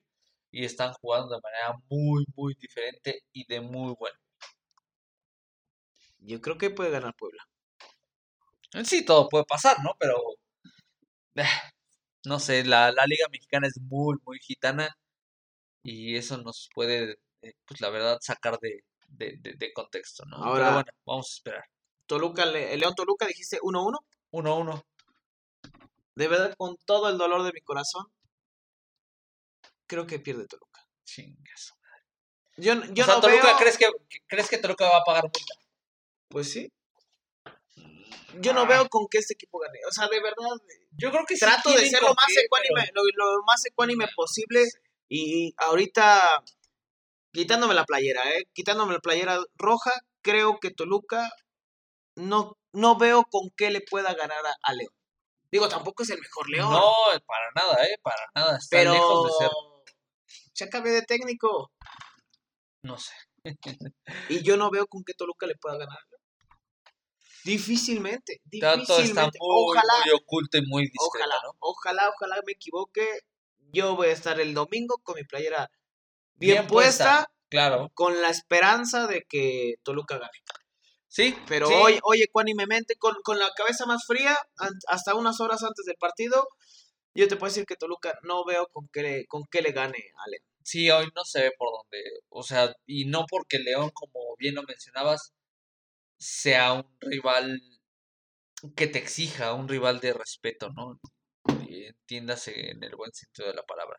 y 0.52 0.66
están 0.66 0.94
jugando 1.02 1.36
de 1.36 1.42
manera 1.42 1.80
muy, 1.90 2.26
muy 2.36 2.56
diferente 2.56 3.22
y 3.34 3.46
de 3.48 3.62
muy 3.62 3.96
buena. 4.00 4.18
Yo 6.20 6.40
creo 6.40 6.58
que 6.58 6.70
puede 6.70 6.90
ganar 6.90 7.14
Puebla. 7.16 7.44
En 8.74 8.86
sí, 8.86 9.06
todo 9.06 9.30
puede 9.30 9.46
pasar, 9.46 9.78
¿no? 9.84 9.92
Pero, 10.00 10.16
eh, 11.36 11.44
no 12.26 12.40
sé, 12.40 12.64
la, 12.66 12.92
la 12.92 13.06
Liga 13.08 13.28
Mexicana 13.32 13.68
es 13.68 13.80
muy, 13.82 14.18
muy 14.26 14.40
gitana 14.40 14.90
y 15.84 16.16
eso 16.18 16.38
nos 16.38 16.70
puede, 16.76 17.20
eh, 17.42 17.54
pues 17.68 17.82
la 17.82 17.90
verdad, 17.90 18.20
sacar 18.22 18.60
de, 18.60 18.84
de, 19.12 19.38
de- 19.40 19.54
de 19.54 19.74
contexto, 19.74 20.26
¿no? 20.26 20.38
Ahora- 20.38 20.64
Pero 20.64 20.74
bueno, 20.74 20.92
vamos 21.06 21.28
a 21.32 21.34
esperar. 21.36 21.66
Toluca, 22.06 22.46
Le- 22.46 22.76
León 22.78 22.96
Toluca, 22.96 23.26
dijiste 23.28 23.60
1-1. 23.62 24.00
1-1. 24.32 24.84
De 26.16 26.28
verdad, 26.28 26.54
con 26.58 26.78
todo 26.86 27.10
el 27.10 27.18
dolor 27.18 27.44
de 27.44 27.52
mi 27.54 27.62
corazón, 27.62 28.06
creo 29.88 30.06
que 30.08 30.20
pierde 30.20 30.46
Toluca. 30.48 30.86
Chingas. 31.06 31.74
Yo, 32.58 32.74
yo 32.94 33.04
o 33.04 33.06
sea, 33.06 33.16
no 33.16 33.22
Toluca, 33.22 33.48
veo... 33.48 33.58
¿crees 33.58 33.78
que, 33.78 33.86
¿crees 34.28 34.50
que 34.50 34.58
Toluca 34.58 34.90
va 34.90 34.98
a 34.98 35.04
pagar 35.04 35.24
multa? 35.24 35.54
Pues 36.28 36.52
sí. 36.52 36.72
Yo 38.40 38.54
no 38.54 38.62
Ah. 38.62 38.66
veo 38.68 38.90
con 38.90 39.08
qué 39.10 39.18
este 39.18 39.34
equipo 39.34 39.60
gane. 39.60 39.80
O 39.90 39.92
sea, 39.92 40.08
de 40.08 40.22
verdad, 40.22 40.46
Yo 40.92 41.12
creo 41.12 41.26
que 41.26 41.36
sí 41.36 41.40
trato 41.42 41.72
de 41.72 41.90
ser 41.90 42.02
lo 42.02 42.14
más, 42.14 42.26
ecuánime, 42.30 42.82
pero- 42.94 43.04
lo, 43.16 43.38
lo 43.38 43.44
más 43.44 43.66
ecuánime 43.66 44.06
posible. 44.16 44.64
Y 45.10 45.54
ahorita, 45.58 46.42
quitándome 47.32 47.74
la 47.74 47.86
playera, 47.86 48.30
¿eh? 48.32 48.44
Quitándome 48.54 48.94
la 48.94 49.00
playera 49.00 49.40
roja, 49.56 49.92
creo 50.22 50.60
que 50.60 50.72
Toluca 50.72 51.32
no, 52.16 52.58
no 52.74 52.98
veo 52.98 53.24
con 53.30 53.50
qué 53.56 53.72
le 53.72 53.82
pueda 53.82 54.14
ganar 54.14 54.46
a, 54.46 54.56
a 54.64 54.74
León. 54.74 54.94
Digo, 55.52 55.68
tampoco 55.68 56.04
es 56.04 56.10
el 56.10 56.20
mejor 56.20 56.50
León. 56.50 56.72
No, 56.72 56.94
para 57.26 57.52
nada, 57.56 57.84
¿eh? 57.84 57.96
Para 58.02 58.24
nada. 58.36 58.58
Está 58.58 58.78
pero 58.78 58.94
lejos 58.94 59.28
de 59.28 59.34
ser. 59.38 59.50
se 60.54 60.64
acabe 60.64 60.92
de 60.92 61.02
técnico. 61.02 61.72
No 62.84 62.98
sé. 62.98 63.14
Y 64.30 64.44
yo 64.44 64.56
no 64.56 64.70
veo 64.70 64.88
con 64.88 65.04
qué 65.04 65.14
Toluca 65.14 65.46
le 65.46 65.56
pueda 65.56 65.78
ganar. 65.78 66.00
Difícilmente, 67.44 68.40
está 68.52 68.78
difícilmente. 68.78 69.40
muy, 69.40 69.76
ojalá, 69.76 69.94
muy 70.06 70.14
oculto 70.14 70.58
y 70.60 70.66
muy 70.68 70.84
discreto, 70.84 71.08
ojalá, 71.08 71.36
¿no? 71.44 71.52
ojalá, 71.60 72.10
ojalá 72.10 72.36
me 72.46 72.52
equivoque. 72.54 73.22
Yo 73.74 73.96
voy 73.96 74.10
a 74.10 74.12
estar 74.12 74.40
el 74.40 74.54
domingo 74.54 74.98
con 75.02 75.16
mi 75.16 75.24
playera 75.24 75.72
bien, 76.42 76.56
Bien 76.56 76.68
puesta, 76.68 77.06
puesta. 77.06 77.32
Claro. 77.50 77.92
con 77.94 78.22
la 78.22 78.30
esperanza 78.30 79.08
de 79.08 79.24
que 79.28 79.76
Toluca 79.84 80.18
gane. 80.18 80.32
Sí, 81.08 81.36
Pero 81.48 81.68
sí. 81.68 81.74
hoy, 81.74 82.00
hoy 82.04 82.22
ecuánimemente, 82.22 82.96
con, 82.96 83.16
con 83.24 83.38
la 83.38 83.50
cabeza 83.56 83.86
más 83.86 84.06
fría, 84.08 84.38
hasta 84.88 85.16
unas 85.16 85.40
horas 85.42 85.62
antes 85.64 85.86
del 85.86 85.98
partido, 85.98 86.48
yo 87.14 87.28
te 87.28 87.36
puedo 87.36 87.52
decir 87.52 87.66
que 87.66 87.76
Toluca 87.76 88.18
no 88.24 88.46
veo 88.46 88.68
con 88.72 88.88
qué 88.94 89.04
le, 89.04 89.26
con 89.28 89.44
qué 89.52 89.62
le 89.62 89.72
gane 89.74 89.98
a 90.26 90.30
León. 90.30 90.44
Sí, 90.64 90.90
hoy 90.90 91.10
no 91.16 91.26
se 91.26 91.42
ve 91.42 91.52
por 91.58 91.70
dónde. 91.72 92.22
O 92.30 92.44
sea, 92.44 92.74
y 92.86 93.06
no 93.06 93.26
porque 93.30 93.60
León, 93.60 93.90
como 93.94 94.36
bien 94.38 94.56
lo 94.56 94.64
mencionabas, 94.64 95.34
sea 96.18 96.74
un 96.74 96.86
rival 97.02 97.60
que 98.76 98.88
te 98.88 99.00
exija, 99.00 99.54
un 99.54 99.68
rival 99.68 100.00
de 100.00 100.14
respeto, 100.14 100.70
¿no? 100.70 101.00
Y 101.68 101.86
Entiéndase 101.86 102.72
en 102.72 102.84
el 102.84 102.96
buen 102.96 103.12
sentido 103.14 103.50
de 103.50 103.56
la 103.56 103.64
palabra. 103.64 103.98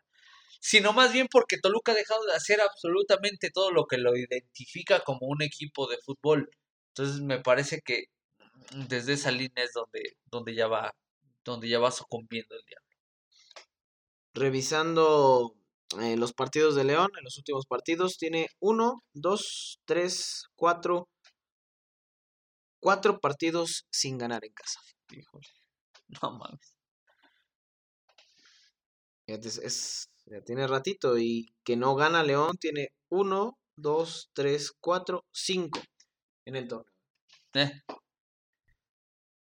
Sino 0.65 0.93
más 0.93 1.11
bien 1.11 1.27
porque 1.29 1.57
Toluca 1.57 1.91
ha 1.91 1.95
dejado 1.95 2.23
de 2.25 2.35
hacer 2.35 2.61
absolutamente 2.61 3.51
todo 3.51 3.69
lo 3.69 3.85
que 3.85 3.97
lo 3.97 4.15
identifica 4.15 5.01
como 5.01 5.27
un 5.27 5.41
equipo 5.41 5.87
de 5.87 5.97
fútbol. 5.97 6.49
Entonces 6.91 7.21
me 7.21 7.41
parece 7.41 7.81
que 7.81 8.05
desde 8.87 9.11
esa 9.11 9.29
línea 9.31 9.65
es 9.65 9.73
donde, 9.73 10.15
donde 10.31 10.55
ya 10.55 10.67
va, 10.67 10.95
donde 11.43 11.67
ya 11.67 11.79
va 11.79 11.91
sucumbiendo 11.91 12.55
el 12.55 12.63
diablo. 12.65 12.87
Revisando 14.33 15.53
eh, 15.99 16.15
los 16.15 16.31
partidos 16.31 16.75
de 16.75 16.85
León, 16.85 17.11
en 17.17 17.25
los 17.25 17.37
últimos 17.37 17.65
partidos, 17.65 18.17
tiene 18.17 18.47
uno, 18.61 19.03
dos, 19.11 19.81
tres, 19.83 20.45
cuatro, 20.55 21.09
cuatro 22.79 23.19
partidos 23.19 23.85
sin 23.91 24.17
ganar 24.17 24.45
en 24.45 24.53
casa. 24.53 24.79
Híjole. 25.11 25.47
No 26.21 26.31
mames. 26.31 26.73
Es- 29.27 30.07
ya 30.25 30.41
tiene 30.41 30.67
ratito 30.67 31.17
y 31.17 31.53
que 31.63 31.75
no 31.75 31.95
gana 31.95 32.23
León 32.23 32.57
tiene 32.57 32.89
uno, 33.09 33.57
dos, 33.75 34.29
tres, 34.33 34.71
cuatro, 34.79 35.25
cinco 35.31 35.79
en 36.45 36.55
el 36.55 36.67
torneo. 36.67 36.91
Eh. 37.55 37.81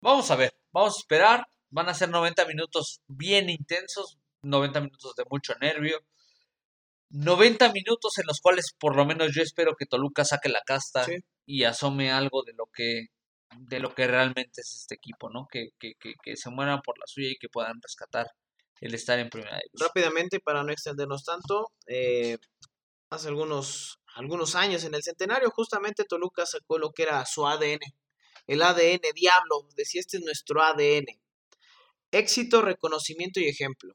Vamos 0.02 0.32
a 0.32 0.36
ver, 0.36 0.54
vamos 0.72 0.96
a 0.96 1.00
esperar. 1.00 1.46
Van 1.70 1.88
a 1.88 1.94
ser 1.94 2.10
90 2.10 2.46
minutos 2.46 3.00
bien 3.08 3.50
intensos, 3.50 4.18
90 4.42 4.82
minutos 4.82 5.16
de 5.16 5.24
mucho 5.30 5.54
nervio. 5.62 6.00
90 7.10 7.72
minutos 7.74 8.18
en 8.20 8.26
los 8.28 8.40
cuales 8.42 8.74
por 8.80 8.96
lo 8.96 9.06
menos 9.06 9.34
yo 9.34 9.42
espero 9.42 9.76
que 9.76 9.86
Toluca 9.86 10.24
saque 10.26 10.50
la 10.50 10.62
casta 10.66 11.04
Sí. 11.06 11.18
y 11.46 11.64
asome 11.66 12.12
algo 12.12 12.44
de 12.44 12.54
lo 12.54 12.66
que 12.74 13.08
de 13.58 13.80
lo 13.82 13.94
que 13.94 14.08
realmente 14.08 14.62
es 14.62 14.74
este 14.82 14.96
equipo, 14.96 15.30
¿no? 15.30 15.46
Que, 15.52 15.70
que, 15.78 15.94
que, 16.00 16.14
que 16.24 16.38
se 16.38 16.50
mueran 16.50 16.82
por 16.82 16.98
la 16.98 17.06
suya 17.08 17.30
y 17.32 17.36
que 17.38 17.50
puedan 17.50 17.82
rescatar 17.82 18.28
el 18.82 18.94
estar 18.96 19.18
en 19.20 19.30
primera 19.30 19.58
división. 19.64 19.88
Rápidamente, 19.88 20.40
para 20.42 20.64
no 20.64 20.72
extendernos 20.74 21.24
tanto, 21.24 21.72
eh, 21.88 22.38
hace 23.10 23.28
algunos, 23.30 24.00
algunos 24.16 24.56
años 24.56 24.84
en 24.84 24.94
el 24.96 25.04
centenario, 25.04 25.50
justamente 25.52 26.04
Toluca 26.04 26.46
sacó 26.46 26.78
lo 26.78 26.92
que 26.92 27.04
era 27.04 27.26
su 27.26 27.48
ADN. 27.48 27.80
El 28.48 28.62
ADN, 28.64 29.02
diablo, 29.16 29.68
decía 29.76 30.02
este 30.02 30.18
es 30.18 30.24
nuestro 30.24 30.62
ADN. 30.62 31.06
Éxito, 32.12 32.62
reconocimiento 32.62 33.40
y 33.40 33.48
ejemplo. 33.48 33.94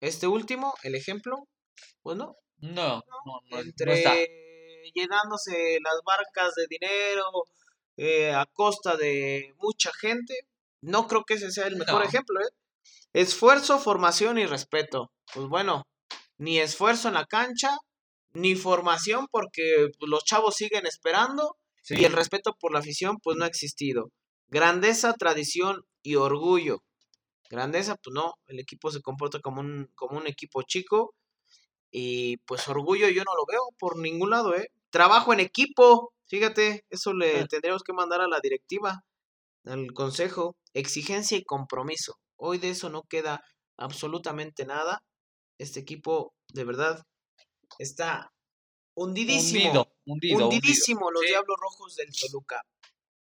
Este 0.00 0.26
último, 0.26 0.74
el 0.82 0.94
ejemplo, 0.94 1.36
pues 2.02 2.16
no, 2.16 2.34
No, 2.58 2.72
no, 2.72 3.02
no, 3.24 3.40
no 3.50 3.58
entre 3.60 3.94
está. 3.94 4.14
llenándose 4.94 5.78
las 5.82 6.00
barcas 6.04 6.54
de 6.54 6.66
dinero 6.68 7.24
eh, 7.96 8.32
a 8.32 8.46
costa 8.46 8.96
de 8.96 9.52
mucha 9.58 9.90
gente, 10.00 10.34
no 10.82 11.06
creo 11.06 11.24
que 11.24 11.34
ese 11.34 11.50
sea 11.50 11.66
el 11.66 11.76
mejor 11.76 12.02
No. 12.02 12.08
ejemplo. 12.08 12.40
¿eh? 12.40 12.48
Esfuerzo, 13.12 13.78
formación 13.78 14.38
y 14.38 14.46
respeto. 14.46 15.10
Pues 15.32 15.46
bueno, 15.48 15.84
ni 16.38 16.58
esfuerzo 16.58 17.08
en 17.08 17.14
la 17.14 17.24
cancha, 17.26 17.76
ni 18.32 18.54
formación 18.54 19.26
porque 19.30 19.88
pues, 19.98 20.10
los 20.10 20.24
chavos 20.24 20.54
siguen 20.56 20.86
esperando 20.86 21.56
Sí. 21.82 21.94
y 22.00 22.04
el 22.04 22.12
respeto 22.12 22.52
por 22.58 22.72
la 22.72 22.80
afición 22.80 23.18
pues 23.22 23.36
no 23.36 23.44
ha 23.44 23.48
existido. 23.48 24.10
Grandeza, 24.48 25.12
tradición 25.14 25.82
y 26.02 26.16
orgullo. 26.16 26.78
Grandeza, 27.48 27.94
pues 28.02 28.12
no, 28.12 28.34
el 28.46 28.58
equipo 28.58 28.90
se 28.90 29.00
comporta 29.00 29.38
como 29.40 29.60
un, 29.60 29.88
como 29.94 30.18
un 30.18 30.26
equipo 30.26 30.62
chico 30.62 31.14
y 31.92 32.38
pues 32.38 32.66
orgullo 32.68 33.08
yo 33.08 33.22
no 33.24 33.34
lo 33.36 33.44
veo 33.46 33.62
por 33.78 33.98
ningún 33.98 34.30
lado, 34.30 34.56
¿eh? 34.56 34.66
Trabajo 34.90 35.32
en 35.32 35.38
equipo, 35.40 36.12
fíjate, 36.26 36.84
eso 36.90 37.12
le 37.12 37.46
tendríamos 37.46 37.82
que 37.84 37.92
mandar 37.92 38.20
a 38.20 38.28
la 38.28 38.40
directiva, 38.42 39.02
al 39.64 39.92
consejo. 39.92 40.56
Exigencia 40.74 41.38
y 41.38 41.44
compromiso. 41.44 42.14
Hoy 42.36 42.58
de 42.58 42.70
eso 42.70 42.88
no 42.90 43.02
queda 43.04 43.42
absolutamente 43.76 44.64
nada. 44.66 45.02
Este 45.58 45.80
equipo, 45.80 46.34
de 46.52 46.64
verdad, 46.64 47.02
está 47.78 48.32
hundidísimo. 48.94 49.64
Hundido, 49.64 49.92
hundido, 50.06 50.36
hundido. 50.36 50.48
hundidísimo 50.48 51.10
los 51.10 51.22
Sí. 51.22 51.28
Diablos 51.28 51.56
Rojos 51.60 51.96
del 51.96 52.08
Toluca. 52.12 52.62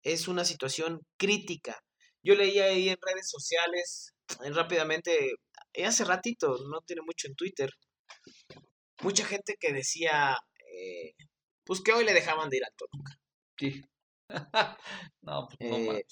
Es 0.04 0.28
una 0.28 0.46
situación 0.46 1.02
crítica. 1.18 1.80
Yo 2.24 2.36
leía 2.36 2.66
ahí 2.66 2.90
en 2.90 2.98
redes 3.02 3.30
sociales 3.30 4.14
rápidamente, 4.54 5.36
eh, 5.74 5.86
hace 5.86 6.06
ratito, 6.06 6.58
no 6.70 6.82
tiene 6.82 7.02
mucho 7.02 7.28
en 7.28 7.36
Twitter, 7.36 7.70
mucha 9.02 9.26
gente 9.26 9.58
que 9.60 9.74
decía, 9.74 10.38
eh, 10.74 11.14
pues 11.64 11.82
que 11.82 11.94
hoy 11.94 12.06
le 12.06 12.14
dejaban 12.14 12.50
de 12.50 12.58
ir 12.58 12.64
al 12.66 12.74
Toluca. 12.76 13.20
Sí. 13.58 13.84
no, 15.22 15.48
pues 15.48 15.70
no 15.70 15.78
Eh. 15.78 16.06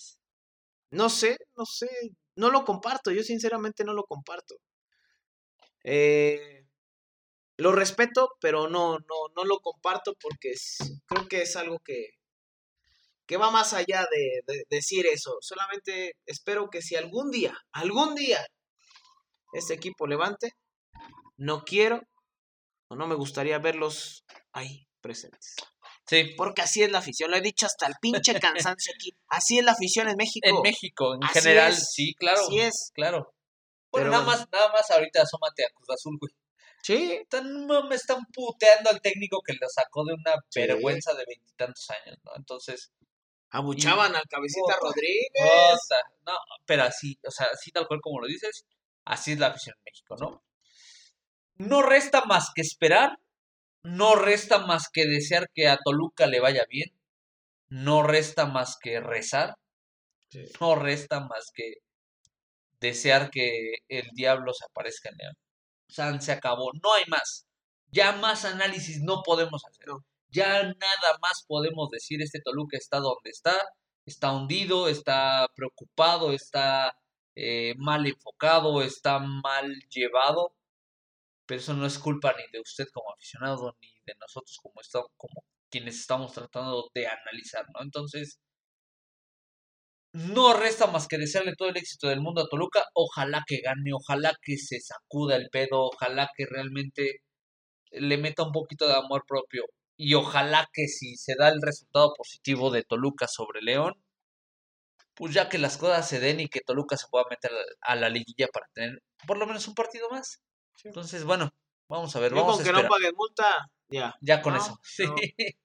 No 0.92 1.10
sé, 1.10 1.38
no 1.56 1.66
sé, 1.66 1.88
no 2.36 2.50
lo 2.50 2.64
comparto, 2.66 3.12
yo 3.12 3.24
sinceramente 3.24 3.84
no 3.84 3.94
lo 3.94 4.04
comparto. 4.04 4.56
Eh, 5.84 6.66
lo 7.58 7.72
respeto, 7.72 8.36
pero 8.40 8.68
no, 8.68 9.00
no, 9.00 9.16
no 9.36 9.44
lo 9.44 9.60
comparto 9.60 10.16
porque 10.20 10.54
creo 11.06 11.28
que 11.28 11.42
es 11.44 11.56
algo 11.56 11.80
que, 11.80 12.10
que 13.26 13.38
va 13.38 13.52
más 13.52 13.74
allá 13.74 14.08
de, 14.12 14.42
de 14.48 14.64
decir 14.70 15.06
eso. 15.06 15.38
Solamente 15.42 16.16
espero 16.26 16.70
que 16.70 16.82
si 16.82 16.96
algún 16.96 17.32
día, 17.32 17.58
algún 17.72 18.16
día, 18.16 18.46
este 19.54 19.74
equipo 19.74 20.08
levante, 20.08 20.54
no 21.38 21.64
quiero 21.64 22.02
o 22.88 22.96
no 22.96 23.08
me 23.08 23.16
gustaría 23.16 23.60
verlos 23.60 24.26
ahí 24.54 24.88
presentes. 25.02 25.56
Sí, 26.08 26.34
Porque 26.36 26.62
así 26.62 26.84
es 26.84 26.92
la 26.92 26.98
afición, 27.00 27.32
lo 27.32 27.38
he 27.38 27.42
dicho 27.42 27.66
hasta 27.66 27.88
el 27.88 27.94
pinche 28.02 28.38
cansancio 28.40 28.92
aquí. 28.96 29.16
Así 29.28 29.60
es 29.60 29.64
la 29.66 29.72
afición 29.72 30.10
en 30.10 30.18
México. 30.18 30.48
en 30.48 30.62
México, 30.62 31.14
en 31.16 31.24
Así 31.24 31.40
general, 31.40 31.72
es, 31.72 31.90
sí, 31.94 32.14
claro. 32.16 32.42
así 32.42 32.60
es. 32.60 32.92
Claro. 32.94 33.34
Bueno, 33.92 34.10
Pero 34.10 34.12
nada 34.12 34.24
más, 34.24 34.48
nada 34.52 34.72
más 34.74 34.90
ahorita 34.92 35.22
asómate 35.22 35.64
a 35.66 35.70
Cruz 35.74 35.90
Azul, 35.92 36.18
güey. 36.20 36.34
Sí, 36.84 37.14
Están, 37.22 37.66
me 37.68 37.96
están 37.96 38.26
puteando 38.34 38.90
al 38.90 39.00
técnico 39.02 39.40
que 39.46 39.54
lo 39.54 39.68
sacó 39.70 40.04
de 40.04 40.14
una 40.14 40.34
Sí. 40.50 40.62
vergüenza 40.62 41.14
de 41.14 41.24
veintitantos 41.28 41.88
años, 41.92 42.18
¿no? 42.26 42.32
Entonces, 42.36 42.92
abuchaban 43.52 44.16
al 44.16 44.24
cabecita. 44.28 44.78
Rodríguez. 44.82 45.80
No, 46.26 46.34
pero 46.66 46.84
así, 46.84 47.18
o 47.26 47.32
sea, 47.32 47.48
así 47.54 47.72
tal 47.72 47.88
cual 47.88 48.02
como 48.02 48.20
lo 48.20 48.28
dices, 48.28 48.66
así 49.06 49.34
es 49.34 49.40
la 49.40 49.48
afición 49.48 49.76
en 49.78 49.84
México, 49.86 50.16
¿no? 50.20 50.44
No 51.58 51.82
resta 51.84 52.26
más 52.26 52.50
que 52.56 52.62
esperar, 52.62 53.20
no 53.84 54.16
resta 54.16 54.60
más 54.66 54.90
que 54.92 55.06
desear 55.08 55.50
que 55.54 55.68
a 55.68 55.78
Toluca 55.78 56.28
le 56.28 56.40
vaya 56.40 56.66
bien, 56.70 56.90
no 57.70 58.04
resta 58.04 58.46
más 58.46 58.78
que 58.82 59.00
rezar, 59.02 59.56
Sí. 60.30 60.46
no 60.62 60.76
resta 60.76 61.20
más 61.22 61.52
que 61.54 61.76
desear 62.80 63.30
que 63.32 63.76
el 63.90 64.10
diablo 64.14 64.54
se 64.54 64.66
aparezca 64.66 65.10
en 65.10 65.18
León. 65.18 65.36
San 65.90 66.22
se 66.22 66.32
acabó, 66.32 66.72
no 66.84 66.94
hay 66.94 67.04
más. 67.08 67.46
Ya 67.92 68.14
más 68.14 68.46
análisis 68.46 69.02
no 69.04 69.22
podemos 69.24 69.64
hacer. 69.66 69.88
No. 69.88 70.06
Ya 70.30 70.64
nada 70.64 71.18
más 71.22 71.44
podemos 71.48 71.90
decir, 71.90 72.22
este 72.22 72.40
Toluca 72.42 72.78
está 72.78 73.00
donde 73.00 73.30
está, 73.32 73.54
está 74.06 74.32
hundido, 74.32 74.88
está 74.88 75.48
preocupado, 75.56 76.32
está 76.34 76.96
eh, 77.36 77.76
mal 77.78 78.08
enfocado, 78.08 78.82
está 78.82 79.20
mal 79.20 79.76
llevado, 79.90 80.56
pero 81.52 81.60
eso 81.60 81.74
no 81.74 81.86
es 81.86 82.00
culpa 82.00 82.34
ni 82.38 82.44
de 82.54 82.62
usted 82.62 82.88
como 82.94 83.12
aficionado, 83.12 83.76
ni 83.82 83.90
de 84.06 84.14
nosotros 84.22 84.58
como, 84.64 84.76
como 85.18 85.44
quienes 85.70 86.00
estamos 86.00 86.32
tratando 86.32 86.90
de 86.94 87.08
analizar, 87.08 87.66
¿no? 87.74 87.82
Entonces, 87.84 88.40
no 90.14 90.54
resta 90.54 90.88
más 90.88 91.10
que 91.10 91.18
desearle 91.18 91.56
todo 91.58 91.68
el 91.68 91.76
éxito 91.76 92.08
del 92.08 92.22
mundo 92.22 92.42
a 92.42 92.48
Toluca. 92.48 92.86
Ojalá 92.94 93.44
que 93.46 93.60
gane, 93.60 93.92
ojalá 93.94 94.34
que 94.42 94.56
se 94.58 94.80
sacuda 94.80 95.36
el 95.36 95.50
pedo, 95.52 95.90
ojalá 95.94 96.30
que 96.38 96.46
realmente 96.46 97.18
le 97.92 98.18
meta 98.18 98.44
un 98.44 98.54
poquito 98.54 98.88
de 98.88 98.96
amor 98.96 99.26
propio. 99.28 99.66
Y 99.98 100.14
ojalá 100.16 100.70
que 100.74 100.88
si 100.88 101.18
se 101.18 101.36
da 101.38 101.50
el 101.50 101.62
resultado 101.62 102.14
positivo 102.16 102.72
de 102.72 102.84
Toluca 102.84 103.28
sobre 103.28 103.62
León, 103.62 103.94
pues 105.16 105.34
ya 105.34 105.50
que 105.50 105.58
las 105.58 105.78
cosas 105.78 106.08
se 106.08 106.20
den 106.22 106.40
y 106.40 106.48
que 106.48 106.62
Toluca 106.62 106.96
se 106.98 107.08
pueda 107.12 107.26
meter 107.30 107.52
a 107.82 107.96
la 107.98 108.10
liguilla 108.10 108.48
para 108.54 108.68
tener 108.74 109.02
por 109.28 109.38
lo 109.38 109.48
menos 109.48 109.68
un 109.68 109.76
partido 109.76 110.10
más. 110.10 110.42
Entonces, 110.84 111.24
bueno, 111.24 111.50
vamos 111.88 112.16
a 112.16 112.20
ver, 112.20 112.32
Yo 112.32 112.38
vamos 112.38 112.58
con 112.58 112.62
a 112.62 112.66
que 112.66 112.84
no 112.84 112.90
paguen 112.90 113.14
multa, 113.16 113.68
ya. 113.90 114.16
Ya 114.22 114.42
con 114.42 114.54
No, 114.54 114.60
eso. 114.60 114.80
Sí. 114.84 115.04
no. 115.06 115.16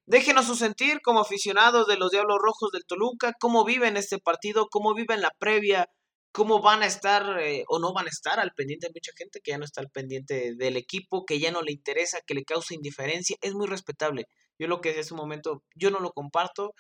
Déjenos 0.07 0.47
su 0.47 0.57
sentir 0.57 1.01
como 1.01 1.21
aficionados 1.21 1.87
de 1.87 1.97
los 1.97 2.11
Diablos 2.11 2.39
Rojos 2.43 2.71
del 2.73 2.85
Toluca, 2.85 3.33
cómo 3.39 3.65
viven 3.65 3.97
este 3.97 4.19
partido, 4.19 4.67
cómo 4.71 4.95
viven 4.95 5.21
la 5.21 5.31
previa, 5.39 5.89
cómo 6.33 6.61
van 6.61 6.83
a 6.83 6.87
estar 6.87 7.41
eh, 7.41 7.65
o 7.69 7.79
no 7.79 7.93
van 7.93 8.07
a 8.07 8.11
estar 8.11 8.41
al 8.41 8.53
pendiente. 8.53 8.87
Hay 8.87 8.93
mucha 8.95 9.13
gente 9.17 9.41
que 9.43 9.53
ya 9.53 9.59
no 9.59 9.65
está 9.65 9.81
al 9.81 9.91
pendiente 9.91 10.55
del 10.57 10.77
equipo, 10.77 11.25
que 11.25 11.39
ya 11.39 11.51
no 11.53 11.63
le 11.63 11.73
interesa, 11.73 12.19
que 12.27 12.35
le 12.35 12.45
causa 12.45 12.75
indiferencia. 12.75 13.37
Es 13.41 13.55
muy 13.55 13.67
respetable. 13.67 14.27
Yo 14.59 14.67
lo 14.69 14.81
que 14.81 14.91
en 14.93 14.99
ese 14.99 15.15
momento, 15.15 15.63
yo 15.75 15.91
no 15.91 16.01
lo 16.01 16.11
comparto, 16.13 16.73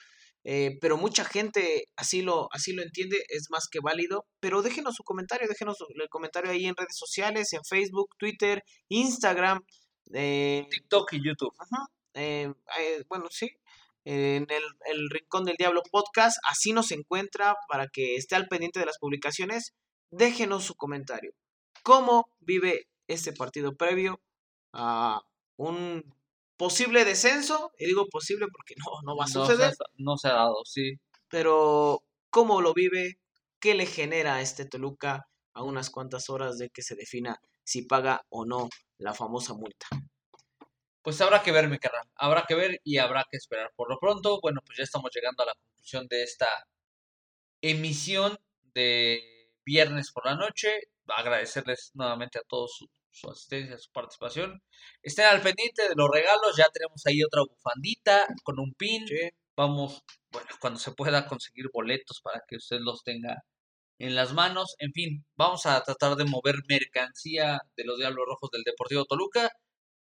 eh, 0.48 0.78
pero 0.80 0.96
mucha 0.96 1.24
gente 1.24 1.86
así 1.96 2.22
lo, 2.22 2.48
así 2.52 2.72
lo 2.72 2.82
entiende, 2.82 3.24
es 3.28 3.50
más 3.50 3.66
que 3.70 3.80
válido. 3.80 4.26
Pero 4.40 4.62
déjenos 4.62 4.94
su 4.94 5.02
comentario, 5.02 5.48
déjenos 5.48 5.76
el 6.00 6.08
comentario 6.08 6.50
ahí 6.52 6.66
en 6.66 6.76
redes 6.76 6.96
sociales, 6.96 7.52
en 7.52 7.64
Facebook, 7.64 8.10
Twitter, 8.18 8.62
Instagram. 8.88 9.60
eh, 10.14 10.66
TikTok 10.70 11.12
y 11.14 11.26
YouTube. 11.26 11.52
Ajá, 11.58 11.86
eh, 12.14 12.52
bueno, 13.08 13.26
sí. 13.30 13.50
En 14.04 14.46
el, 14.48 14.62
el 14.86 15.10
Rincón 15.10 15.44
del 15.44 15.56
Diablo 15.56 15.82
podcast, 15.90 16.38
así 16.48 16.72
nos 16.72 16.92
encuentra 16.92 17.56
para 17.68 17.88
que 17.88 18.14
esté 18.14 18.36
al 18.36 18.46
pendiente 18.46 18.78
de 18.78 18.86
las 18.86 18.98
publicaciones. 18.98 19.74
Déjenos 20.12 20.62
su 20.64 20.76
comentario. 20.76 21.32
¿Cómo 21.82 22.30
vive 22.40 22.86
este 23.08 23.32
partido 23.32 23.74
previo 23.76 24.20
a 24.72 25.22
un 25.56 26.15
posible 26.56 27.04
descenso? 27.04 27.72
Y 27.78 27.86
digo 27.86 28.06
posible 28.08 28.46
porque 28.52 28.74
no, 28.78 29.02
no 29.02 29.16
va 29.16 29.24
a 29.24 29.28
suceder, 29.28 29.74
no 29.96 30.16
se 30.16 30.28
ha 30.28 30.34
dado, 30.34 30.64
sí. 30.64 30.98
pero 31.28 32.02
¿cómo 32.30 32.60
lo 32.60 32.74
vive? 32.74 33.18
¿Qué 33.60 33.74
le 33.74 33.86
genera 33.86 34.36
a 34.36 34.40
este 34.40 34.66
Toluca 34.66 35.28
a 35.54 35.62
unas 35.62 35.90
cuantas 35.90 36.28
horas 36.30 36.58
de 36.58 36.70
que 36.70 36.82
se 36.82 36.94
defina 36.94 37.40
si 37.64 37.82
paga 37.82 38.24
o 38.28 38.44
no 38.44 38.68
la 38.98 39.14
famosa 39.14 39.54
multa? 39.54 39.86
Pues 41.02 41.20
habrá 41.20 41.40
que 41.42 41.52
ver, 41.52 41.68
mi 41.68 41.78
carnal. 41.78 42.02
Habrá 42.16 42.44
que 42.48 42.56
ver 42.56 42.80
y 42.82 42.98
habrá 42.98 43.24
que 43.30 43.36
esperar. 43.36 43.72
Por 43.76 43.88
lo 43.88 43.98
pronto, 43.98 44.40
bueno, 44.42 44.60
pues 44.66 44.78
ya 44.78 44.84
estamos 44.84 45.10
llegando 45.14 45.44
a 45.44 45.46
la 45.46 45.54
conclusión 45.54 46.08
de 46.08 46.24
esta 46.24 46.48
emisión 47.60 48.36
de 48.74 49.22
viernes 49.64 50.10
por 50.10 50.26
la 50.26 50.34
noche. 50.34 50.72
Agradecerles 51.06 51.92
nuevamente 51.94 52.40
a 52.40 52.42
todos 52.42 52.84
su, 53.16 53.30
asistencia, 53.30 53.78
su 53.78 53.90
participación. 53.92 54.62
Estén 55.02 55.26
al 55.26 55.42
pendiente 55.42 55.88
de 55.88 55.94
los 55.96 56.08
regalos. 56.12 56.56
Ya 56.56 56.66
tenemos 56.72 57.04
ahí 57.06 57.22
otra 57.22 57.42
bufandita 57.48 58.26
con 58.44 58.60
un 58.60 58.74
pin. 58.74 59.06
Sí. 59.06 59.30
Vamos, 59.56 60.02
bueno, 60.30 60.48
cuando 60.60 60.78
se 60.78 60.92
pueda 60.92 61.26
conseguir 61.26 61.70
boletos 61.72 62.20
para 62.22 62.42
que 62.46 62.56
usted 62.56 62.78
los 62.80 63.02
tenga 63.02 63.42
en 63.98 64.14
las 64.14 64.34
manos. 64.34 64.74
En 64.78 64.92
fin, 64.92 65.24
vamos 65.36 65.66
a 65.66 65.82
tratar 65.82 66.16
de 66.16 66.24
mover 66.24 66.56
mercancía 66.68 67.60
de 67.76 67.84
los 67.84 67.98
Diablos 67.98 68.26
Rojos 68.26 68.50
del 68.50 68.62
Deportivo 68.64 69.06
Toluca 69.06 69.50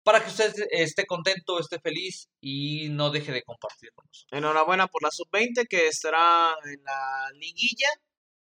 para 0.02 0.22
que 0.22 0.30
usted 0.30 0.54
esté 0.70 1.06
contento, 1.06 1.61
esté 1.61 1.80
feliz 1.80 2.28
y 2.40 2.88
no 2.90 3.11
deje 3.11 3.32
de 3.32 3.42
compartir 3.42 3.92
con 3.94 4.06
nosotros. 4.06 4.38
Enhorabuena 4.38 4.86
por 4.86 5.02
la 5.02 5.11
sub-20 5.11 5.66
que 5.68 5.86
estará 5.88 6.54
en 6.64 6.82
la 6.82 7.30
liguilla. 7.34 7.88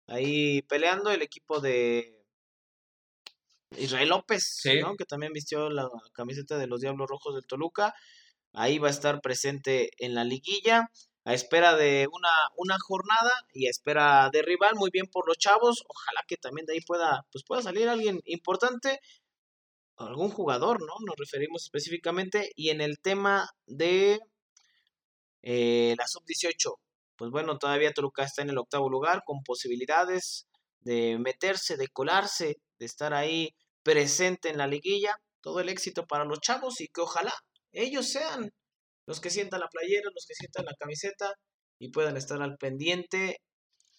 Ahí 0.06 0.62
peleando 0.62 1.10
el 1.10 1.22
equipo 1.22 1.60
de 1.60 2.15
Israel 3.70 4.08
López, 4.08 4.44
Sí. 4.62 4.80
¿no? 4.80 4.96
que 4.96 5.04
también 5.04 5.32
vistió 5.32 5.70
la 5.70 5.88
camiseta 6.12 6.58
de 6.58 6.66
los 6.66 6.80
Diablos 6.80 7.08
Rojos 7.08 7.34
del 7.34 7.46
Toluca. 7.46 7.94
Ahí 8.52 8.78
va 8.78 8.88
a 8.88 8.90
estar 8.90 9.20
presente 9.20 9.90
en 9.98 10.14
la 10.14 10.24
liguilla. 10.24 10.90
A 11.24 11.34
espera 11.34 11.74
de 11.74 12.06
una, 12.12 12.30
una 12.56 12.76
jornada 12.78 13.32
y 13.52 13.66
a 13.66 13.70
espera 13.70 14.30
de 14.32 14.42
rival. 14.42 14.76
Muy 14.76 14.90
bien 14.92 15.06
por 15.10 15.26
los 15.26 15.36
chavos. 15.38 15.84
Ojalá 15.88 16.22
que 16.28 16.36
también 16.36 16.66
de 16.66 16.74
ahí 16.74 16.80
pueda, 16.80 17.26
pues 17.32 17.44
pueda 17.44 17.62
salir 17.62 17.88
alguien 17.88 18.20
importante. 18.24 19.00
Algún 19.96 20.30
jugador, 20.30 20.80
¿no? 20.80 20.94
Nos 21.04 21.16
referimos 21.16 21.64
específicamente. 21.64 22.52
Y 22.54 22.70
en 22.70 22.80
el 22.80 23.00
tema 23.00 23.50
de 23.66 24.20
eh, 25.42 25.94
la 25.98 26.06
sub-18, 26.06 26.76
pues 27.16 27.30
bueno, 27.30 27.58
todavía 27.58 27.92
Toluca 27.92 28.22
está 28.22 28.42
en 28.42 28.50
el 28.50 28.58
octavo 28.58 28.88
lugar 28.88 29.22
con 29.24 29.42
posibilidades 29.42 30.46
de 30.80 31.18
meterse, 31.18 31.76
de 31.76 31.88
colarse, 31.88 32.60
de 32.78 32.86
estar 32.86 33.14
ahí 33.14 33.54
presente 33.82 34.48
en 34.48 34.58
la 34.58 34.66
liguilla. 34.66 35.16
Todo 35.40 35.60
el 35.60 35.68
éxito 35.68 36.06
para 36.06 36.24
los 36.24 36.40
chavos 36.40 36.80
y 36.80 36.88
que 36.88 37.00
ojalá 37.00 37.32
ellos 37.72 38.08
sean 38.08 38.52
los 39.06 39.20
que 39.20 39.30
sientan 39.30 39.60
la 39.60 39.68
playera, 39.68 40.10
los 40.12 40.26
que 40.26 40.34
sientan 40.34 40.64
la 40.64 40.74
camiseta 40.78 41.32
y 41.78 41.90
puedan 41.90 42.16
estar 42.16 42.42
al 42.42 42.56
pendiente 42.56 43.40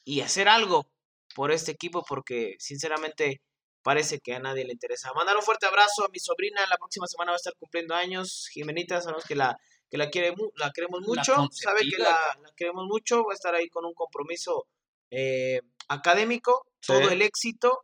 y 0.03 0.21
hacer 0.21 0.49
algo 0.49 0.89
por 1.36 1.51
este 1.51 1.71
equipo 1.71 2.03
porque 2.07 2.55
sinceramente 2.59 3.41
parece 3.84 4.19
que 4.19 4.34
a 4.34 4.39
nadie 4.39 4.65
le 4.65 4.73
interesa. 4.73 5.13
Mandar 5.13 5.38
un 5.38 5.43
fuerte 5.43 5.65
abrazo 5.65 6.03
a 6.03 6.09
mi 6.09 6.19
sobrina, 6.19 6.61
la 6.69 6.78
próxima 6.78 7.07
semana 7.07 7.32
va 7.32 7.36
a 7.36 7.38
estar 7.38 7.53
cumpliendo 7.57 7.95
años, 7.95 8.49
Jimenita, 8.51 8.99
sabemos 9.01 9.23
que 9.25 9.36
la 9.36 9.57
que 9.89 9.97
la 9.97 10.09
quiere 10.09 10.34
la 10.55 10.71
queremos 10.73 10.99
La 11.01 11.07
mucho, 11.07 11.47
sabe 11.51 11.82
que 11.89 11.97
la, 11.97 12.38
la 12.41 12.51
queremos 12.57 12.86
mucho, 12.88 13.23
va 13.23 13.32
a 13.32 13.36
estar 13.36 13.55
ahí 13.55 13.69
con 13.69 13.86
un 13.86 13.93
compromiso 13.93 14.67
eh, 15.11 15.61
académico, 15.88 16.65
Sí. 16.82 16.93
todo 16.93 17.09
el 17.09 17.21
éxito 17.21 17.80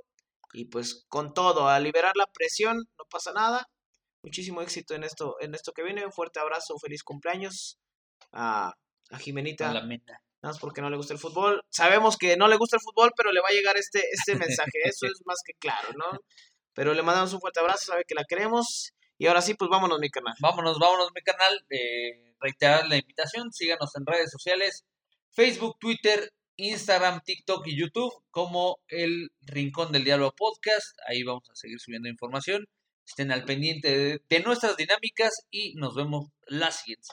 y 0.54 0.66
pues 0.66 1.06
con 1.10 1.34
todo, 1.34 1.68
a 1.68 1.80
liberar 1.80 2.14
la 2.16 2.28
presión, 2.28 2.78
no 2.78 3.06
pasa 3.10 3.34
nada. 3.34 3.68
Muchísimo 4.24 4.62
éxito 4.62 4.94
en 4.96 5.04
esto, 5.04 5.36
en 5.42 5.54
esto 5.56 5.74
que 5.74 5.84
viene. 5.84 6.06
Un 6.06 6.12
fuerte 6.14 6.40
abrazo, 6.40 6.78
feliz 6.80 7.04
cumpleaños 7.04 7.78
a, 8.32 8.74
a 9.10 9.18
Jimenita, 9.20 9.70
A 9.70 9.74
la 9.74 9.82
mena. 9.82 10.04
nada 10.42 10.54
más 10.54 10.60
porque 10.60 10.82
no 10.82 10.90
le 10.90 10.98
gusta 10.98 11.14
el 11.14 11.20
fútbol. 11.20 11.62
Sabemos 11.70 12.18
que 12.18 12.38
no 12.38 12.48
le 12.48 12.56
gusta 12.56 12.78
el 12.78 12.82
fútbol, 12.82 13.12
pero 13.18 13.32
le 13.32 13.42
va 13.42 13.50
a 13.50 13.54
llegar 13.54 13.76
este, 13.78 14.02
este 14.12 14.36
mensaje, 14.36 14.80
eso 14.86 15.08
es 15.08 15.22
más 15.26 15.40
que 15.46 15.54
claro, 15.56 15.90
¿no? 15.98 16.20
Pero 16.74 16.94
le 16.94 17.02
mandamos 17.04 17.34
un 17.34 17.42
fuerte 17.42 17.60
abrazo, 17.60 17.88
sabe 17.88 18.04
que 18.08 18.16
la 18.16 18.24
queremos. 18.24 18.94
Y 19.18 19.28
ahora 19.28 19.42
sí, 19.42 19.54
pues 19.54 19.70
vámonos, 19.70 20.00
mi 20.00 20.10
canal. 20.10 20.34
Vámonos, 20.40 20.80
vámonos, 20.80 21.10
mi 21.14 21.22
canal. 21.22 21.66
Eh, 21.70 22.34
reiterar 22.40 22.88
la 22.88 22.98
invitación, 22.98 23.52
síganos 23.52 23.96
en 23.96 24.06
redes 24.06 24.32
sociales, 24.32 24.84
Facebook, 25.32 25.78
Twitter, 25.80 26.32
Instagram, 26.58 27.22
TikTok 27.24 27.68
y 27.68 27.78
YouTube 27.78 28.14
como 28.32 28.80
el 28.88 29.32
Rincón 29.42 29.92
del 29.92 30.04
Diablo 30.04 30.34
Podcast. 30.36 30.98
Ahí 31.08 31.24
vamos 31.24 31.50
a 31.50 31.56
seguir 31.56 31.80
subiendo 31.80 32.10
información. 32.10 32.68
Estén 33.06 33.32
al 33.32 33.44
pendiente 33.44 34.22
de, 34.30 34.40
nuestras 34.42 34.78
dinámicas 34.78 35.46
y 35.52 35.74
nos 35.76 35.96
vemos 35.96 36.30
la 36.48 36.72
siguiente. 36.72 37.10